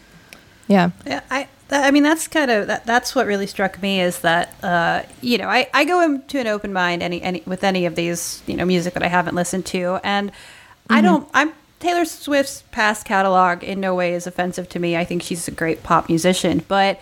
Yeah. 0.69 0.91
Yeah, 1.07 1.21
I. 1.31 1.49
th- 1.69 1.83
I 1.83 1.91
mean, 1.91 2.03
that's 2.05 2.29
kind 2.29 2.51
of 2.51 2.69
that, 2.69 2.87
that's 2.87 3.15
what 3.15 3.27
really 3.27 3.47
struck 3.47 3.83
me 3.83 4.01
is 4.01 4.21
that 4.21 4.55
uh, 4.63 5.03
you 5.21 5.37
know 5.39 5.49
I, 5.49 5.69
I 5.75 5.85
go 5.85 6.01
into 6.01 6.39
an 6.39 6.47
open 6.47 6.73
mind 6.73 7.03
any 7.03 7.21
any 7.23 7.43
with 7.47 7.65
any 7.65 7.87
of 7.87 7.95
these 7.97 8.43
you 8.47 8.57
know 8.57 8.65
music 8.65 8.95
that 8.95 9.03
I 9.03 9.09
haven't 9.09 9.35
listened 9.35 9.67
to, 9.67 9.99
and 10.03 10.31
I 10.89 10.97
mm-hmm. 10.97 11.05
don't. 11.07 11.29
I'm 11.35 11.53
Taylor 11.81 12.05
Swift's 12.05 12.63
past 12.73 13.05
catalog 13.05 13.63
in 13.63 13.81
no 13.81 13.95
way 13.95 14.15
is 14.15 14.27
offensive 14.27 14.69
to 14.71 14.79
me. 14.79 14.97
I 14.97 15.05
think 15.05 15.23
she's 15.23 15.47
a 15.47 15.51
great 15.51 15.83
pop 15.83 16.09
musician, 16.09 16.65
but 16.69 17.01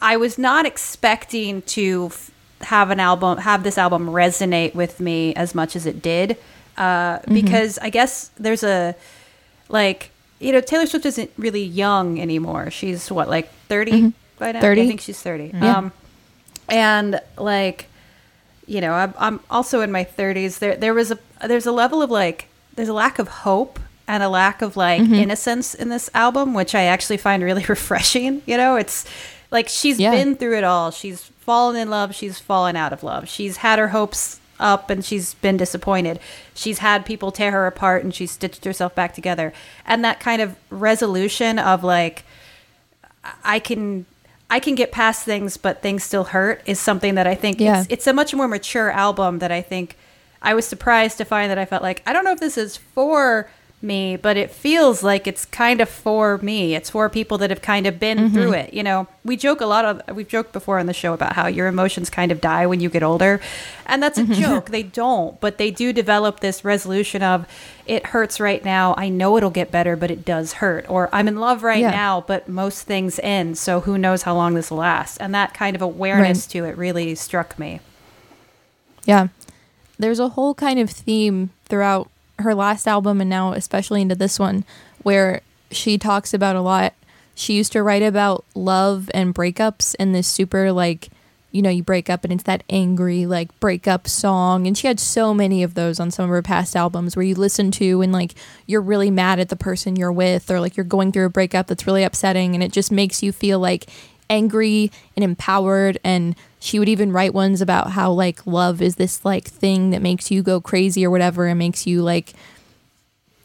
I 0.00 0.16
was 0.16 0.38
not 0.38 0.66
expecting 0.66 1.62
to 1.62 2.06
f- 2.12 2.30
have 2.62 2.90
an 2.90 3.00
album 3.00 3.38
have 3.38 3.62
this 3.62 3.76
album 3.76 4.08
resonate 4.08 4.74
with 4.74 5.00
me 5.00 5.34
as 5.34 5.54
much 5.54 5.76
as 5.76 5.84
it 5.86 6.00
did, 6.00 6.36
uh, 6.78 7.18
because 7.28 7.78
I 7.78 7.90
guess 7.90 8.30
there's 8.38 8.62
a 8.62 8.94
like 9.68 10.10
you 10.38 10.52
know 10.52 10.60
Taylor 10.60 10.86
Swift 10.86 11.04
isn't 11.06 11.30
really 11.36 11.62
young 11.62 12.18
anymore. 12.20 12.70
She's 12.70 13.10
what 13.10 13.28
like 13.28 13.52
30 13.68 14.12
by 14.38 14.52
now. 14.52 14.60
30? 14.60 14.82
I 14.82 14.86
think 14.86 15.00
she's 15.00 15.20
30. 15.20 15.50
Yeah. 15.54 15.76
Um 15.76 15.92
and 16.68 17.20
like 17.36 17.86
you 18.66 18.80
know, 18.80 18.92
I'm, 18.94 19.14
I'm 19.18 19.40
also 19.48 19.80
in 19.82 19.92
my 19.92 20.04
30s. 20.04 20.58
There 20.58 20.76
there 20.76 20.94
was 20.94 21.10
a 21.12 21.18
there's 21.46 21.66
a 21.66 21.72
level 21.72 22.02
of 22.02 22.10
like 22.10 22.48
there's 22.74 22.88
a 22.88 22.94
lack 22.94 23.18
of 23.18 23.28
hope 23.28 23.78
and 24.08 24.22
a 24.22 24.28
lack 24.28 24.62
of 24.62 24.76
like 24.76 25.00
Mm-hmm. 25.02 25.14
innocence 25.14 25.74
in 25.74 25.88
this 25.88 26.08
album, 26.14 26.54
which 26.54 26.74
I 26.74 26.84
actually 26.84 27.16
find 27.16 27.42
really 27.42 27.64
refreshing. 27.68 28.42
You 28.46 28.56
know, 28.56 28.76
it's 28.76 29.04
like 29.50 29.68
she's 29.68 29.98
Yeah. 29.98 30.10
been 30.12 30.36
through 30.36 30.56
it 30.58 30.64
all. 30.64 30.90
She's 30.90 31.22
fallen 31.40 31.76
in 31.76 31.90
love, 31.90 32.14
she's 32.14 32.38
fallen 32.38 32.76
out 32.76 32.92
of 32.92 33.02
love. 33.02 33.28
She's 33.28 33.58
had 33.58 33.78
her 33.78 33.88
hopes 33.88 34.40
up 34.58 34.88
and 34.90 35.04
she's 35.04 35.34
been 35.34 35.56
disappointed. 35.56 36.18
She's 36.54 36.78
had 36.78 37.04
people 37.04 37.30
tear 37.30 37.50
her 37.52 37.66
apart 37.66 38.02
and 38.04 38.14
she's 38.14 38.30
stitched 38.32 38.64
herself 38.64 38.94
back 38.94 39.14
together. 39.14 39.52
And 39.84 40.02
that 40.04 40.18
kind 40.18 40.40
of 40.40 40.56
resolution 40.70 41.58
of 41.58 41.84
like 41.84 42.24
I 43.44 43.58
can 43.58 44.06
I 44.48 44.60
can 44.60 44.76
get 44.76 44.92
past 44.92 45.24
things, 45.24 45.56
but 45.56 45.82
things 45.82 46.04
still 46.04 46.24
hurt 46.24 46.62
is 46.66 46.78
something 46.78 47.16
that 47.16 47.26
I 47.26 47.34
think 47.34 47.60
Yeah. 47.60 47.80
it's 47.80 47.86
it's 47.90 48.06
a 48.06 48.12
much 48.12 48.34
more 48.34 48.48
mature 48.48 48.90
album 48.90 49.40
that 49.40 49.50
I 49.52 49.60
think 49.60 49.96
I 50.40 50.54
was 50.54 50.66
surprised 50.66 51.18
to 51.18 51.24
find 51.24 51.50
that 51.50 51.58
I 51.58 51.64
felt 51.64 51.82
like 51.82 52.02
I 52.06 52.12
don't 52.12 52.24
know 52.24 52.32
if 52.32 52.40
this 52.40 52.56
is 52.56 52.76
for 52.76 53.48
me, 53.82 54.16
but 54.16 54.36
it 54.36 54.50
feels 54.50 55.02
like 55.02 55.26
it's 55.26 55.44
kind 55.44 55.80
of 55.80 55.88
for 55.88 56.38
me. 56.38 56.74
It's 56.74 56.90
for 56.90 57.08
people 57.10 57.38
that 57.38 57.50
have 57.50 57.60
kind 57.60 57.86
of 57.86 58.00
been 58.00 58.18
mm-hmm. 58.18 58.34
through 58.34 58.52
it. 58.54 58.72
You 58.72 58.82
know, 58.82 59.06
we 59.24 59.36
joke 59.36 59.60
a 59.60 59.66
lot 59.66 59.84
of 59.84 60.16
we've 60.16 60.28
joked 60.28 60.52
before 60.52 60.78
on 60.78 60.86
the 60.86 60.94
show 60.94 61.12
about 61.12 61.34
how 61.34 61.46
your 61.46 61.66
emotions 61.66 62.08
kind 62.08 62.32
of 62.32 62.40
die 62.40 62.66
when 62.66 62.80
you 62.80 62.88
get 62.88 63.02
older. 63.02 63.40
And 63.84 64.02
that's 64.02 64.18
a 64.18 64.22
mm-hmm. 64.22 64.32
joke. 64.42 64.70
They 64.70 64.82
don't, 64.82 65.38
but 65.40 65.58
they 65.58 65.70
do 65.70 65.92
develop 65.92 66.40
this 66.40 66.64
resolution 66.64 67.22
of 67.22 67.46
it 67.86 68.06
hurts 68.06 68.40
right 68.40 68.64
now. 68.64 68.94
I 68.96 69.08
know 69.08 69.36
it'll 69.36 69.50
get 69.50 69.70
better, 69.70 69.94
but 69.94 70.10
it 70.10 70.24
does 70.24 70.54
hurt. 70.54 70.88
Or 70.88 71.08
I'm 71.12 71.28
in 71.28 71.36
love 71.36 71.62
right 71.62 71.80
Yeah. 71.80 71.90
now, 71.90 72.24
but 72.26 72.48
most 72.48 72.82
things 72.82 73.20
end, 73.22 73.58
so 73.58 73.80
who 73.80 73.98
knows 73.98 74.22
how 74.22 74.34
long 74.34 74.54
this 74.54 74.70
will 74.70 74.78
last. 74.78 75.18
And 75.18 75.34
that 75.34 75.54
kind 75.54 75.76
of 75.76 75.82
awareness 75.82 76.46
to 76.48 76.64
it 76.64 76.76
really 76.76 77.14
struck 77.14 77.58
me. 77.58 77.80
Yeah. 79.04 79.28
There's 79.98 80.18
a 80.18 80.30
whole 80.30 80.54
kind 80.54 80.78
of 80.78 80.90
theme 80.90 81.50
throughout 81.66 82.10
her 82.38 82.54
last 82.54 82.86
album 82.86 83.20
and 83.20 83.30
now 83.30 83.52
especially 83.52 84.02
into 84.02 84.14
this 84.14 84.38
one 84.38 84.64
where 85.02 85.40
she 85.70 85.98
talks 85.98 86.34
about 86.34 86.56
a 86.56 86.60
lot. 86.60 86.94
She 87.34 87.54
used 87.54 87.72
to 87.72 87.82
write 87.82 88.02
about 88.02 88.44
love 88.54 89.10
and 89.14 89.34
breakups 89.34 89.94
and 89.98 90.14
this 90.14 90.28
super 90.28 90.72
like 90.72 91.08
you 91.52 91.62
know, 91.62 91.70
you 91.70 91.82
break 91.82 92.10
up 92.10 92.22
and 92.22 92.34
it's 92.34 92.42
that 92.42 92.62
angry 92.68 93.24
like 93.24 93.58
breakup 93.60 94.06
song 94.06 94.66
and 94.66 94.76
she 94.76 94.86
had 94.88 95.00
so 95.00 95.32
many 95.32 95.62
of 95.62 95.72
those 95.72 95.98
on 95.98 96.10
some 96.10 96.24
of 96.24 96.30
her 96.30 96.42
past 96.42 96.76
albums 96.76 97.16
where 97.16 97.24
you 97.24 97.34
listen 97.34 97.70
to 97.70 98.02
and 98.02 98.12
like 98.12 98.34
you're 98.66 98.82
really 98.82 99.10
mad 99.10 99.38
at 99.38 99.48
the 99.48 99.56
person 99.56 99.96
you're 99.96 100.12
with 100.12 100.50
or 100.50 100.60
like 100.60 100.76
you're 100.76 100.84
going 100.84 101.12
through 101.12 101.24
a 101.24 101.30
breakup 101.30 101.66
that's 101.66 101.86
really 101.86 102.02
upsetting 102.02 102.54
and 102.54 102.62
it 102.62 102.72
just 102.72 102.92
makes 102.92 103.22
you 103.22 103.32
feel 103.32 103.58
like 103.58 103.86
angry 104.28 104.90
and 105.14 105.24
empowered 105.24 105.98
and 106.04 106.34
she 106.58 106.78
would 106.78 106.88
even 106.88 107.12
write 107.12 107.34
ones 107.34 107.60
about 107.60 107.90
how 107.90 108.10
like 108.10 108.46
love 108.46 108.82
is 108.82 108.96
this 108.96 109.24
like 109.24 109.44
thing 109.44 109.90
that 109.90 110.02
makes 110.02 110.30
you 110.30 110.42
go 110.42 110.60
crazy 110.60 111.04
or 111.04 111.10
whatever 111.10 111.46
and 111.46 111.58
makes 111.58 111.86
you 111.86 112.02
like 112.02 112.32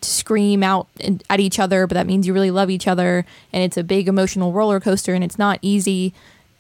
scream 0.02 0.64
out 0.64 0.88
at 1.30 1.40
each 1.40 1.60
other 1.60 1.86
but 1.86 1.94
that 1.94 2.08
means 2.08 2.26
you 2.26 2.34
really 2.34 2.52
love 2.52 2.70
each 2.70 2.88
other 2.88 3.26
and 3.54 3.64
it's 3.64 3.78
a 3.78 3.84
big 3.84 4.08
emotional 4.08 4.52
roller 4.52 4.80
coaster 4.80 5.14
and 5.14 5.24
it's 5.24 5.38
not 5.38 5.60
easy. 5.62 6.14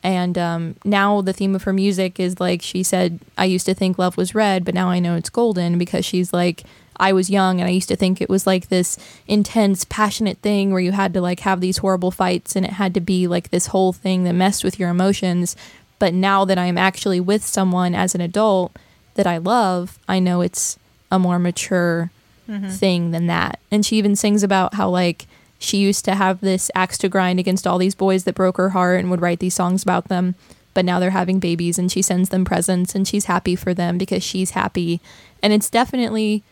And 0.03 0.35
um, 0.35 0.75
now 0.83 1.21
the 1.21 1.33
theme 1.33 1.53
of 1.53 1.63
her 1.63 1.73
music 1.73 2.19
is 2.19 2.39
like 2.39 2.63
she 2.63 2.81
said 2.81 3.19
i 3.37 3.45
used 3.45 3.67
to 3.67 3.75
think 3.75 3.99
love 3.99 4.17
was 4.17 4.33
red 4.33 4.65
but 4.65 4.73
now 4.73 4.89
i 4.89 4.97
know 4.97 5.15
it's 5.15 5.29
golden 5.29 5.77
because 5.77 6.05
she's 6.05 6.33
like 6.33 6.63
i 7.01 7.11
was 7.11 7.29
young 7.29 7.59
and 7.59 7.67
i 7.67 7.71
used 7.71 7.89
to 7.89 7.95
think 7.95 8.21
it 8.21 8.29
was 8.29 8.47
like 8.47 8.69
this 8.69 8.97
intense 9.27 9.85
passionate 9.85 10.37
thing 10.37 10.71
where 10.71 10.81
you 10.81 10.91
had 10.93 11.13
to 11.13 11.21
like 11.21 11.41
have 11.41 11.59
these 11.59 11.79
horrible 11.79 12.11
fights 12.11 12.55
and 12.55 12.65
it 12.65 12.73
had 12.73 12.93
to 12.93 13.01
be 13.01 13.27
like 13.27 13.49
this 13.49 13.67
whole 13.67 13.91
thing 13.91 14.23
that 14.23 14.33
messed 14.33 14.63
with 14.63 14.79
your 14.79 14.89
emotions 14.89 15.55
but 15.99 16.13
now 16.13 16.45
that 16.45 16.57
i'm 16.57 16.77
actually 16.77 17.19
with 17.19 17.43
someone 17.43 17.93
as 17.93 18.15
an 18.15 18.21
adult 18.21 18.71
that 19.15 19.27
i 19.27 19.37
love 19.37 19.99
i 20.07 20.19
know 20.19 20.41
it's 20.41 20.77
a 21.11 21.19
more 21.19 21.37
mature 21.37 22.09
mm-hmm. 22.51 22.69
thing 22.69 23.11
than 23.11 23.27
that. 23.27 23.59
And 23.71 23.85
she 23.85 23.97
even 23.97 24.15
sings 24.15 24.43
about 24.43 24.75
how 24.75 24.89
like 24.89 25.27
she 25.59 25.77
used 25.77 26.05
to 26.05 26.15
have 26.15 26.41
this 26.41 26.71
axe 26.75 26.97
to 26.99 27.09
grind 27.09 27.39
against 27.39 27.67
all 27.67 27.77
these 27.77 27.95
boys 27.95 28.23
that 28.23 28.35
broke 28.35 28.57
her 28.57 28.69
heart 28.69 28.99
and 28.99 29.11
would 29.11 29.21
write 29.21 29.39
these 29.39 29.53
songs 29.53 29.83
about 29.83 30.07
them. 30.07 30.35
But 30.73 30.85
now 30.85 30.99
they're 30.99 31.11
having 31.11 31.39
babies 31.39 31.77
and 31.77 31.91
she 31.91 32.01
sends 32.01 32.29
them 32.29 32.45
presents 32.45 32.95
and 32.95 33.07
she's 33.07 33.25
happy 33.25 33.55
for 33.55 33.73
them 33.73 33.97
because 33.97 34.23
she's 34.23 34.51
happy. 34.51 35.01
And 35.43 35.51
it's 35.53 35.69
definitely 35.69 36.43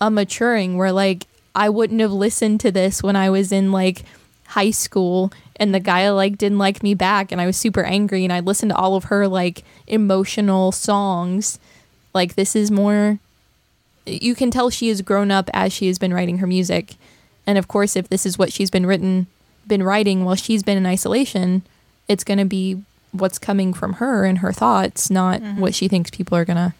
a 0.00 0.10
maturing 0.10 0.76
where 0.76 0.92
like 0.92 1.26
I 1.54 1.68
wouldn't 1.68 2.00
have 2.00 2.12
listened 2.12 2.60
to 2.60 2.70
this 2.70 3.02
when 3.02 3.16
I 3.16 3.30
was 3.30 3.52
in 3.52 3.72
like 3.72 4.04
high 4.46 4.70
school 4.70 5.32
and 5.56 5.74
the 5.74 5.80
guy 5.80 6.08
like 6.10 6.38
didn't 6.38 6.58
like 6.58 6.82
me 6.82 6.94
back 6.94 7.32
and 7.32 7.40
I 7.40 7.46
was 7.46 7.56
super 7.56 7.82
angry 7.82 8.24
and 8.24 8.32
I 8.32 8.40
listened 8.40 8.70
to 8.70 8.76
all 8.76 8.94
of 8.94 9.04
her 9.04 9.26
like 9.26 9.64
emotional 9.86 10.72
songs. 10.72 11.58
Like 12.14 12.34
this 12.34 12.54
is 12.54 12.70
more 12.70 13.18
you 14.06 14.34
can 14.34 14.50
tell 14.50 14.70
she 14.70 14.88
has 14.88 15.02
grown 15.02 15.30
up 15.30 15.50
as 15.52 15.72
she 15.72 15.86
has 15.88 15.98
been 15.98 16.14
writing 16.14 16.38
her 16.38 16.46
music. 16.46 16.94
And 17.46 17.58
of 17.58 17.68
course, 17.68 17.96
if 17.96 18.08
this 18.08 18.24
is 18.24 18.38
what 18.38 18.52
she's 18.52 18.70
been 18.70 18.86
written, 18.86 19.26
been 19.66 19.82
writing 19.82 20.24
while 20.24 20.34
she's 20.34 20.62
been 20.62 20.78
in 20.78 20.86
isolation, 20.86 21.62
it's 22.08 22.24
going 22.24 22.38
to 22.38 22.44
be 22.44 22.82
what's 23.12 23.38
coming 23.38 23.74
from 23.74 23.94
her 23.94 24.24
and 24.24 24.38
her 24.38 24.52
thoughts, 24.52 25.10
not 25.10 25.40
mm-hmm. 25.40 25.60
what 25.60 25.74
she 25.74 25.88
thinks 25.88 26.10
people 26.10 26.36
are 26.36 26.44
going 26.44 26.56
to 26.56 26.74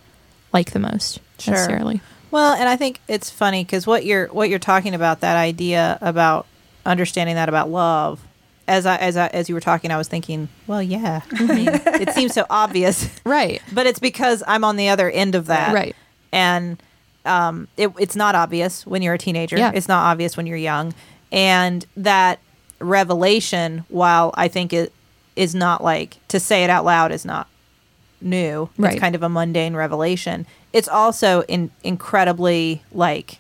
like 0.53 0.71
the 0.73 0.79
most 0.79 1.21
Sure. 1.39 1.55
necessarily. 1.55 2.01
Well, 2.31 2.53
and 2.55 2.69
I 2.69 2.77
think 2.77 3.01
it's 3.09 3.31
funny 3.31 3.65
because 3.65 3.87
what 3.87 4.05
you're 4.05 4.27
what 4.29 4.49
you're 4.51 4.59
talking 4.59 4.95
about 4.95 5.21
that 5.21 5.37
idea 5.37 5.99
about 6.01 6.47
understanding 6.85 7.35
that 7.37 7.49
about 7.49 7.71
love. 7.71 8.21
As 8.67 8.85
I 8.85 8.97
as 8.97 9.17
I 9.17 9.29
as 9.29 9.49
you 9.49 9.55
were 9.55 9.63
talking, 9.63 9.91
I 9.91 9.97
was 9.97 10.09
thinking, 10.09 10.49
well, 10.67 10.83
yeah, 10.83 11.23
I 11.33 11.43
mean, 11.47 11.69
it 11.73 12.13
seems 12.13 12.35
so 12.35 12.45
obvious, 12.51 13.09
Right. 13.25 13.63
but 13.73 13.87
it's 13.87 13.99
because 13.99 14.43
I'm 14.47 14.63
on 14.63 14.77
the 14.77 14.91
other 14.91 15.09
end 15.11 15.35
of 15.35 15.47
that, 15.47 15.73
Right. 15.73 15.97
And 16.33 16.83
um, 17.25 17.67
it, 17.79 17.91
it's 17.99 18.15
not 18.15 18.35
obvious 18.35 18.87
when 18.87 19.01
you're 19.01 19.15
a 19.15 19.19
teenager. 19.19 19.57
Yeah. 19.57 19.73
It's 19.75 19.89
not 19.89 20.03
obvious 20.05 20.37
when 20.37 20.47
you're 20.47 20.59
young, 20.59 20.93
and 21.33 21.87
that 21.97 22.41
revelation, 22.79 23.85
while 23.89 24.33
I 24.35 24.49
think 24.49 24.73
it 24.75 24.93
is 25.37 25.55
not 25.55 25.83
like 25.83 26.17
to 26.29 26.39
say 26.41 26.65
it 26.65 26.71
out 26.71 26.85
loud 26.85 27.13
is 27.13 27.25
not 27.25 27.49
new. 28.21 28.69
Right. 28.77 28.93
It's 28.93 29.01
kind 29.01 29.15
of 29.15 29.23
a 29.23 29.29
mundane 29.29 29.75
revelation. 29.77 30.47
It's 30.73 30.89
also 30.89 31.43
in, 31.43 31.71
incredibly 31.83 32.83
like 32.93 33.39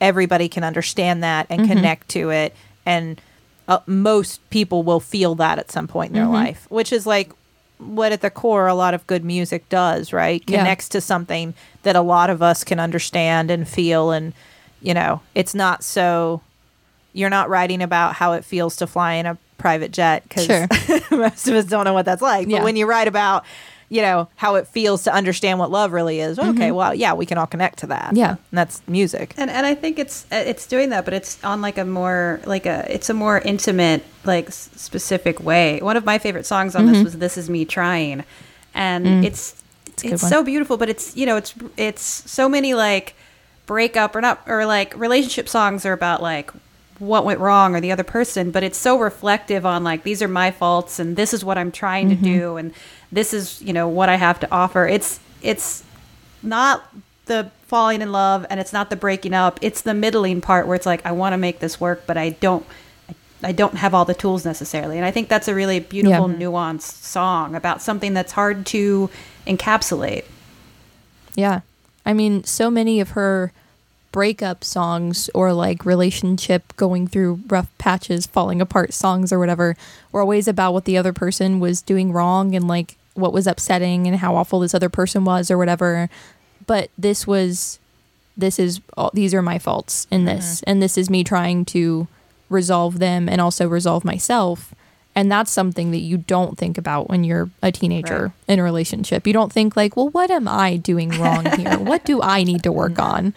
everybody 0.00 0.48
can 0.48 0.64
understand 0.64 1.22
that 1.22 1.46
and 1.50 1.62
Mm-hmm. 1.62 1.72
connect 1.72 2.08
to 2.10 2.30
it, 2.30 2.54
and 2.86 3.20
uh, 3.66 3.80
most 3.86 4.48
people 4.50 4.82
will 4.82 5.00
feel 5.00 5.34
that 5.34 5.58
at 5.58 5.70
some 5.70 5.86
point 5.88 6.10
in 6.10 6.14
their 6.14 6.24
Mm-hmm. 6.24 6.32
life, 6.32 6.66
which 6.70 6.92
is 6.92 7.06
like 7.06 7.32
what 7.78 8.10
at 8.12 8.20
the 8.22 8.30
core 8.30 8.66
a 8.66 8.74
lot 8.74 8.92
of 8.94 9.06
good 9.06 9.24
music 9.24 9.68
does, 9.68 10.12
right? 10.12 10.42
Yeah. 10.48 10.58
Connects 10.58 10.88
to 10.90 11.00
something 11.00 11.54
that 11.84 11.94
a 11.94 12.00
lot 12.00 12.28
of 12.30 12.42
us 12.42 12.64
can 12.64 12.80
understand 12.80 13.50
and 13.50 13.68
feel 13.68 14.10
and 14.10 14.32
you 14.80 14.94
know, 14.94 15.20
it's 15.34 15.54
not 15.54 15.82
so 15.84 16.40
you're 17.12 17.30
not 17.30 17.48
writing 17.48 17.82
about 17.82 18.14
how 18.14 18.32
it 18.32 18.44
feels 18.44 18.76
to 18.76 18.86
fly 18.86 19.14
in 19.14 19.26
a 19.26 19.36
private 19.58 19.90
jet 19.92 20.22
cuz 20.30 20.46
Sure. 20.46 20.66
most 21.18 21.48
of 21.48 21.54
us 21.54 21.64
don't 21.66 21.84
know 21.84 21.92
what 21.94 22.04
that's 22.04 22.22
like. 22.22 22.48
Yeah. 22.48 22.58
But 22.58 22.64
when 22.64 22.76
you 22.76 22.86
write 22.86 23.08
about 23.08 23.44
you 23.90 24.02
know 24.02 24.28
how 24.36 24.56
it 24.56 24.66
feels 24.66 25.04
to 25.04 25.12
understand 25.14 25.58
what 25.58 25.70
love 25.70 25.92
really 25.92 26.20
is. 26.20 26.38
Okay, 26.38 26.70
well, 26.72 26.94
yeah, 26.94 27.14
we 27.14 27.24
can 27.26 27.38
all 27.38 27.46
connect 27.46 27.78
to 27.80 27.86
that. 27.88 28.08
Mm-hmm. 28.08 28.16
Yeah. 28.16 28.30
and 28.30 28.38
that's 28.52 28.82
music. 28.86 29.34
And 29.36 29.50
and 29.50 29.64
I 29.66 29.74
think 29.74 29.98
it's 29.98 30.26
it's 30.30 30.66
doing 30.66 30.90
that, 30.90 31.04
but 31.04 31.14
it's 31.14 31.42
on 31.42 31.62
like 31.62 31.78
a 31.78 31.84
more 31.84 32.40
like 32.44 32.66
a 32.66 32.86
it's 32.92 33.08
a 33.10 33.14
more 33.14 33.38
intimate 33.40 34.02
like 34.24 34.50
specific 34.52 35.40
way. 35.40 35.80
One 35.80 35.96
of 35.96 36.04
my 36.04 36.18
favorite 36.18 36.46
songs 36.46 36.74
on 36.76 36.86
this 36.86 37.02
was 37.02 37.18
"This 37.18 37.38
Is 37.38 37.48
Me 37.48 37.64
Trying," 37.64 38.24
and 38.74 39.24
it's 39.24 39.52
Mm-hmm. 39.52 39.54
Mm. 39.54 39.98
a 39.98 40.02
good 40.02 40.12
it's 40.12 40.28
so 40.28 40.44
beautiful. 40.44 40.76
But 40.76 40.88
it's 40.88 41.16
you 41.16 41.26
know 41.26 41.36
it's 41.36 41.54
it's 41.76 42.02
so 42.02 42.48
many 42.48 42.74
like 42.74 43.14
breakup 43.66 44.14
or 44.14 44.20
not 44.20 44.40
or 44.46 44.64
like 44.66 44.96
relationship 44.96 45.48
songs 45.48 45.84
are 45.84 45.92
about 45.92 46.22
like 46.22 46.50
what 46.98 47.24
went 47.24 47.38
wrong 47.38 47.76
or 47.76 47.80
the 47.80 47.92
other 47.92 48.02
person 48.02 48.50
but 48.50 48.62
it's 48.64 48.76
so 48.78 48.98
reflective 48.98 49.64
on 49.64 49.84
like 49.84 50.02
these 50.02 50.20
are 50.20 50.26
my 50.26 50.50
faults 50.50 50.98
and 50.98 51.14
this 51.16 51.32
is 51.32 51.44
what 51.44 51.56
i'm 51.56 51.70
trying 51.70 52.08
Mm-hmm. 52.10 52.24
to 52.24 52.38
do 52.38 52.56
and 52.56 52.72
this 53.12 53.32
is 53.34 53.60
you 53.62 53.72
know 53.72 53.88
what 53.88 54.08
i 54.08 54.16
have 54.16 54.38
to 54.40 54.50
offer 54.50 54.86
it's 54.86 55.20
it's 55.42 55.82
not 56.42 56.84
the 57.26 57.50
falling 57.66 58.00
in 58.02 58.10
love 58.12 58.46
and 58.50 58.58
it's 58.60 58.72
not 58.72 58.90
the 58.90 58.96
breaking 58.96 59.34
up 59.34 59.58
it's 59.62 59.82
the 59.82 59.94
middling 59.94 60.40
part 60.40 60.66
where 60.66 60.74
it's 60.76 60.86
like 60.86 61.04
i 61.04 61.12
want 61.12 61.32
to 61.32 61.36
make 61.36 61.58
this 61.60 61.80
work 61.80 62.04
but 62.06 62.16
i 62.16 62.30
don't 62.30 62.64
I 63.40 63.52
don't 63.52 63.74
have 63.76 63.94
all 63.94 64.04
the 64.04 64.14
tools 64.14 64.44
necessarily. 64.44 64.96
And 64.96 65.06
I 65.06 65.12
think 65.12 65.28
that's 65.28 65.46
a 65.46 65.54
really 65.54 65.78
beautiful, 65.78 66.28
Yeah. 66.28 66.36
nuanced 66.38 67.04
song 67.04 67.54
about 67.54 67.80
something 67.80 68.12
that's 68.12 68.32
hard 68.32 68.66
to 68.66 69.08
encapsulate. 69.46 70.24
Yeah. 71.36 71.60
I 72.04 72.14
mean, 72.14 72.42
so 72.42 72.68
many 72.68 72.98
of 72.98 73.10
her 73.10 73.52
breakup 74.10 74.64
songs 74.64 75.30
or 75.34 75.52
like 75.52 75.86
relationship 75.86 76.74
going 76.76 77.06
through 77.06 77.38
rough 77.46 77.68
patches, 77.78 78.26
falling 78.26 78.60
apart 78.60 78.92
songs 78.92 79.32
or 79.32 79.38
whatever 79.38 79.76
were 80.10 80.20
always 80.20 80.48
about 80.48 80.72
what 80.72 80.84
the 80.84 80.98
other 80.98 81.12
person 81.12 81.60
was 81.60 81.80
doing 81.80 82.10
wrong 82.12 82.56
and 82.56 82.66
like 82.66 82.96
what 83.18 83.32
was 83.32 83.46
upsetting 83.46 84.06
and 84.06 84.16
how 84.18 84.36
awful 84.36 84.60
this 84.60 84.74
other 84.74 84.88
person 84.88 85.24
was 85.24 85.50
or 85.50 85.58
whatever. 85.58 86.08
But 86.66 86.90
this 86.96 87.26
was 87.26 87.78
this 88.36 88.58
is 88.58 88.80
all 88.96 89.10
these 89.14 89.34
are 89.34 89.42
my 89.42 89.58
faults 89.58 90.06
in 90.10 90.24
this 90.24 90.62
and 90.64 90.80
this 90.80 90.96
is 90.96 91.10
me 91.10 91.24
trying 91.24 91.64
to 91.66 92.06
resolve 92.48 92.98
them 93.00 93.28
and 93.28 93.40
also 93.40 93.66
resolve 93.68 94.04
myself 94.04 94.72
and 95.14 95.30
that's 95.32 95.50
something 95.50 95.90
that 95.90 95.98
you 95.98 96.16
don't 96.18 96.56
think 96.56 96.78
about 96.78 97.08
when 97.08 97.24
you're 97.24 97.50
a 97.62 97.72
teenager 97.72 98.22
Right. 98.22 98.32
in 98.54 98.58
a 98.60 98.62
relationship 98.62 99.26
you 99.26 99.32
don't 99.32 99.52
think 99.52 99.76
like 99.76 99.96
well 99.96 100.08
what 100.10 100.30
am 100.30 100.46
i 100.46 100.76
doing 100.76 101.08
wrong 101.10 101.44
here 101.58 101.76
what 101.90 102.04
do 102.04 102.22
i 102.22 102.44
need 102.44 102.62
to 102.62 102.70
work 102.72 102.98
on 103.00 103.34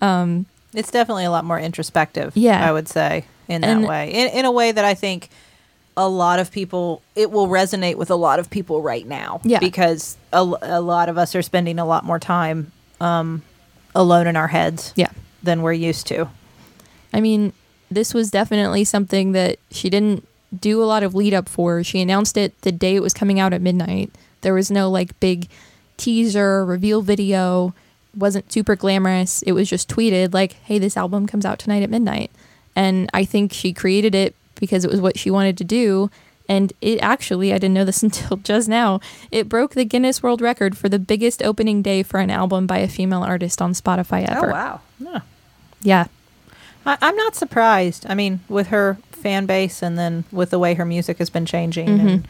Um, 0.00 0.46
It's 0.72 0.90
definitely 0.90 1.24
a 1.24 1.30
lot 1.30 1.44
more 1.44 1.58
introspective. 1.58 2.32
Yeah. 2.36 2.66
I 2.66 2.72
would 2.72 2.88
say 2.88 3.24
in 3.48 3.60
that 3.62 3.70
And- 3.70 3.86
way, 3.86 4.10
in 4.12 4.28
in 4.38 4.44
a 4.44 4.52
way 4.52 4.72
that 4.72 4.84
I 4.84 4.94
think 4.94 5.28
a 5.96 6.08
lot 6.08 6.38
of 6.38 6.50
people 6.50 7.02
it 7.14 7.30
will 7.30 7.48
resonate 7.48 7.96
with 7.96 8.10
a 8.10 8.14
lot 8.16 8.38
of 8.38 8.48
people 8.50 8.80
right 8.82 9.06
now. 9.06 9.40
Yeah. 9.44 9.58
because 9.58 10.16
a, 10.32 10.38
a 10.62 10.80
lot 10.80 11.08
of 11.08 11.18
us 11.18 11.34
are 11.34 11.42
spending 11.42 11.78
a 11.78 11.84
lot 11.84 12.04
more 12.04 12.18
time 12.18 12.72
um, 13.00 13.42
alone 13.94 14.26
in 14.26 14.36
our 14.36 14.48
heads. 14.48 14.92
yeah 14.96 15.10
than 15.42 15.62
we're 15.62 15.72
used 15.72 16.06
to. 16.06 16.28
I 17.12 17.20
mean, 17.20 17.52
this 17.90 18.14
was 18.14 18.30
definitely 18.30 18.84
something 18.84 19.32
that 19.32 19.58
she 19.70 19.90
didn't 19.90 20.26
do 20.60 20.82
a 20.82 20.86
lot 20.86 21.02
of 21.02 21.14
lead 21.14 21.34
up 21.34 21.48
for. 21.48 21.82
She 21.82 22.00
announced 22.00 22.36
it 22.36 22.58
the 22.62 22.72
day 22.72 22.94
it 22.94 23.02
was 23.02 23.12
coming 23.12 23.40
out 23.40 23.52
at 23.52 23.60
midnight. 23.60 24.10
There 24.42 24.54
was 24.54 24.70
no 24.70 24.88
like 24.90 25.18
big 25.20 25.48
teaser, 25.96 26.64
reveal 26.64 27.02
video. 27.02 27.74
wasn't 28.16 28.52
super 28.52 28.76
glamorous. 28.76 29.42
It 29.42 29.52
was 29.52 29.68
just 29.68 29.88
tweeted 29.88 30.32
like, 30.32 30.52
"Hey, 30.64 30.78
this 30.78 30.96
album 30.96 31.26
comes 31.26 31.44
out 31.44 31.58
tonight 31.58 31.82
at 31.82 31.90
midnight." 31.90 32.30
And 32.76 33.10
I 33.12 33.24
think 33.24 33.52
she 33.52 33.72
created 33.72 34.14
it 34.14 34.34
because 34.62 34.84
it 34.84 34.90
was 34.92 35.00
what 35.00 35.18
she 35.18 35.28
wanted 35.28 35.58
to 35.58 35.64
do. 35.64 36.08
And 36.48 36.72
it 36.80 37.00
actually, 37.02 37.52
I 37.52 37.56
didn't 37.58 37.74
know 37.74 37.84
this 37.84 38.00
until 38.08 38.36
just 38.36 38.68
now, 38.68 39.00
it 39.32 39.48
broke 39.48 39.74
the 39.74 39.84
Guinness 39.84 40.22
World 40.22 40.40
Record 40.40 40.76
for 40.78 40.88
the 40.88 41.00
biggest 41.00 41.42
opening 41.42 41.82
day 41.82 42.04
for 42.04 42.20
an 42.20 42.30
album 42.30 42.68
by 42.68 42.78
a 42.78 42.86
female 42.88 43.24
artist 43.24 43.60
on 43.60 43.72
Spotify 43.72 44.24
ever. 44.28 44.50
Oh 44.50 44.52
wow! 44.52 45.22
Yeah. 45.82 46.06
I, 46.86 46.96
I'm 47.02 47.16
not 47.16 47.34
surprised. 47.34 48.06
I 48.08 48.14
mean, 48.14 48.38
with 48.48 48.68
her 48.68 48.98
fan 49.10 49.46
base 49.46 49.82
and 49.82 49.98
then 49.98 50.24
with 50.30 50.50
the 50.50 50.58
way 50.60 50.74
her 50.74 50.84
music 50.84 51.18
has 51.18 51.28
been 51.28 51.44
changing, 51.46 51.88
and 51.88 52.28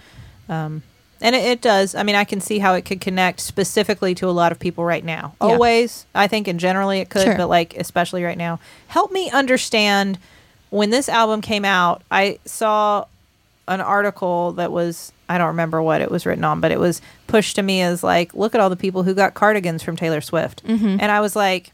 um, 0.49 0.83
and 1.21 1.37
it, 1.37 1.45
it 1.45 1.61
does. 1.61 1.95
I 1.95 2.03
mean, 2.03 2.15
I 2.17 2.25
can 2.25 2.41
see 2.41 2.59
how 2.61 2.73
it 2.75 2.83
could 2.87 3.01
connect 3.03 3.41
specifically 3.41 4.15
to 4.17 4.27
a 4.29 4.33
lot 4.33 4.53
of 4.53 4.59
people 4.59 4.85
right 4.85 5.05
now. 5.05 5.35
Yeah. 5.41 5.49
Always, 5.49 6.07
I 6.15 6.29
think, 6.29 6.49
and 6.49 6.59
generally 6.59 7.01
it 7.01 7.11
could, 7.11 7.25
Sure. 7.25 7.37
but 7.37 7.49
like 7.49 7.77
especially 7.77 8.25
right 8.25 8.39
now. 8.39 8.59
Help 8.89 9.13
me 9.13 9.29
understand 9.31 10.19
when 10.73 10.91
this 10.91 11.09
album 11.09 11.41
came 11.43 11.65
out. 11.65 12.03
I 12.11 12.39
saw 12.45 13.05
an 13.69 13.81
article 13.81 14.53
that 14.55 14.73
was 14.73 15.13
I 15.29 15.39
don't 15.39 15.49
remember 15.49 15.81
what 15.83 16.01
it 16.03 16.11
was 16.11 16.27
written 16.27 16.45
on, 16.45 16.61
but 16.61 16.73
it 16.73 16.81
was 16.81 17.01
pushed 17.27 17.57
to 17.57 17.63
me 17.63 17.81
as 17.83 18.03
like, 18.03 18.35
look 18.35 18.55
at 18.55 18.61
all 18.61 18.69
the 18.71 18.77
people 18.77 19.03
who 19.05 19.15
got 19.15 19.35
cardigans 19.35 19.83
from 19.83 19.97
Taylor 19.97 20.21
Swift, 20.21 20.63
Mhm. 20.67 20.99
and 21.01 21.11
I 21.13 21.21
was 21.21 21.35
like, 21.37 21.73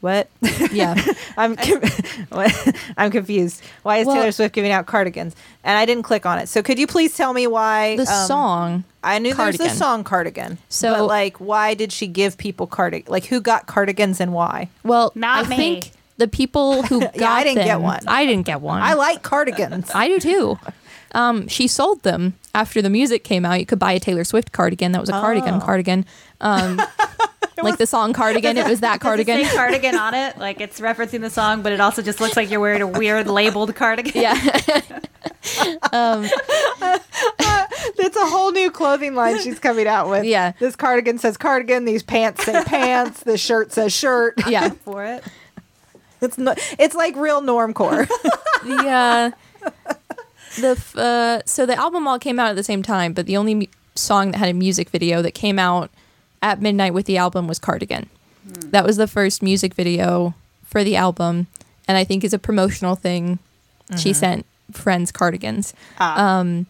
what? 0.00 0.28
Yeah. 0.70 0.94
I'm 1.36 1.56
con- 1.66 1.80
what? 2.28 2.76
I'm 2.96 3.10
confused. 3.10 3.62
Why 3.82 3.98
is 3.98 4.06
Well- 4.06 4.16
Taylor 4.16 4.32
Swift 4.32 4.54
giving 4.54 4.72
out 4.72 4.86
cardigans? 4.86 5.34
And 5.64 5.76
I 5.78 5.86
didn't 5.86 6.04
click 6.04 6.24
on 6.26 6.38
it. 6.38 6.48
So 6.48 6.62
could 6.62 6.78
you 6.78 6.86
please 6.86 7.16
tell 7.16 7.32
me 7.32 7.46
why 7.46 7.96
the 7.96 8.02
um, 8.02 8.26
song 8.26 8.84
I 9.02 9.18
knew 9.18 9.34
there's 9.34 9.56
Cardigan. 9.56 9.66
the 9.68 9.74
song 9.74 10.04
cardigan. 10.04 10.58
So- 10.68 10.92
but 10.94 11.06
like, 11.06 11.36
why 11.38 11.74
did 11.74 11.92
she 11.92 12.06
give 12.06 12.36
people 12.38 12.66
cardig? 12.66 13.08
Like, 13.08 13.24
who 13.26 13.40
got 13.40 13.66
cardigans 13.66 14.20
and 14.20 14.32
why? 14.32 14.68
Well, 14.84 15.12
Not 15.14 15.46
I 15.46 15.48
me. 15.48 15.56
think 15.56 15.90
the 16.18 16.28
people 16.28 16.82
who 16.82 17.00
got 17.16 17.22
I 17.22 17.44
didn't 17.44 17.64
get 17.64 17.80
one. 17.80 18.00
I 18.06 18.26
didn't 18.26 18.44
get 18.46 18.60
one. 18.60 18.82
I 18.82 18.94
like 18.94 19.22
cardigans. 19.22 19.90
I 19.94 20.08
do 20.08 20.18
too. 20.20 20.58
Um, 21.12 21.48
she 21.48 21.66
sold 21.66 22.02
them 22.02 22.34
after 22.54 22.82
the 22.82 22.90
music 22.90 23.24
came 23.24 23.46
out. 23.46 23.58
You 23.60 23.64
could 23.66 23.78
buy 23.78 23.92
a 23.92 24.00
Taylor 24.00 24.24
Swift 24.24 24.52
cardigan 24.52 24.92
that 24.92 25.00
was 25.00 25.08
a 25.08 25.12
cardigan 25.12 25.54
Oh. 25.54 25.60
cardigan. 25.60 26.04
Um, 26.42 26.76
like 27.62 27.78
the 27.78 27.86
song 27.86 28.12
cardigan, 28.12 28.58
it 28.58 28.68
was 28.68 28.80
that 28.80 29.00
cardigan. 29.00 29.42
say 29.44 29.56
cardigan 29.56 29.94
on 29.96 30.12
it? 30.14 30.36
Like 30.38 30.60
it's 30.60 30.80
referencing 30.80 31.22
the 31.22 31.30
song, 31.30 31.62
but 31.62 31.72
it 31.72 31.80
also 31.80 32.02
just 32.02 32.20
looks 32.20 32.36
like 32.36 32.50
you're 32.50 32.60
wearing 32.60 32.82
a 32.82 32.86
weird 32.86 33.26
labeled 33.26 33.74
cardigan. 33.74 34.20
yeah, 34.20 34.34
it's 37.98 38.16
a 38.16 38.26
whole 38.26 38.52
new 38.52 38.70
clothing 38.70 39.14
line 39.14 39.40
she's 39.40 39.58
coming 39.58 39.86
out 39.86 40.08
with. 40.08 40.24
Yeah. 40.24 40.52
This 40.58 40.76
cardigan 40.76 41.18
says 41.18 41.36
cardigan. 41.36 41.84
These 41.84 42.02
pants 42.02 42.44
say 42.44 42.62
pants. 42.64 43.22
This 43.24 43.40
shirt 43.40 43.72
says 43.72 43.92
shirt. 43.92 44.34
yeah. 44.46 44.70
For 44.84 45.04
it. 45.04 45.24
It's 46.20 46.38
no, 46.38 46.54
it's 46.78 46.94
like 46.94 47.16
real 47.16 47.40
normcore. 47.40 48.08
the 48.64 48.88
uh, 48.88 49.30
the 50.60 50.68
f- 50.70 50.96
uh, 50.96 51.42
so 51.44 51.66
the 51.66 51.76
album 51.76 52.06
all 52.08 52.18
came 52.18 52.38
out 52.38 52.50
at 52.50 52.56
the 52.56 52.64
same 52.64 52.82
time, 52.82 53.12
but 53.12 53.26
the 53.26 53.36
only 53.36 53.54
mu- 53.54 53.66
song 53.94 54.32
that 54.32 54.38
had 54.38 54.48
a 54.48 54.54
music 54.54 54.90
video 54.90 55.22
that 55.22 55.34
came 55.34 55.58
out 55.58 55.90
at 56.42 56.60
midnight 56.60 56.94
with 56.94 57.06
the 57.06 57.16
album 57.18 57.46
was 57.46 57.58
Cardigan. 57.58 58.08
That 58.70 58.84
was 58.84 58.96
the 58.96 59.06
first 59.06 59.42
music 59.42 59.74
video 59.74 60.34
for 60.64 60.82
the 60.82 60.96
album, 60.96 61.48
and 61.86 61.98
I 61.98 62.04
think 62.04 62.24
is 62.24 62.32
a 62.32 62.38
promotional 62.38 62.94
thing. 62.96 63.38
She 63.96 64.12
sent 64.12 64.44
friends 64.72 65.10
cardigans. 65.12 65.72
Ah. 65.98 66.38
Um, 66.40 66.66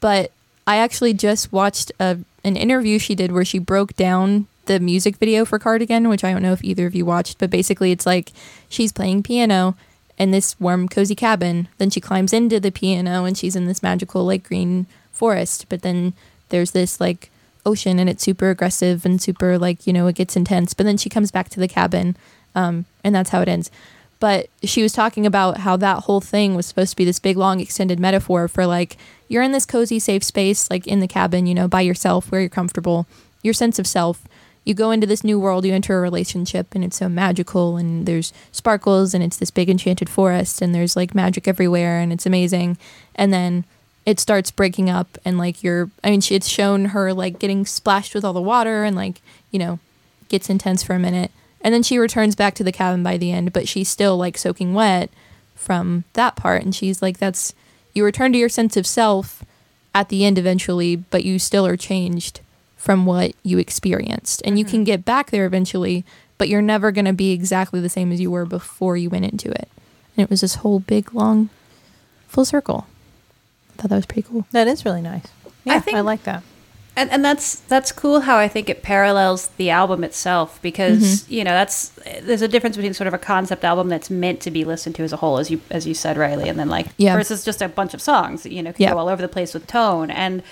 but 0.00 0.32
I 0.66 0.76
actually 0.76 1.12
just 1.12 1.52
watched 1.52 1.92
a, 2.00 2.18
an 2.44 2.56
interview 2.56 2.98
she 2.98 3.14
did 3.14 3.32
where 3.32 3.44
she 3.44 3.58
broke 3.58 3.94
down 3.96 4.46
the 4.66 4.80
music 4.80 5.16
video 5.16 5.44
for 5.44 5.58
Cardigan, 5.58 6.08
which 6.08 6.24
I 6.24 6.32
don't 6.32 6.42
know 6.42 6.52
if 6.52 6.64
either 6.64 6.86
of 6.86 6.94
you 6.94 7.04
watched, 7.04 7.38
but 7.38 7.50
basically 7.50 7.92
it's 7.92 8.06
like 8.06 8.32
she's 8.68 8.92
playing 8.92 9.22
piano 9.22 9.76
in 10.18 10.30
this 10.30 10.58
warm, 10.60 10.88
cozy 10.88 11.14
cabin. 11.14 11.68
Then 11.78 11.90
she 11.90 12.00
climbs 12.00 12.32
into 12.32 12.60
the 12.60 12.70
piano 12.70 13.24
and 13.24 13.36
she's 13.36 13.56
in 13.56 13.66
this 13.66 13.82
magical, 13.82 14.24
like, 14.24 14.44
green 14.44 14.86
forest. 15.12 15.66
But 15.68 15.82
then 15.82 16.12
there's 16.50 16.72
this, 16.72 17.00
like, 17.00 17.30
ocean 17.64 17.98
and 17.98 18.08
it's 18.08 18.22
super 18.22 18.50
aggressive 18.50 19.04
and 19.04 19.20
super, 19.20 19.58
like, 19.58 19.86
you 19.86 19.92
know, 19.92 20.06
it 20.06 20.16
gets 20.16 20.36
intense. 20.36 20.74
But 20.74 20.86
then 20.86 20.96
she 20.96 21.08
comes 21.08 21.30
back 21.30 21.48
to 21.50 21.60
the 21.60 21.68
cabin 21.68 22.16
um, 22.54 22.84
and 23.02 23.14
that's 23.14 23.30
how 23.30 23.40
it 23.40 23.48
ends. 23.48 23.70
But 24.20 24.48
she 24.62 24.82
was 24.82 24.92
talking 24.92 25.26
about 25.26 25.58
how 25.58 25.76
that 25.78 26.04
whole 26.04 26.20
thing 26.20 26.54
was 26.54 26.66
supposed 26.66 26.90
to 26.90 26.96
be 26.96 27.04
this 27.04 27.18
big, 27.18 27.36
long, 27.36 27.58
extended 27.58 27.98
metaphor 27.98 28.46
for 28.46 28.66
like, 28.66 28.96
you're 29.28 29.42
in 29.42 29.50
this 29.50 29.66
cozy, 29.66 29.98
safe 29.98 30.22
space, 30.22 30.70
like 30.70 30.86
in 30.86 31.00
the 31.00 31.08
cabin, 31.08 31.46
you 31.46 31.54
know, 31.54 31.66
by 31.66 31.80
yourself, 31.80 32.30
where 32.30 32.40
you're 32.40 32.50
comfortable, 32.50 33.06
your 33.42 33.54
sense 33.54 33.80
of 33.80 33.86
self. 33.86 34.22
You 34.64 34.74
go 34.74 34.92
into 34.92 35.06
this 35.06 35.24
new 35.24 35.40
world, 35.40 35.64
you 35.64 35.72
enter 35.72 35.98
a 35.98 36.00
relationship, 36.00 36.74
and 36.74 36.84
it's 36.84 36.96
so 36.96 37.08
magical, 37.08 37.76
and 37.76 38.06
there's 38.06 38.32
sparkles, 38.52 39.12
and 39.12 39.22
it's 39.22 39.36
this 39.36 39.50
big 39.50 39.68
enchanted 39.68 40.08
forest, 40.08 40.62
and 40.62 40.74
there's 40.74 40.94
like 40.94 41.14
magic 41.14 41.48
everywhere, 41.48 41.98
and 41.98 42.12
it's 42.12 42.26
amazing. 42.26 42.78
And 43.14 43.32
then 43.32 43.64
it 44.06 44.20
starts 44.20 44.50
breaking 44.50 44.88
up, 44.88 45.18
and 45.24 45.36
like 45.36 45.62
you're, 45.64 45.90
I 46.04 46.10
mean, 46.10 46.20
she, 46.20 46.36
it's 46.36 46.48
shown 46.48 46.86
her 46.86 47.12
like 47.12 47.40
getting 47.40 47.66
splashed 47.66 48.14
with 48.14 48.24
all 48.24 48.32
the 48.32 48.40
water, 48.40 48.84
and 48.84 48.94
like, 48.94 49.20
you 49.50 49.58
know, 49.58 49.80
gets 50.28 50.48
intense 50.48 50.82
for 50.82 50.94
a 50.94 50.98
minute. 50.98 51.32
And 51.60 51.72
then 51.72 51.82
she 51.82 51.98
returns 51.98 52.34
back 52.34 52.54
to 52.54 52.64
the 52.64 52.72
cabin 52.72 53.02
by 53.02 53.16
the 53.16 53.32
end, 53.32 53.52
but 53.52 53.68
she's 53.68 53.88
still 53.88 54.16
like 54.16 54.36
soaking 54.38 54.74
wet 54.74 55.10
from 55.54 56.04
that 56.14 56.36
part. 56.36 56.62
And 56.62 56.74
she's 56.74 57.00
like, 57.00 57.18
that's, 57.18 57.54
you 57.94 58.04
return 58.04 58.32
to 58.32 58.38
your 58.38 58.48
sense 58.48 58.76
of 58.76 58.86
self 58.86 59.44
at 59.94 60.08
the 60.08 60.24
end 60.24 60.38
eventually, 60.38 60.96
but 60.96 61.24
you 61.24 61.38
still 61.38 61.66
are 61.66 61.76
changed 61.76 62.40
from 62.82 63.06
what 63.06 63.32
you 63.44 63.58
experienced. 63.58 64.42
And 64.44 64.58
you 64.58 64.64
can 64.64 64.78
mm-hmm. 64.80 64.86
get 64.86 65.04
back 65.04 65.30
there 65.30 65.46
eventually, 65.46 66.04
but 66.36 66.48
you're 66.48 66.60
never 66.60 66.90
going 66.90 67.04
to 67.04 67.12
be 67.12 67.30
exactly 67.30 67.80
the 67.80 67.88
same 67.88 68.10
as 68.10 68.20
you 68.20 68.28
were 68.28 68.44
before 68.44 68.96
you 68.96 69.08
went 69.08 69.24
into 69.24 69.52
it. 69.52 69.68
And 70.16 70.24
it 70.24 70.28
was 70.28 70.40
this 70.40 70.56
whole 70.56 70.80
big, 70.80 71.14
long, 71.14 71.48
full 72.26 72.44
circle. 72.44 72.88
I 73.70 73.82
thought 73.82 73.90
that 73.90 73.94
was 73.94 74.06
pretty 74.06 74.22
cool. 74.22 74.48
That 74.50 74.66
is 74.66 74.84
really 74.84 75.00
nice. 75.00 75.26
Yeah, 75.62 75.74
I, 75.74 75.78
think- 75.78 75.96
I 75.96 76.00
like 76.00 76.24
that. 76.24 76.42
and 76.96 77.08
and 77.12 77.24
that's 77.24 77.60
that's 77.60 77.92
cool 77.92 78.22
how 78.22 78.36
I 78.36 78.48
think 78.48 78.68
it 78.68 78.82
parallels 78.82 79.46
the 79.58 79.70
album 79.70 80.02
itself 80.02 80.60
because 80.60 81.22
mm-hmm. 81.22 81.32
you 81.34 81.44
know 81.44 81.52
that's 81.52 81.90
there's 82.20 82.42
a 82.42 82.48
difference 82.48 82.74
between 82.76 82.94
sort 82.94 83.06
of 83.06 83.14
a 83.14 83.18
concept 83.18 83.62
album 83.62 83.88
that's 83.88 84.10
meant 84.10 84.40
to 84.40 84.50
be 84.50 84.64
listened 84.64 84.96
to 84.96 85.04
as 85.04 85.12
a 85.12 85.16
whole 85.16 85.38
as 85.38 85.52
you 85.52 85.60
as 85.70 85.86
you 85.86 85.94
said 85.94 86.16
Rileigh 86.16 86.50
and 86.50 86.58
then 86.58 86.68
like 86.68 86.88
Yeah. 86.98 87.16
versus 87.16 87.44
just 87.44 87.62
a 87.62 87.68
bunch 87.68 87.94
of 87.94 88.02
songs 88.02 88.44
you 88.44 88.60
know 88.60 88.72
can 88.72 88.82
Yeah. 88.82 88.90
go 88.90 88.98
all 88.98 89.08
over 89.08 89.22
the 89.22 89.28
place 89.28 89.54
with 89.54 89.68
tone 89.68 90.10
and 90.10 90.42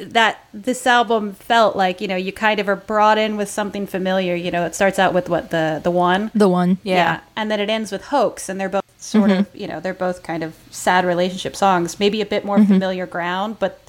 that 0.00 0.44
this 0.52 0.86
album 0.86 1.32
felt 1.32 1.74
like 1.76 2.00
you 2.00 2.08
know 2.08 2.16
you 2.16 2.32
kind 2.32 2.60
of 2.60 2.68
are 2.68 2.76
brought 2.76 3.18
in 3.18 3.36
with 3.36 3.48
something 3.48 3.86
familiar 3.86 4.34
you 4.34 4.50
know 4.50 4.64
it 4.64 4.74
starts 4.74 4.98
out 4.98 5.12
with 5.12 5.28
what 5.28 5.50
the 5.50 5.80
the 5.82 5.90
one 5.90 6.30
The 6.34 6.48
one. 6.48 6.78
Yeah. 6.82 7.20
and 7.36 7.50
then 7.50 7.60
it 7.60 7.68
ends 7.70 7.90
with 7.92 8.04
hoax 8.06 8.48
and 8.48 8.60
they're 8.60 8.68
both 8.68 8.84
sort 8.98 9.30
mm-hmm. 9.30 9.40
of 9.40 9.48
you 9.54 9.66
know 9.66 9.80
they're 9.80 9.94
both 9.94 10.22
kind 10.22 10.42
of 10.44 10.54
sad 10.70 11.04
relationship 11.04 11.56
songs 11.56 11.98
maybe 11.98 12.20
a 12.20 12.26
bit 12.26 12.44
more 12.44 12.58
mm-hmm. 12.58 12.72
familiar 12.72 13.06
ground 13.06 13.58
but 13.58 13.80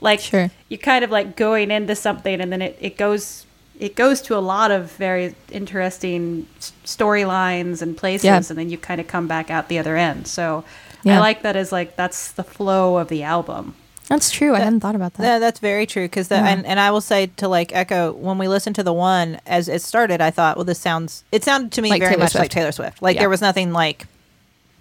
like 0.00 0.20
Sure. 0.20 0.50
you're 0.68 0.78
kind 0.78 1.04
of 1.04 1.10
like 1.10 1.36
going 1.36 1.70
into 1.70 1.94
something 1.94 2.40
and 2.40 2.50
then 2.52 2.62
it, 2.62 2.76
it 2.80 2.96
goes 2.96 3.46
it 3.78 3.96
goes 3.96 4.20
to 4.22 4.36
a 4.36 4.40
lot 4.40 4.70
of 4.70 4.92
very 4.92 5.34
interesting 5.50 6.46
storylines 6.84 7.82
and 7.82 7.96
places 7.96 8.24
Yeah. 8.24 8.36
and 8.36 8.58
then 8.58 8.70
you 8.70 8.78
kind 8.78 9.00
of 9.00 9.06
come 9.08 9.26
back 9.26 9.50
out 9.50 9.68
the 9.68 9.78
other 9.78 9.96
end 9.96 10.26
so 10.26 10.64
Yeah. 11.02 11.16
i 11.16 11.20
like 11.20 11.42
that 11.42 11.56
as 11.56 11.72
like 11.72 11.96
that's 11.96 12.32
the 12.32 12.44
flow 12.44 12.96
of 12.96 13.08
the 13.08 13.22
album 13.22 13.74
That's 14.10 14.30
true. 14.30 14.54
I 14.54 14.58
hadn't 14.58 14.80
thought 14.80 14.94
about 14.96 15.14
that. 15.14 15.22
Yeah, 15.22 15.38
that's 15.38 15.60
very 15.60 15.86
true. 15.86 16.04
Because 16.04 16.30
Yeah. 16.30 16.44
and 16.46 16.66
and 16.66 16.78
I 16.78 16.90
will 16.90 17.00
say 17.00 17.28
to 17.38 17.48
like 17.48 17.74
echo 17.74 18.12
when 18.12 18.36
we 18.36 18.48
listened 18.48 18.74
to 18.76 18.82
the 18.82 18.92
one 18.92 19.40
as 19.46 19.68
it 19.68 19.80
started, 19.80 20.20
I 20.20 20.30
thought, 20.30 20.56
well, 20.56 20.64
this 20.64 20.80
sounds. 20.80 21.24
It 21.32 21.44
sounded 21.44 21.72
to 21.72 21.80
me 21.82 21.90
Like 21.90 22.00
very 22.02 22.14
Taylor 22.14 22.24
much 22.24 22.34
like 22.34 22.50
Taylor 22.50 22.72
Swift. 22.72 23.00
Like 23.00 23.14
Yeah. 23.14 23.22
there 23.22 23.30
was 23.30 23.40
nothing 23.40 23.72
like. 23.72 24.06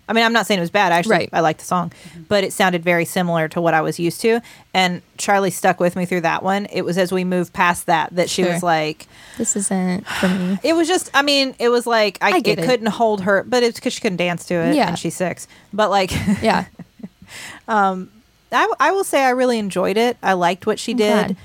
I 0.08 0.14
mean, 0.14 0.26
I'm 0.26 0.34
not 0.34 0.48
saying 0.48 0.58
it 0.58 0.62
was 0.62 0.72
bad. 0.72 0.92
Actually, 0.92 1.12
Right. 1.18 1.30
I 1.32 1.42
like 1.42 1.60
the 1.60 1.66
song, 1.66 1.92
mm-hmm. 1.92 2.24
but 2.24 2.44
it 2.44 2.52
sounded 2.52 2.84
very 2.84 3.06
similar 3.06 3.48
to 3.50 3.62
what 3.62 3.76
I 3.76 3.82
was 3.82 4.00
used 4.00 4.20
to. 4.22 4.42
And 4.74 5.04
Charlie 5.20 5.52
stuck 5.52 5.80
with 5.80 5.96
me 5.96 6.08
through 6.08 6.22
that 6.22 6.42
one. 6.42 6.66
It 6.72 6.82
was 6.84 6.98
as 6.98 7.12
we 7.12 7.24
moved 7.24 7.54
past 7.54 7.86
that 7.86 8.10
that 8.16 8.28
she 8.32 8.42
Sure. 8.42 8.52
was 8.54 8.64
like, 8.64 9.06
This 9.38 9.56
isn't 9.56 10.08
for 10.08 10.28
me. 10.28 10.58
it 10.64 10.74
was 10.74 10.88
just. 10.88 11.12
I 11.14 11.22
mean, 11.22 11.54
it 11.60 11.70
was 11.70 11.86
like 11.86 12.18
I, 12.22 12.32
I 12.32 12.38
it, 12.38 12.48
it. 12.48 12.66
couldn't 12.66 12.88
hold 12.88 13.22
her, 13.22 13.44
but 13.48 13.62
it's 13.62 13.78
because 13.80 13.94
she 13.94 14.02
couldn't 14.02 14.18
dance 14.18 14.46
to 14.48 14.56
it. 14.56 14.74
Yeah. 14.76 14.88
and 14.88 14.98
she's 14.98 15.16
six. 15.16 15.48
But 15.72 15.92
like, 15.92 16.10
Yeah. 16.42 16.66
Um, 17.68 18.10
I, 18.52 18.72
I 18.80 18.92
will 18.92 19.04
say 19.04 19.24
I 19.24 19.30
really 19.30 19.60
enjoyed 19.60 19.98
it. 19.98 20.18
I 20.24 20.34
liked 20.34 20.66
what 20.66 20.80
she 20.80 20.94
did. 20.94 21.38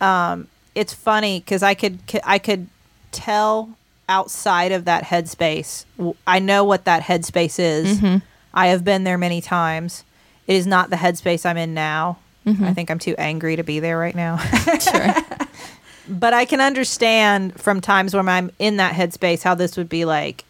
Um, 0.00 0.48
it's 0.74 0.92
funny 0.94 1.40
because 1.40 1.62
I 1.62 1.74
could 1.74 1.98
I 2.24 2.38
could 2.38 2.68
tell 3.12 3.70
outside 4.08 4.72
of 4.72 4.84
that 4.86 5.04
headspace. 5.04 5.84
I 6.26 6.38
know 6.38 6.64
what 6.64 6.84
that 6.84 7.02
headspace 7.02 7.58
is. 7.58 7.98
Mhm. 8.00 8.22
I 8.54 8.68
have 8.68 8.84
been 8.84 9.04
there 9.04 9.18
many 9.18 9.40
times. 9.40 10.04
It 10.46 10.56
is 10.56 10.66
not 10.66 10.90
the 10.90 10.96
headspace 10.96 11.44
I'm 11.44 11.56
in 11.56 11.74
now. 11.74 12.18
Mm-hmm. 12.46 12.64
I 12.64 12.72
think 12.72 12.90
I'm 12.90 12.98
too 12.98 13.14
angry 13.18 13.56
to 13.56 13.62
be 13.62 13.80
there 13.80 13.98
right 13.98 14.14
now. 14.14 14.38
Sure. 14.80 15.14
but 16.08 16.32
I 16.32 16.44
can 16.44 16.60
understand 16.60 17.60
from 17.60 17.80
times 17.80 18.14
when 18.14 18.28
I'm 18.28 18.50
in 18.58 18.78
that 18.78 18.94
headspace 18.94 19.42
how 19.42 19.54
this 19.54 19.76
would 19.76 19.88
be 19.88 20.04
like 20.04 20.44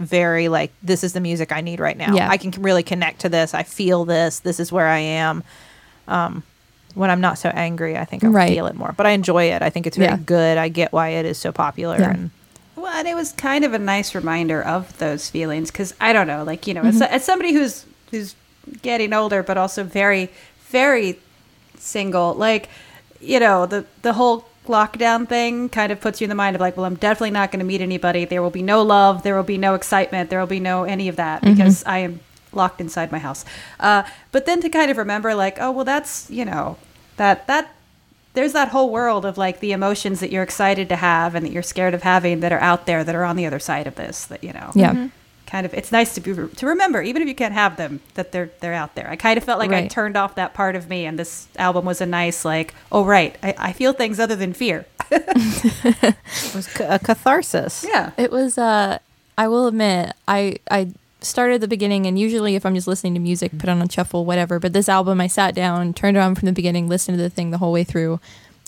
very 0.00 0.48
like 0.48 0.72
this 0.82 1.04
is 1.04 1.12
the 1.12 1.20
music 1.20 1.52
I 1.52 1.60
need 1.60 1.78
right 1.80 1.96
now. 1.96 2.14
Yeah. 2.14 2.28
I 2.28 2.36
can 2.38 2.50
really 2.62 2.82
connect 2.82 3.20
to 3.20 3.28
this. 3.28 3.54
I 3.54 3.62
feel 3.62 4.04
this. 4.04 4.40
This 4.40 4.58
is 4.58 4.72
where 4.72 4.88
I 4.88 4.98
am. 4.98 5.44
Um 6.08 6.42
when 6.94 7.08
I'm 7.10 7.20
not 7.20 7.38
so 7.38 7.50
angry, 7.50 7.96
I 7.96 8.04
think 8.04 8.24
I 8.24 8.26
Right. 8.28 8.52
feel 8.52 8.66
it 8.66 8.74
more. 8.74 8.92
But 8.96 9.06
I 9.06 9.10
enjoy 9.10 9.44
it. 9.52 9.62
I 9.62 9.70
think 9.70 9.86
it's 9.86 9.96
very 9.96 10.10
Yeah. 10.10 10.16
good. 10.16 10.58
I 10.58 10.68
get 10.68 10.92
why 10.92 11.10
it 11.10 11.24
is 11.24 11.38
so 11.38 11.52
popular 11.52 11.98
Yeah. 12.00 12.10
and 12.10 12.30
Well, 12.74 12.92
and 12.92 13.06
it 13.06 13.14
was 13.14 13.32
kind 13.32 13.64
of 13.64 13.74
a 13.74 13.78
nice 13.78 14.14
reminder 14.14 14.60
of 14.62 14.96
those 14.98 15.28
feelings 15.28 15.70
because 15.70 15.94
I 16.00 16.12
don't 16.12 16.26
know, 16.26 16.42
like 16.44 16.66
you 16.66 16.74
know, 16.74 16.82
as, 16.82 17.00
as 17.02 17.24
somebody 17.24 17.52
who's 17.52 17.84
who's 18.10 18.34
getting 18.82 19.12
older 19.12 19.42
but 19.42 19.56
also 19.56 19.84
very 19.84 20.30
very 20.70 21.18
single, 21.78 22.34
like 22.34 22.68
you 23.20 23.38
know, 23.38 23.66
the 23.66 23.84
the 24.02 24.14
whole 24.14 24.46
lockdown 24.66 25.28
thing 25.28 25.68
kind 25.68 25.90
of 25.90 26.00
puts 26.00 26.20
you 26.20 26.26
in 26.26 26.28
the 26.28 26.34
mind 26.34 26.54
of 26.54 26.60
like, 26.60 26.76
well, 26.76 26.86
I'm 26.86 26.94
definitely 26.94 27.30
not 27.30 27.50
going 27.50 27.60
to 27.60 27.66
meet 27.66 27.80
anybody. 27.80 28.24
There 28.24 28.42
will 28.42 28.50
be 28.50 28.62
no 28.62 28.82
love. 28.82 29.22
There 29.22 29.34
will 29.34 29.42
be 29.42 29.58
no 29.58 29.74
excitement. 29.74 30.30
There 30.30 30.38
will 30.38 30.46
be 30.46 30.60
no 30.60 30.84
any 30.84 31.08
of 31.08 31.16
that 31.16 31.42
because 31.42 31.82
I 31.86 31.98
am 31.98 32.20
locked 32.52 32.80
inside 32.80 33.10
my 33.12 33.18
house. 33.18 33.44
Uh, 33.78 34.02
but 34.32 34.46
then 34.46 34.60
to 34.60 34.68
kind 34.68 34.90
of 34.90 34.96
remember, 34.96 35.34
like, 35.34 35.58
oh, 35.60 35.70
well, 35.70 35.84
that's 35.84 36.30
you 36.30 36.44
know, 36.44 36.76
that 37.16 37.46
that 37.46 37.74
there's 38.34 38.52
that 38.52 38.68
whole 38.68 38.90
world 38.90 39.24
of 39.24 39.36
like 39.36 39.60
the 39.60 39.72
emotions 39.72 40.20
that 40.20 40.30
you're 40.30 40.42
excited 40.42 40.88
to 40.88 40.96
have 40.96 41.34
and 41.34 41.44
that 41.44 41.52
you're 41.52 41.62
scared 41.62 41.94
of 41.94 42.02
having 42.02 42.40
that 42.40 42.52
are 42.52 42.60
out 42.60 42.86
there 42.86 43.02
that 43.02 43.14
are 43.14 43.24
on 43.24 43.36
the 43.36 43.46
other 43.46 43.58
side 43.58 43.86
of 43.86 43.96
this 43.96 44.26
that 44.26 44.44
you 44.44 44.52
know 44.52 44.70
Yeah. 44.74 45.08
Kind 45.50 45.66
of 45.66 45.74
it's 45.74 45.90
nice 45.90 46.14
to 46.14 46.20
be 46.20 46.32
to 46.32 46.66
remember 46.66 47.02
even 47.02 47.20
if 47.22 47.28
you 47.28 47.34
can't 47.34 47.54
have 47.54 47.76
them 47.76 48.00
that 48.14 48.30
they're 48.32 48.50
they're 48.60 48.72
out 48.74 48.94
there 48.94 49.10
i 49.10 49.16
kind 49.16 49.36
of 49.36 49.42
felt 49.44 49.58
like 49.58 49.72
i 49.72 49.86
turned 49.88 50.16
off 50.16 50.36
that 50.36 50.54
part 50.54 50.76
of 50.76 50.88
me 50.88 51.04
and 51.04 51.18
this 51.18 51.48
album 51.58 51.84
was 51.84 52.00
a 52.00 52.06
nice 52.06 52.44
like 52.44 52.72
oh 52.92 53.04
right 53.04 53.36
i, 53.42 53.54
I 53.58 53.72
feel 53.72 53.92
things 53.92 54.20
other 54.20 54.36
than 54.36 54.52
fear 54.52 54.86
it 55.10 56.54
was 56.54 56.68
a 56.80 56.98
catharsis. 57.00 57.84
yeah 57.86 58.12
It 58.16 58.30
was 58.30 58.56
uh 58.58 58.98
I 59.36 59.48
will 59.48 59.66
admit, 59.68 60.12
I 60.28 60.56
I 60.70 60.92
started 61.22 61.54
at 61.56 61.60
the 61.62 61.68
beginning 61.68 62.06
and 62.06 62.18
usually 62.18 62.54
if 62.56 62.64
I'm 62.66 62.74
just 62.74 62.86
listening 62.86 63.14
to 63.14 63.20
music, 63.20 63.56
put 63.58 63.68
on 63.70 63.80
a 63.82 63.90
shuffle, 63.90 64.24
whatever. 64.24 64.58
But 64.58 64.72
this 64.74 64.88
album 64.88 65.20
I 65.20 65.26
sat 65.28 65.54
down, 65.54 65.94
turned 65.94 66.16
it 66.16 66.20
on 66.20 66.34
from 66.34 66.46
the 66.46 66.52
beginning, 66.52 66.88
listened 66.88 67.16
to 67.18 67.22
the 67.22 67.30
thing 67.30 67.50
the 67.50 67.58
whole 67.58 67.72
way 67.72 67.82
through. 67.84 68.20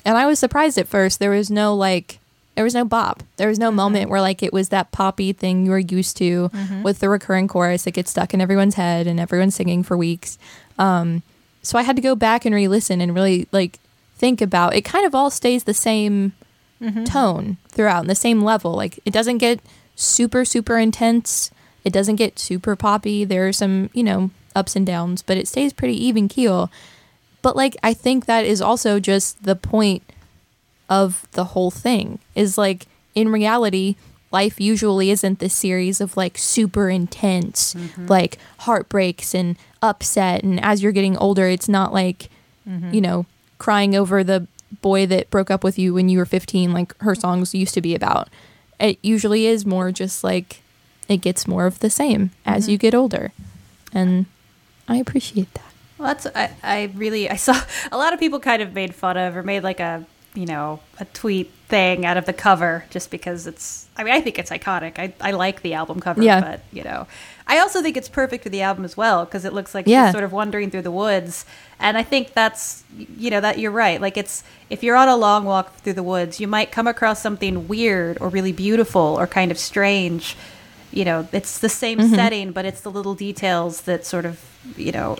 And 0.04 0.16
I 0.16 0.26
was 0.26 0.38
surprised 0.38 0.78
at 0.78 0.88
first. 0.88 1.18
There 1.18 1.30
was 1.30 1.50
no 1.50 1.74
like 1.74 2.18
there 2.54 2.64
was 2.64 2.74
no 2.74 2.84
bop. 2.84 3.22
There 3.36 3.48
was 3.48 3.58
no 3.58 3.68
mm-hmm. 3.68 3.76
moment 3.76 4.10
where 4.10 4.20
like 4.20 4.42
it 4.42 4.52
was 4.52 4.68
that 4.68 4.92
poppy 4.92 5.32
thing 5.32 5.64
you 5.64 5.70
were 5.70 5.78
used 5.78 6.16
to 6.18 6.48
mm-hmm. 6.48 6.82
with 6.82 6.98
the 6.98 7.08
recurring 7.08 7.48
chorus 7.48 7.84
that 7.84 7.92
gets 7.92 8.10
stuck 8.10 8.34
in 8.34 8.40
everyone's 8.40 8.74
head 8.74 9.06
and 9.06 9.18
everyone's 9.18 9.54
singing 9.54 9.82
for 9.82 9.96
weeks. 9.96 10.38
Um 10.78 11.22
so 11.62 11.78
I 11.78 11.82
had 11.82 11.96
to 11.96 12.02
go 12.02 12.14
back 12.14 12.44
and 12.44 12.54
re-listen 12.54 13.00
and 13.00 13.14
really 13.14 13.48
like 13.52 13.78
think 14.16 14.40
about 14.40 14.74
it 14.74 14.82
kind 14.82 15.06
of 15.06 15.14
all 15.14 15.30
stays 15.30 15.64
the 15.64 15.74
same 15.74 16.32
mm-hmm. 16.80 17.04
tone 17.04 17.56
throughout 17.68 18.00
and 18.00 18.10
the 18.10 18.14
same 18.14 18.42
level. 18.42 18.74
Like 18.74 19.00
it 19.04 19.12
doesn't 19.12 19.38
get 19.38 19.60
super 19.96 20.44
super 20.44 20.78
intense. 20.78 21.50
It 21.84 21.92
doesn't 21.92 22.16
get 22.16 22.38
super 22.38 22.76
poppy. 22.76 23.24
There 23.24 23.48
are 23.48 23.52
some, 23.52 23.90
you 23.92 24.04
know, 24.04 24.30
ups 24.54 24.76
and 24.76 24.86
downs, 24.86 25.22
but 25.22 25.36
it 25.36 25.48
stays 25.48 25.72
pretty 25.72 25.96
even 26.04 26.28
keel. 26.28 26.70
But 27.40 27.56
like 27.56 27.76
I 27.82 27.94
think 27.94 28.26
that 28.26 28.44
is 28.44 28.60
also 28.60 29.00
just 29.00 29.42
the 29.42 29.56
point 29.56 30.02
of 30.92 31.26
the 31.32 31.44
whole 31.44 31.70
thing. 31.70 32.18
Is 32.34 32.58
like 32.58 32.86
in 33.14 33.32
reality, 33.32 33.96
life 34.30 34.60
usually 34.60 35.10
isn't 35.10 35.38
this 35.38 35.54
series 35.54 36.00
of 36.02 36.16
like 36.18 36.36
super 36.36 36.90
intense 36.90 37.74
mm-hmm. 37.74 38.06
like 38.06 38.36
heartbreaks 38.58 39.34
and 39.34 39.56
upset. 39.80 40.42
And 40.42 40.62
as 40.62 40.82
you're 40.82 40.92
getting 40.92 41.16
older 41.16 41.48
it's 41.48 41.68
not 41.68 41.94
like 41.94 42.28
mm-hmm. 42.68 42.92
you 42.92 43.00
know 43.00 43.24
crying 43.58 43.96
over 43.96 44.22
the 44.22 44.46
boy 44.82 45.06
that 45.06 45.30
broke 45.30 45.50
up 45.50 45.64
with 45.64 45.78
you 45.78 45.94
when 45.94 46.08
you 46.08 46.18
were 46.18 46.26
15 46.26 46.72
like 46.72 46.96
her 46.98 47.14
songs 47.14 47.54
used 47.54 47.74
to 47.74 47.80
be 47.80 47.94
about. 47.94 48.28
It 48.78 48.98
usually 49.02 49.46
is 49.46 49.64
more 49.64 49.92
just 49.92 50.22
like 50.22 50.60
it 51.08 51.18
gets 51.18 51.48
more 51.48 51.66
of 51.66 51.78
the 51.78 51.90
same 51.90 52.32
as 52.44 52.68
you 52.68 52.76
mm-hmm. 52.76 52.82
get 52.82 52.94
older. 52.94 53.32
And 53.94 54.26
i 54.88 54.96
appreciate 54.96 55.52
that. 55.54 55.72
Well, 55.96 56.08
that's 56.08 56.26
I, 56.34 56.50
I 56.62 56.90
really 56.94 57.30
I 57.30 57.36
saw 57.36 57.54
a 57.92 57.96
lot 57.96 58.12
of 58.12 58.20
people 58.20 58.40
kind 58.40 58.60
of 58.60 58.74
made 58.74 58.94
fun 58.94 59.16
of 59.16 59.36
or 59.36 59.42
made 59.42 59.62
like 59.62 59.80
a 59.80 60.04
you 60.34 60.46
know 60.46 60.80
a 60.98 61.04
tweet 61.06 61.50
thing 61.68 62.06
out 62.06 62.16
of 62.16 62.24
the 62.26 62.32
cover 62.32 62.84
just 62.90 63.10
because 63.10 63.46
it's 63.46 63.86
I 63.96 64.04
mean 64.04 64.14
I 64.14 64.20
think 64.20 64.38
it's 64.38 64.50
iconic. 64.50 64.98
I, 64.98 65.12
I 65.20 65.30
like 65.32 65.62
the 65.62 65.74
album 65.74 66.00
cover, 66.00 66.22
Yeah. 66.22 66.40
but 66.40 66.60
you 66.72 66.84
know 66.84 67.06
I 67.46 67.58
also 67.58 67.82
think 67.82 67.96
it's 67.96 68.08
perfect 68.08 68.42
for 68.44 68.48
the 68.50 68.62
album 68.62 68.84
as 68.84 68.96
well 68.96 69.24
because 69.24 69.44
it 69.44 69.52
looks 69.52 69.74
like 69.74 69.86
Yeah. 69.86 70.06
she's 70.06 70.12
sort 70.12 70.24
of 70.24 70.32
wandering 70.32 70.70
through 70.70 70.82
the 70.82 70.90
woods, 70.90 71.44
and 71.78 71.98
I 71.98 72.02
think 72.02 72.32
that's 72.32 72.82
you 73.18 73.30
know 73.30 73.40
that 73.40 73.58
you're 73.58 73.70
right. 73.72 74.00
Like 74.00 74.16
it's 74.16 74.42
if 74.70 74.82
you're 74.82 74.96
on 74.96 75.08
a 75.08 75.16
long 75.16 75.44
walk 75.44 75.74
through 75.76 75.94
the 75.94 76.02
woods, 76.02 76.40
you 76.40 76.46
might 76.48 76.70
come 76.72 76.86
across 76.86 77.20
something 77.20 77.68
weird 77.68 78.16
or 78.20 78.28
really 78.28 78.52
beautiful 78.52 79.02
or 79.18 79.26
kind 79.26 79.50
of 79.50 79.58
strange. 79.58 80.36
You 80.92 81.04
know, 81.06 81.28
it's 81.32 81.58
the 81.58 81.68
same 81.70 81.98
Mm-hmm. 81.98 82.14
setting, 82.14 82.52
but 82.52 82.64
it's 82.64 82.80
the 82.82 82.90
little 82.90 83.14
details 83.14 83.82
that 83.82 84.06
sort 84.06 84.24
of 84.24 84.40
you 84.76 84.92
know 84.92 85.18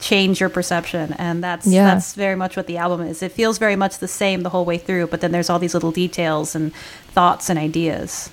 change 0.00 0.40
your 0.40 0.48
perception 0.48 1.12
and 1.18 1.44
that's 1.44 1.66
Yeah. 1.66 1.84
that's 1.84 2.14
very 2.14 2.34
much 2.34 2.56
what 2.56 2.66
the 2.66 2.78
album 2.78 3.06
is 3.06 3.22
it 3.22 3.32
feels 3.32 3.58
very 3.58 3.76
much 3.76 3.98
the 3.98 4.08
same 4.08 4.42
the 4.42 4.48
whole 4.48 4.64
way 4.64 4.78
through 4.78 5.06
but 5.08 5.20
then 5.20 5.30
there's 5.30 5.50
all 5.50 5.58
these 5.58 5.74
little 5.74 5.92
details 5.92 6.54
and 6.54 6.72
thoughts 7.12 7.50
and 7.50 7.58
ideas 7.58 8.30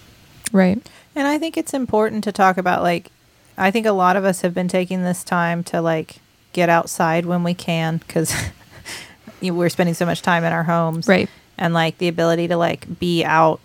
right 0.53 0.80
And 1.15 1.28
I 1.28 1.38
think 1.39 1.57
it's 1.57 1.74
important 1.74 2.24
to 2.24 2.32
talk 2.32 2.57
about 2.57 2.84
like 2.84 3.11
I 3.57 3.72
think 3.72 3.86
a 3.86 3.91
lot 3.91 4.15
of 4.15 4.24
us 4.24 4.41
have 4.41 4.53
been 4.53 4.68
taking 4.70 5.03
this 5.03 5.24
time 5.24 5.63
to 5.65 5.82
like 5.82 6.18
get 6.53 6.70
outside 6.70 7.26
when 7.26 7.43
we 7.43 7.53
can 7.53 7.99
cuz 8.07 8.34
we're 9.41 9.70
spending 9.70 9.93
so 9.95 10.05
much 10.05 10.22
time 10.22 10.43
in 10.43 10.53
our 10.53 10.63
homes. 10.63 11.07
right 11.07 11.30
And 11.57 11.74
like 11.74 11.97
the 11.97 12.07
ability 12.07 12.47
to 12.47 12.55
like 12.57 12.99
be 12.99 13.26
out 13.26 13.59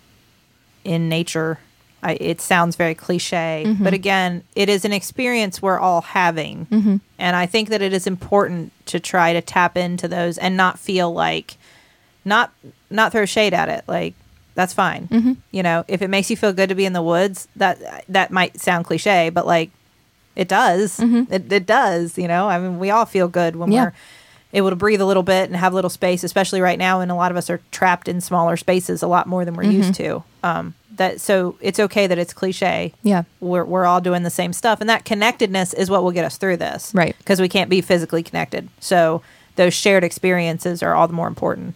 in 0.83 1.07
nature 1.09 1.59
I, 2.03 2.17
it 2.19 2.41
sounds 2.41 2.75
very 2.75 2.93
cliche, 2.95 3.63
Mm-hmm. 3.65 3.83
but 3.83 3.93
again, 3.93 4.43
it 4.55 4.69
is 4.69 4.85
an 4.85 4.93
experience 4.93 5.61
we're 5.61 5.79
all 5.79 6.01
having, 6.01 6.65
Mm-hmm. 6.67 6.97
and 7.17 7.35
I 7.35 7.45
think 7.45 7.69
that 7.69 7.81
it 7.81 7.93
is 7.93 8.05
important 8.07 8.71
to 8.87 8.99
try 8.99 9.33
to 9.33 9.41
tap 9.41 9.77
into 9.77 10.07
those 10.07 10.37
and 10.37 10.57
not 10.57 10.77
feel 10.79 11.11
like, 11.13 11.57
not 12.25 12.51
not 12.89 13.11
throw 13.11 13.25
shade 13.25 13.53
at 13.53 13.69
it. 13.69 13.83
Like 13.87 14.13
that's 14.55 14.73
fine. 14.73 15.07
Mm-hmm. 15.07 15.33
You 15.51 15.63
know, 15.63 15.83
if 15.87 16.01
it 16.01 16.09
makes 16.09 16.29
you 16.29 16.37
feel 16.37 16.53
good 16.53 16.69
to 16.69 16.75
be 16.75 16.85
in 16.85 16.93
the 16.93 17.01
woods, 17.01 17.47
that 17.55 18.05
that 18.09 18.31
might 18.31 18.59
sound 18.59 18.85
cliche, 18.85 19.29
but 19.29 19.45
like 19.47 19.71
it 20.35 20.47
does. 20.47 20.99
It, 20.99 21.51
it 21.51 21.65
does. 21.65 22.17
You 22.17 22.27
know, 22.27 22.47
I 22.49 22.59
mean, 22.59 22.79
we 22.79 22.89
all 22.89 23.05
feel 23.05 23.27
good 23.27 23.55
when 23.55 23.69
Mm-hmm. 23.69 23.73
Yeah. 23.75 23.83
we're 23.85 23.93
able 24.59 24.69
to 24.69 24.75
breathe 24.75 25.01
a 25.01 25.05
little 25.05 25.23
bit 25.23 25.49
and 25.49 25.55
have 25.55 25.73
a 25.73 25.75
little 25.75 25.89
space, 25.89 26.23
especially 26.23 26.61
right 26.61 26.77
now 26.79 26.99
when 26.99 27.09
a 27.09 27.15
lot 27.15 27.31
of 27.31 27.37
us 27.37 27.49
are 27.49 27.59
trapped 27.71 28.07
in 28.07 28.21
smaller 28.21 28.55
spaces 28.57 29.01
a 29.03 29.07
lot 29.07 29.25
more 29.27 29.45
than 29.45 29.55
we're 29.55 29.63
used 29.63 29.93
Mm-hmm. 29.95 30.03
to. 30.03 30.23
Um, 30.43 30.73
that 30.97 31.21
so 31.21 31.55
it's 31.61 31.79
okay 31.79 32.07
that 32.07 32.17
it's 32.17 32.33
cliche. 32.33 32.93
Yeah. 33.03 33.23
We're 33.39 33.65
we're 33.65 33.85
all 33.85 34.01
doing 34.01 34.23
the 34.23 34.29
same 34.29 34.53
stuff, 34.53 34.81
and 34.81 34.89
that 34.89 35.05
connectedness 35.05 35.73
is 35.73 35.89
what 35.89 36.03
will 36.03 36.11
get 36.11 36.25
us 36.25 36.37
through 36.37 36.57
this, 36.57 36.91
Right. 36.93 37.15
Because 37.17 37.41
we 37.41 37.49
can't 37.49 37.69
be 37.69 37.81
physically 37.81 38.23
connected, 38.23 38.69
so 38.79 39.21
those 39.55 39.73
shared 39.73 40.03
experiences 40.03 40.81
are 40.81 40.93
all 40.93 41.07
the 41.07 41.13
more 41.13 41.27
important. 41.27 41.75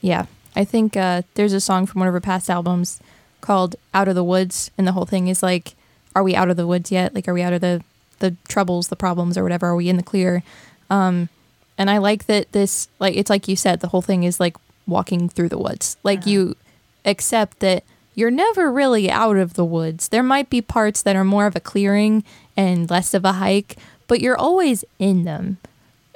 Yeah. 0.00 0.26
I 0.56 0.64
think 0.64 0.96
uh, 0.96 1.22
there's 1.34 1.52
a 1.52 1.60
song 1.60 1.86
from 1.86 2.00
one 2.00 2.08
of 2.08 2.14
her 2.14 2.20
past 2.20 2.48
albums 2.50 3.00
called 3.40 3.76
Out 3.92 4.08
of 4.08 4.14
the 4.14 4.22
Woods. 4.24 4.70
And 4.78 4.86
the 4.86 4.92
whole 4.92 5.06
thing 5.06 5.28
is 5.28 5.42
like, 5.42 5.74
are 6.14 6.22
we 6.22 6.36
out 6.36 6.50
of 6.50 6.56
the 6.56 6.66
woods 6.66 6.92
yet? 6.92 7.14
Like, 7.14 7.26
are 7.26 7.34
we 7.34 7.42
out 7.42 7.52
of 7.52 7.60
the, 7.60 7.82
the 8.20 8.36
troubles, 8.48 8.88
the 8.88 8.96
problems, 8.96 9.36
or 9.36 9.42
whatever? 9.42 9.68
Are 9.68 9.76
we 9.76 9.88
in 9.88 9.96
the 9.96 10.02
clear? 10.02 10.42
Um, 10.90 11.28
and 11.76 11.90
I 11.90 11.98
like 11.98 12.26
that 12.26 12.52
this, 12.52 12.88
like, 13.00 13.16
it's 13.16 13.30
like 13.30 13.48
you 13.48 13.56
said, 13.56 13.80
the 13.80 13.88
whole 13.88 14.02
thing 14.02 14.22
is 14.22 14.38
like 14.38 14.56
walking 14.86 15.28
through 15.28 15.48
the 15.48 15.58
woods. 15.58 15.96
Like, 16.04 16.24
you 16.26 16.56
accept 17.04 17.60
that 17.60 17.82
you're 18.14 18.30
never 18.30 18.70
really 18.70 19.10
out 19.10 19.36
of 19.36 19.54
the 19.54 19.64
woods. 19.64 20.08
There 20.08 20.22
might 20.22 20.50
be 20.50 20.62
parts 20.62 21.02
that 21.02 21.16
are 21.16 21.24
more 21.24 21.46
of 21.46 21.56
a 21.56 21.60
clearing 21.60 22.24
and 22.56 22.88
less 22.88 23.14
of 23.14 23.24
a 23.24 23.34
hike, 23.34 23.76
but 24.06 24.20
you're 24.20 24.36
always 24.36 24.84
in 24.98 25.24
them 25.24 25.58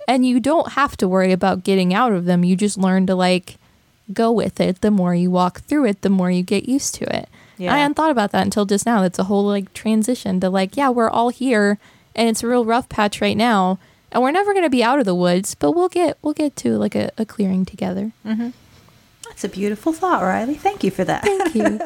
and 0.06 0.26
you 0.26 0.40
don't 0.40 0.72
have 0.72 0.96
to 0.96 1.06
worry 1.06 1.32
about 1.32 1.64
getting 1.64 1.92
out 1.92 2.12
of 2.12 2.24
them. 2.24 2.42
You 2.42 2.56
just 2.56 2.78
learn 2.78 3.06
to 3.06 3.14
like 3.14 3.56
go 4.12 4.32
with 4.32 4.60
it. 4.60 4.80
The 4.80 4.90
more 4.90 5.14
you 5.14 5.30
walk 5.30 5.60
through 5.60 5.84
it, 5.86 6.00
the 6.00 6.08
more 6.08 6.30
you 6.30 6.42
get 6.42 6.68
used 6.68 6.94
to 6.96 7.16
it. 7.16 7.28
Yeah. 7.58 7.74
I 7.74 7.78
hadn't 7.78 7.94
thought 7.94 8.10
about 8.10 8.32
that 8.32 8.44
until 8.44 8.64
just 8.64 8.86
now. 8.86 9.02
It's 9.02 9.18
a 9.18 9.24
whole 9.24 9.44
like 9.44 9.72
transition 9.74 10.40
to 10.40 10.48
like, 10.48 10.76
yeah, 10.76 10.88
we're 10.88 11.10
all 11.10 11.28
here 11.28 11.78
and 12.14 12.28
it's 12.28 12.42
a 12.42 12.48
real 12.48 12.64
rough 12.64 12.88
patch 12.88 13.20
right 13.20 13.36
now. 13.36 13.78
And 14.10 14.22
we're 14.22 14.30
never 14.30 14.54
gonna 14.54 14.70
be 14.70 14.82
out 14.82 14.98
of 14.98 15.04
the 15.04 15.14
woods, 15.14 15.54
but 15.54 15.72
we'll 15.72 15.90
get 15.90 16.16
we'll 16.22 16.32
get 16.32 16.56
to 16.56 16.78
like 16.78 16.94
a, 16.94 17.10
a 17.18 17.26
clearing 17.26 17.66
together. 17.66 18.12
Mm-hmm. 18.24 18.50
That's 19.40 19.54
a 19.54 19.56
beautiful 19.56 19.92
thought, 19.92 20.20
Rileigh. 20.22 20.56
Thank 20.58 20.82
you 20.82 20.90
for 20.90 21.04
that. 21.04 21.22
Thank 21.22 21.54
you. 21.54 21.80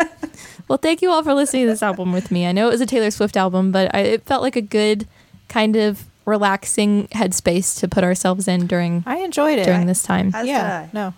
well, 0.68 0.78
thank 0.78 1.03
you 1.03 1.11
all 1.11 1.22
for 1.22 1.34
listening 1.34 1.64
to 1.66 1.70
this 1.72 1.82
album 1.82 2.11
with 2.11 2.30
me. 2.30 2.46
I 2.46 2.53
know 2.53 2.68
it 2.68 2.70
was 2.70 2.80
a 2.80 2.86
Taylor 2.86 3.11
Swift 3.11 3.36
album, 3.36 3.72
but 3.72 3.94
I, 3.94 3.98
it 4.00 4.22
felt 4.22 4.40
like 4.40 4.57
a 4.57 4.62
good 4.62 5.07
kind 5.50 5.76
of 5.76 6.05
relaxing 6.24 7.09
headspace 7.09 7.78
to 7.80 7.88
put 7.88 8.05
ourselves 8.05 8.48
in 8.48 8.66
during 8.66 9.03
I 9.07 9.18
enjoyed 9.18 9.59
it 9.59 9.64
during 9.66 9.82
I- 9.82 9.84
this 9.84 10.03
time. 10.03 10.30
As 10.34 10.46
yeah, 10.46 10.86
did 10.86 10.96
I. 10.96 11.00
no, 11.03 11.14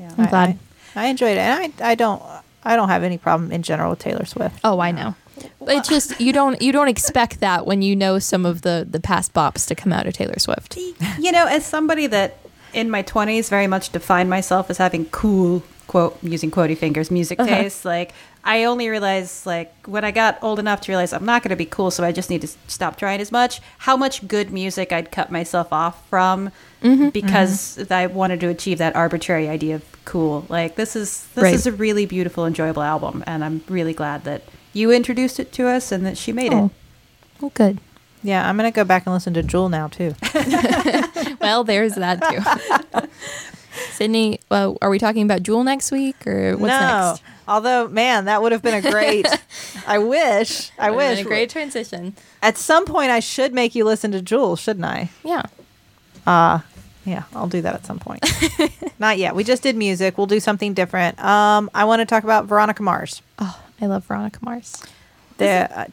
Yeah. 0.00 0.12
I'm 0.18 0.24
I- 0.26 0.28
glad. 0.28 0.58
I, 0.96 1.04
I 1.04 1.06
enjoyed 1.06 1.36
it, 1.36 1.38
and 1.38 1.72
I 1.80 1.90
I 1.90 1.94
don't 1.94 2.20
I 2.64 2.74
don't 2.74 2.88
have 2.88 3.04
any 3.04 3.16
problem 3.18 3.52
in 3.52 3.62
general 3.62 3.90
with 3.90 4.00
Taylor 4.00 4.24
Swift. 4.24 4.58
Oh, 4.64 4.80
I 4.80 4.90
know. 4.90 5.14
But 5.60 5.76
it's 5.76 5.88
just 5.88 6.20
you 6.20 6.32
don't 6.32 6.60
you 6.60 6.72
don't 6.72 6.88
expect 6.88 7.38
that 7.38 7.64
when 7.64 7.80
you 7.82 7.94
know 7.94 8.18
some 8.18 8.44
of 8.44 8.62
the 8.62 8.84
the 8.90 8.98
past 8.98 9.32
bops 9.34 9.68
to 9.68 9.76
come 9.76 9.92
out 9.92 10.08
of 10.08 10.14
Taylor 10.14 10.40
Swift. 10.40 10.76
you 10.76 11.30
know, 11.30 11.46
as 11.46 11.64
somebody 11.64 12.08
that 12.08 12.38
in 12.72 12.90
my 12.90 13.04
20s 13.04 13.48
very 13.48 13.68
much 13.68 13.90
defined 13.92 14.28
myself 14.28 14.68
as 14.68 14.78
having 14.78 15.04
cool, 15.06 15.62
quote, 15.86 16.18
using 16.22 16.50
quotey 16.50 16.76
fingers, 16.76 17.10
music 17.10 17.38
Uh-huh. 17.40 17.48
taste, 17.62 17.84
like, 17.84 18.12
I 18.44 18.64
only 18.64 18.88
realized, 18.88 19.44
like, 19.46 19.72
when 19.86 20.04
I 20.04 20.10
got 20.12 20.38
old 20.42 20.58
enough 20.60 20.80
to 20.82 20.92
realize 20.92 21.12
I'm 21.12 21.24
not 21.24 21.42
going 21.42 21.50
to 21.50 21.56
be 21.56 21.64
cool, 21.66 21.90
so 21.90 22.04
I 22.04 22.12
just 22.12 22.30
need 22.30 22.42
to 22.42 22.48
stop 22.68 22.96
trying 22.96 23.20
as 23.20 23.32
much, 23.32 23.60
how 23.78 23.96
much 23.96 24.26
good 24.28 24.52
music 24.52 24.92
I'd 24.92 25.10
cut 25.10 25.30
myself 25.32 25.72
off 25.72 26.06
from 26.08 26.50
Mm-hmm. 26.82 27.08
because 27.08 27.90
I 27.90 28.06
wanted 28.06 28.38
to 28.40 28.48
achieve 28.48 28.78
that 28.78 28.94
arbitrary 28.94 29.48
idea 29.48 29.76
of 29.76 29.84
cool. 30.04 30.44
Like, 30.48 30.76
this 30.76 30.94
is 30.94 31.26
this 31.34 31.42
Right. 31.42 31.54
is 31.54 31.66
a 31.66 31.72
really 31.72 32.06
beautiful, 32.06 32.46
enjoyable 32.46 32.82
album, 32.82 33.24
and 33.26 33.42
I'm 33.44 33.62
really 33.68 33.94
glad 33.94 34.22
that 34.24 34.42
you 34.72 34.92
introduced 34.92 35.40
it 35.40 35.50
to 35.52 35.66
us 35.68 35.90
and 35.90 36.04
that 36.06 36.16
she 36.18 36.32
made 36.32 36.52
Oh, 36.52 36.66
it. 36.66 36.70
well, 37.40 37.50
good. 37.54 37.78
Yeah, 38.22 38.48
I'm 38.48 38.56
gonna 38.56 38.70
go 38.70 38.84
back 38.84 39.06
and 39.06 39.14
listen 39.14 39.34
to 39.34 39.42
Jewel 39.42 39.68
now 39.68 39.88
too. 39.88 40.14
Well, 41.40 41.64
there's 41.64 41.94
that 41.94 42.20
too. 42.22 43.00
Sydnee, 43.98 44.40
well, 44.50 44.76
are 44.82 44.90
we 44.90 44.98
talking 44.98 45.22
about 45.22 45.42
Jewel 45.42 45.64
next 45.64 45.90
week 45.90 46.26
or 46.26 46.56
what's 46.56 46.68
no, 46.68 47.10
next? 47.10 47.22
although 47.48 47.88
man, 47.88 48.26
that 48.26 48.42
would 48.42 48.52
have 48.52 48.62
been 48.62 48.84
a 48.84 48.90
great. 48.90 49.26
I 49.86 49.98
wish. 49.98 50.70
I 50.78 50.90
wish. 50.90 51.20
a 51.20 51.24
great 51.24 51.50
transition. 51.50 52.14
At 52.42 52.58
some 52.58 52.84
point, 52.84 53.10
I 53.10 53.20
should 53.20 53.52
make 53.54 53.74
you 53.74 53.84
listen 53.84 54.12
to 54.12 54.22
Jewel, 54.22 54.56
shouldn't 54.56 54.84
I? 54.84 55.10
Yeah. 55.24 55.42
Uh 56.26 56.60
yeah, 57.06 57.22
I'll 57.34 57.46
do 57.46 57.62
that 57.62 57.74
at 57.74 57.86
some 57.86 58.00
point. 58.00 58.24
Not 58.98 59.16
yet. 59.16 59.36
We 59.36 59.44
just 59.44 59.62
did 59.62 59.76
music. 59.76 60.18
We'll 60.18 60.26
do 60.26 60.40
something 60.40 60.74
different. 60.74 61.22
Um, 61.22 61.70
I 61.72 61.84
want 61.84 62.00
to 62.00 62.04
talk 62.04 62.24
about 62.24 62.46
Veronica 62.46 62.82
Mars. 62.82 63.22
Oh, 63.38 63.62
I 63.80 63.86
love 63.86 64.04
Veronica 64.04 64.40
Mars. 64.42 64.82
The 65.38 65.68
uh, 65.70 65.86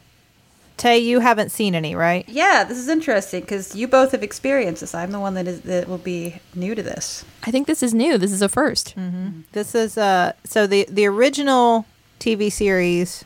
Tay, 0.76 0.98
you 0.98 1.20
haven't 1.20 1.50
seen 1.50 1.74
any, 1.74 1.94
right? 1.94 2.28
Yeah, 2.28 2.64
this 2.64 2.78
is 2.78 2.88
interesting 2.88 3.40
because 3.42 3.76
you 3.76 3.86
both 3.86 4.10
have 4.12 4.22
experienced 4.24 4.80
this. 4.80 4.94
I'm 4.94 5.12
the 5.12 5.20
one 5.20 5.34
that 5.34 5.46
is 5.46 5.60
that 5.62 5.88
will 5.88 5.98
be 5.98 6.40
new 6.54 6.74
to 6.74 6.82
this. 6.82 7.24
I 7.44 7.50
think 7.52 7.66
this 7.68 7.82
is 7.82 7.94
new. 7.94 8.18
This 8.18 8.32
is 8.32 8.42
a 8.42 8.48
1st 8.48 8.94
Mm-hmm. 8.94 9.40
This 9.52 9.74
is 9.74 9.96
uh 9.96 10.32
so 10.44 10.66
the 10.66 10.86
the 10.90 11.06
original 11.06 11.86
TV 12.18 12.50
series 12.50 13.24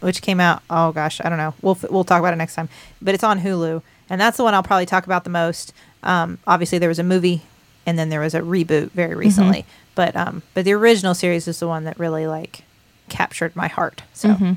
which 0.00 0.22
came 0.22 0.38
out 0.40 0.62
oh 0.70 0.92
gosh, 0.92 1.20
I 1.24 1.28
don't 1.28 1.38
know. 1.38 1.54
We'll 1.60 1.78
we'll 1.90 2.04
talk 2.04 2.20
about 2.20 2.32
it 2.32 2.36
next 2.36 2.54
time. 2.54 2.68
But 3.02 3.14
it's 3.14 3.24
on 3.24 3.40
Hulu 3.40 3.82
and 4.08 4.20
that's 4.20 4.36
the 4.36 4.44
one 4.44 4.54
I'll 4.54 4.62
probably 4.62 4.86
talk 4.86 5.06
about 5.06 5.24
the 5.24 5.30
most. 5.30 5.72
Um 6.04 6.38
obviously 6.46 6.78
there 6.78 6.88
was 6.88 7.00
a 7.00 7.04
movie 7.04 7.42
and 7.84 7.98
then 7.98 8.10
there 8.10 8.20
was 8.20 8.34
a 8.34 8.40
reboot 8.40 8.90
very 8.92 9.14
recently. 9.16 9.66
But 9.96 10.14
um 10.14 10.42
but 10.54 10.64
the 10.64 10.72
original 10.72 11.14
series 11.14 11.48
is 11.48 11.58
the 11.58 11.66
one 11.68 11.82
that 11.84 11.98
really 11.98 12.26
like 12.28 12.62
captured 13.08 13.56
my 13.56 13.66
heart. 13.68 14.02
So 14.14 14.28
Mhm. 14.30 14.56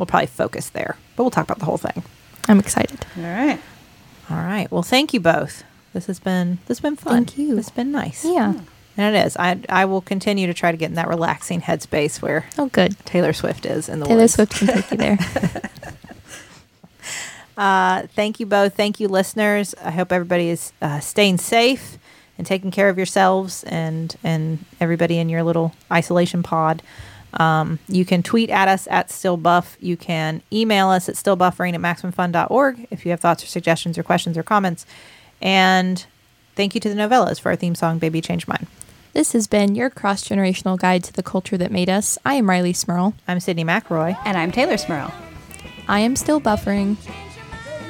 We'll 0.00 0.06
probably 0.06 0.26
focus 0.26 0.70
there. 0.70 0.96
But 1.14 1.22
we'll 1.24 1.30
talk 1.30 1.44
about 1.44 1.58
the 1.58 1.66
whole 1.66 1.76
thing. 1.76 2.02
I'm 2.48 2.58
excited. 2.58 3.04
All 3.18 3.22
right. 3.22 3.60
All 4.30 4.38
right. 4.38 4.70
Well, 4.72 4.82
thank 4.82 5.12
you 5.12 5.20
both. 5.20 5.62
This 5.92 6.06
has 6.06 6.18
been 6.18 6.54
this 6.66 6.78
has 6.78 6.80
been 6.80 6.96
fun. 6.96 7.26
Thank 7.26 7.38
you. 7.38 7.58
It's 7.58 7.68
been 7.70 7.92
nice. 7.92 8.24
Yeah. 8.24 8.54
And 8.96 9.14
it 9.14 9.26
is. 9.26 9.36
I 9.36 9.60
I 9.68 9.84
will 9.84 10.00
continue 10.00 10.46
to 10.46 10.54
try 10.54 10.70
to 10.70 10.76
get 10.78 10.88
in 10.88 10.94
that 10.94 11.08
relaxing 11.08 11.60
headspace 11.60 12.22
where 12.22 12.46
Oh, 12.58 12.66
good. 12.68 12.96
Taylor 13.04 13.32
Swift 13.32 13.66
is 13.66 13.88
in 13.88 14.00
the 14.00 14.06
Taylor 14.06 14.20
woods. 14.22 14.34
Swift 14.34 14.52
can 14.56 14.66
take 14.68 14.90
you 14.90 14.96
there. 14.96 15.18
Uh, 17.56 18.06
thank 18.16 18.40
you 18.40 18.46
both. 18.46 18.74
Thank 18.74 19.00
you, 19.00 19.08
listeners. 19.08 19.74
I 19.84 19.90
hope 19.90 20.12
everybody 20.12 20.48
is 20.48 20.72
uh, 20.80 21.00
staying 21.00 21.36
safe 21.38 21.98
and 22.38 22.46
taking 22.46 22.70
care 22.70 22.88
of 22.88 22.96
yourselves 22.96 23.64
and 23.64 24.16
and 24.24 24.64
everybody 24.80 25.18
in 25.18 25.28
your 25.28 25.42
little 25.42 25.74
isolation 25.92 26.42
pod. 26.42 26.82
Um, 27.34 27.78
you 27.88 28.04
can 28.04 28.22
tweet 28.22 28.50
at 28.50 28.68
us 28.68 28.88
at 28.90 29.08
stillbuff. 29.08 29.76
You 29.80 29.96
can 29.96 30.42
email 30.52 30.88
us 30.88 31.08
at 31.08 31.14
stillbuffering 31.14 31.74
at 31.74 31.80
maximumfun.org 31.80 32.86
if 32.90 33.04
you 33.04 33.10
have 33.12 33.20
thoughts 33.20 33.44
or 33.44 33.46
suggestions 33.46 33.96
or 33.98 34.02
questions 34.02 34.36
or 34.36 34.42
comments. 34.42 34.86
And 35.40 36.04
thank 36.56 36.74
you 36.74 36.80
to 36.80 36.88
the 36.88 36.94
novellas 36.94 37.40
for 37.40 37.50
our 37.50 37.56
theme 37.56 37.74
song, 37.74 37.98
Baby 37.98 38.20
Change 38.20 38.48
Mine. 38.48 38.66
This 39.12 39.32
has 39.32 39.46
been 39.46 39.74
your 39.74 39.90
cross 39.90 40.26
generational 40.26 40.78
guide 40.78 41.02
to 41.04 41.12
the 41.12 41.22
culture 41.22 41.56
that 41.56 41.72
made 41.72 41.90
us. 41.90 42.18
I 42.24 42.34
am 42.34 42.46
Rileigh 42.46 42.76
Smirl. 42.76 43.14
I'm 43.26 43.38
Sydnee 43.38 43.64
McElroy. 43.64 44.16
And 44.24 44.36
I'm 44.36 44.52
Teylor 44.52 44.78
Smirl. 44.78 45.12
I 45.88 46.00
am 46.00 46.14
still 46.14 46.40
buffering. 46.40 46.96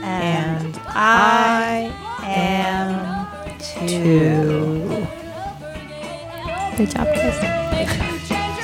And 0.03 0.81
I 0.87 1.95
I 2.23 2.27
am 2.27 3.59
too. 3.59 5.07
Good 6.77 6.91
job, 6.91 7.07
guys. 7.07 8.20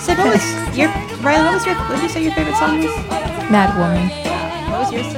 Sid, 0.06 0.18
what 0.18 0.34
was 0.34 0.46
your 0.78 0.88
Rileigh? 1.18 1.46
What 1.46 1.54
was 1.54 1.66
your? 1.66 1.74
What 1.74 1.96
did 1.96 2.02
you 2.04 2.08
say 2.08 2.22
your 2.22 2.32
favorite 2.32 2.54
song 2.54 2.78
was? 2.78 2.94
Mad 3.50 3.74
Woman. 3.74 4.06
What 4.70 4.78
was 4.86 4.92
yours, 4.92 5.10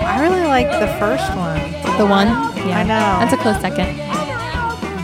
I 0.00 0.16
really 0.22 0.40
like 0.48 0.70
the 0.80 0.88
first 0.96 1.28
one. 1.36 1.60
The 1.98 2.06
one? 2.06 2.28
Yeah. 2.64 2.80
I 2.80 2.82
know. 2.84 3.20
That's 3.20 3.34
a 3.34 3.36
close 3.36 3.60
second. 3.60 4.00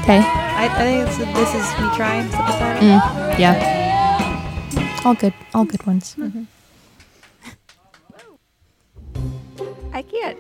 Okay. 0.05 0.25
I, 0.25 0.73
I 0.73 0.79
think 0.79 1.07
it's 1.07 1.19
this 1.19 1.53
is 1.53 1.69
me 1.79 1.91
trying. 1.97 2.25
Is 2.25 2.33
that? 2.33 2.81
Mm, 2.81 3.39
yeah. 3.39 5.03
All 5.05 5.15
good. 5.15 5.35
All 5.53 5.67
good 5.67 5.87
ones. 5.87 6.17
I 9.93 10.01
can't 10.01 10.39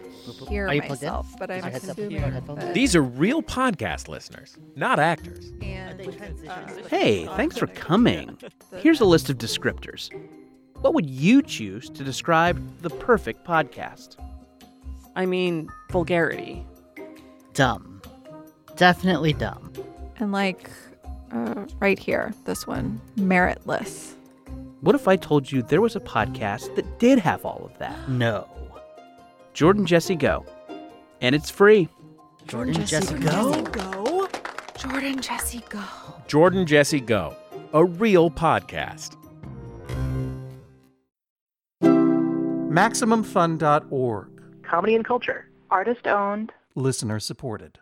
hear 0.49 0.67
Are 0.69 0.75
you 0.75 0.83
plugged 0.83 1.03
in? 1.03 1.09
myself, 1.09 1.35
but 1.39 1.51
I'm 1.51 1.59
Is 1.59 1.65
your 1.65 1.71
headset- 1.73 1.99
assuming 1.99 2.57
that- 2.57 2.75
These 2.75 2.95
are 2.97 3.03
real 3.03 3.43
podcast 3.43 4.09
listeners, 4.09 4.57
not 4.77 4.99
actors. 4.99 5.53
and 5.63 6.01
uh, 6.49 6.67
Hey, 6.89 7.27
thanks 7.37 7.57
for 7.59 7.67
coming. 7.69 8.39
Here's 8.79 9.01
a 9.01 9.05
list 9.05 9.31
of 9.31 9.39
descriptors. 9.39 10.11
What 10.81 10.95
would 10.95 11.09
you 11.11 11.43
choose 11.43 11.91
to 11.91 12.05
describe 12.05 12.63
the 12.83 12.91
perfect 12.91 13.45
podcast? 13.45 14.17
I 15.17 15.27
mean, 15.27 15.69
vulgarity. 15.91 16.65
Dumb. 17.55 18.01
Definitely 18.77 19.33
dumb. 19.33 19.73
and 20.19 20.31
like 20.33 20.71
uh, 21.33 21.67
right 21.81 21.99
here, 21.99 22.33
this 22.45 22.67
one, 22.67 23.01
meritless. 23.17 24.15
What 24.81 24.95
if 24.95 25.09
I 25.09 25.17
told 25.17 25.51
you 25.51 25.63
there 25.63 25.81
was 25.81 25.97
a 25.97 26.01
podcast 26.01 26.75
that 26.77 26.99
did 27.01 27.19
have 27.19 27.45
all 27.45 27.63
of 27.71 27.77
that? 27.79 28.09
No. 28.09 28.47
Jordan 29.59 29.87
Jesse 29.87 30.15
Go. 30.15 30.47
And 31.21 31.35
it's 31.35 31.51
free. 31.51 31.89
Jordan 32.47 32.87
Jesse 32.87 33.19
Go. 33.19 33.61
Go. 33.65 34.29
Jordan 34.79 35.21
Jesse 35.21 35.65
Go. 35.69 35.83
Jordan 36.29 36.65
Jesse 36.65 37.01
Go, 37.01 37.35
a 37.73 37.85
real 37.85 38.31
podcast. 38.31 39.17
MaximumFun.org. 41.83 44.43
Comedy 44.63 44.95
and 44.95 45.05
culture. 45.05 45.51
Artist 45.73 46.07
owned. 46.07 46.53
Listener 46.77 47.19
supported. 47.19 47.81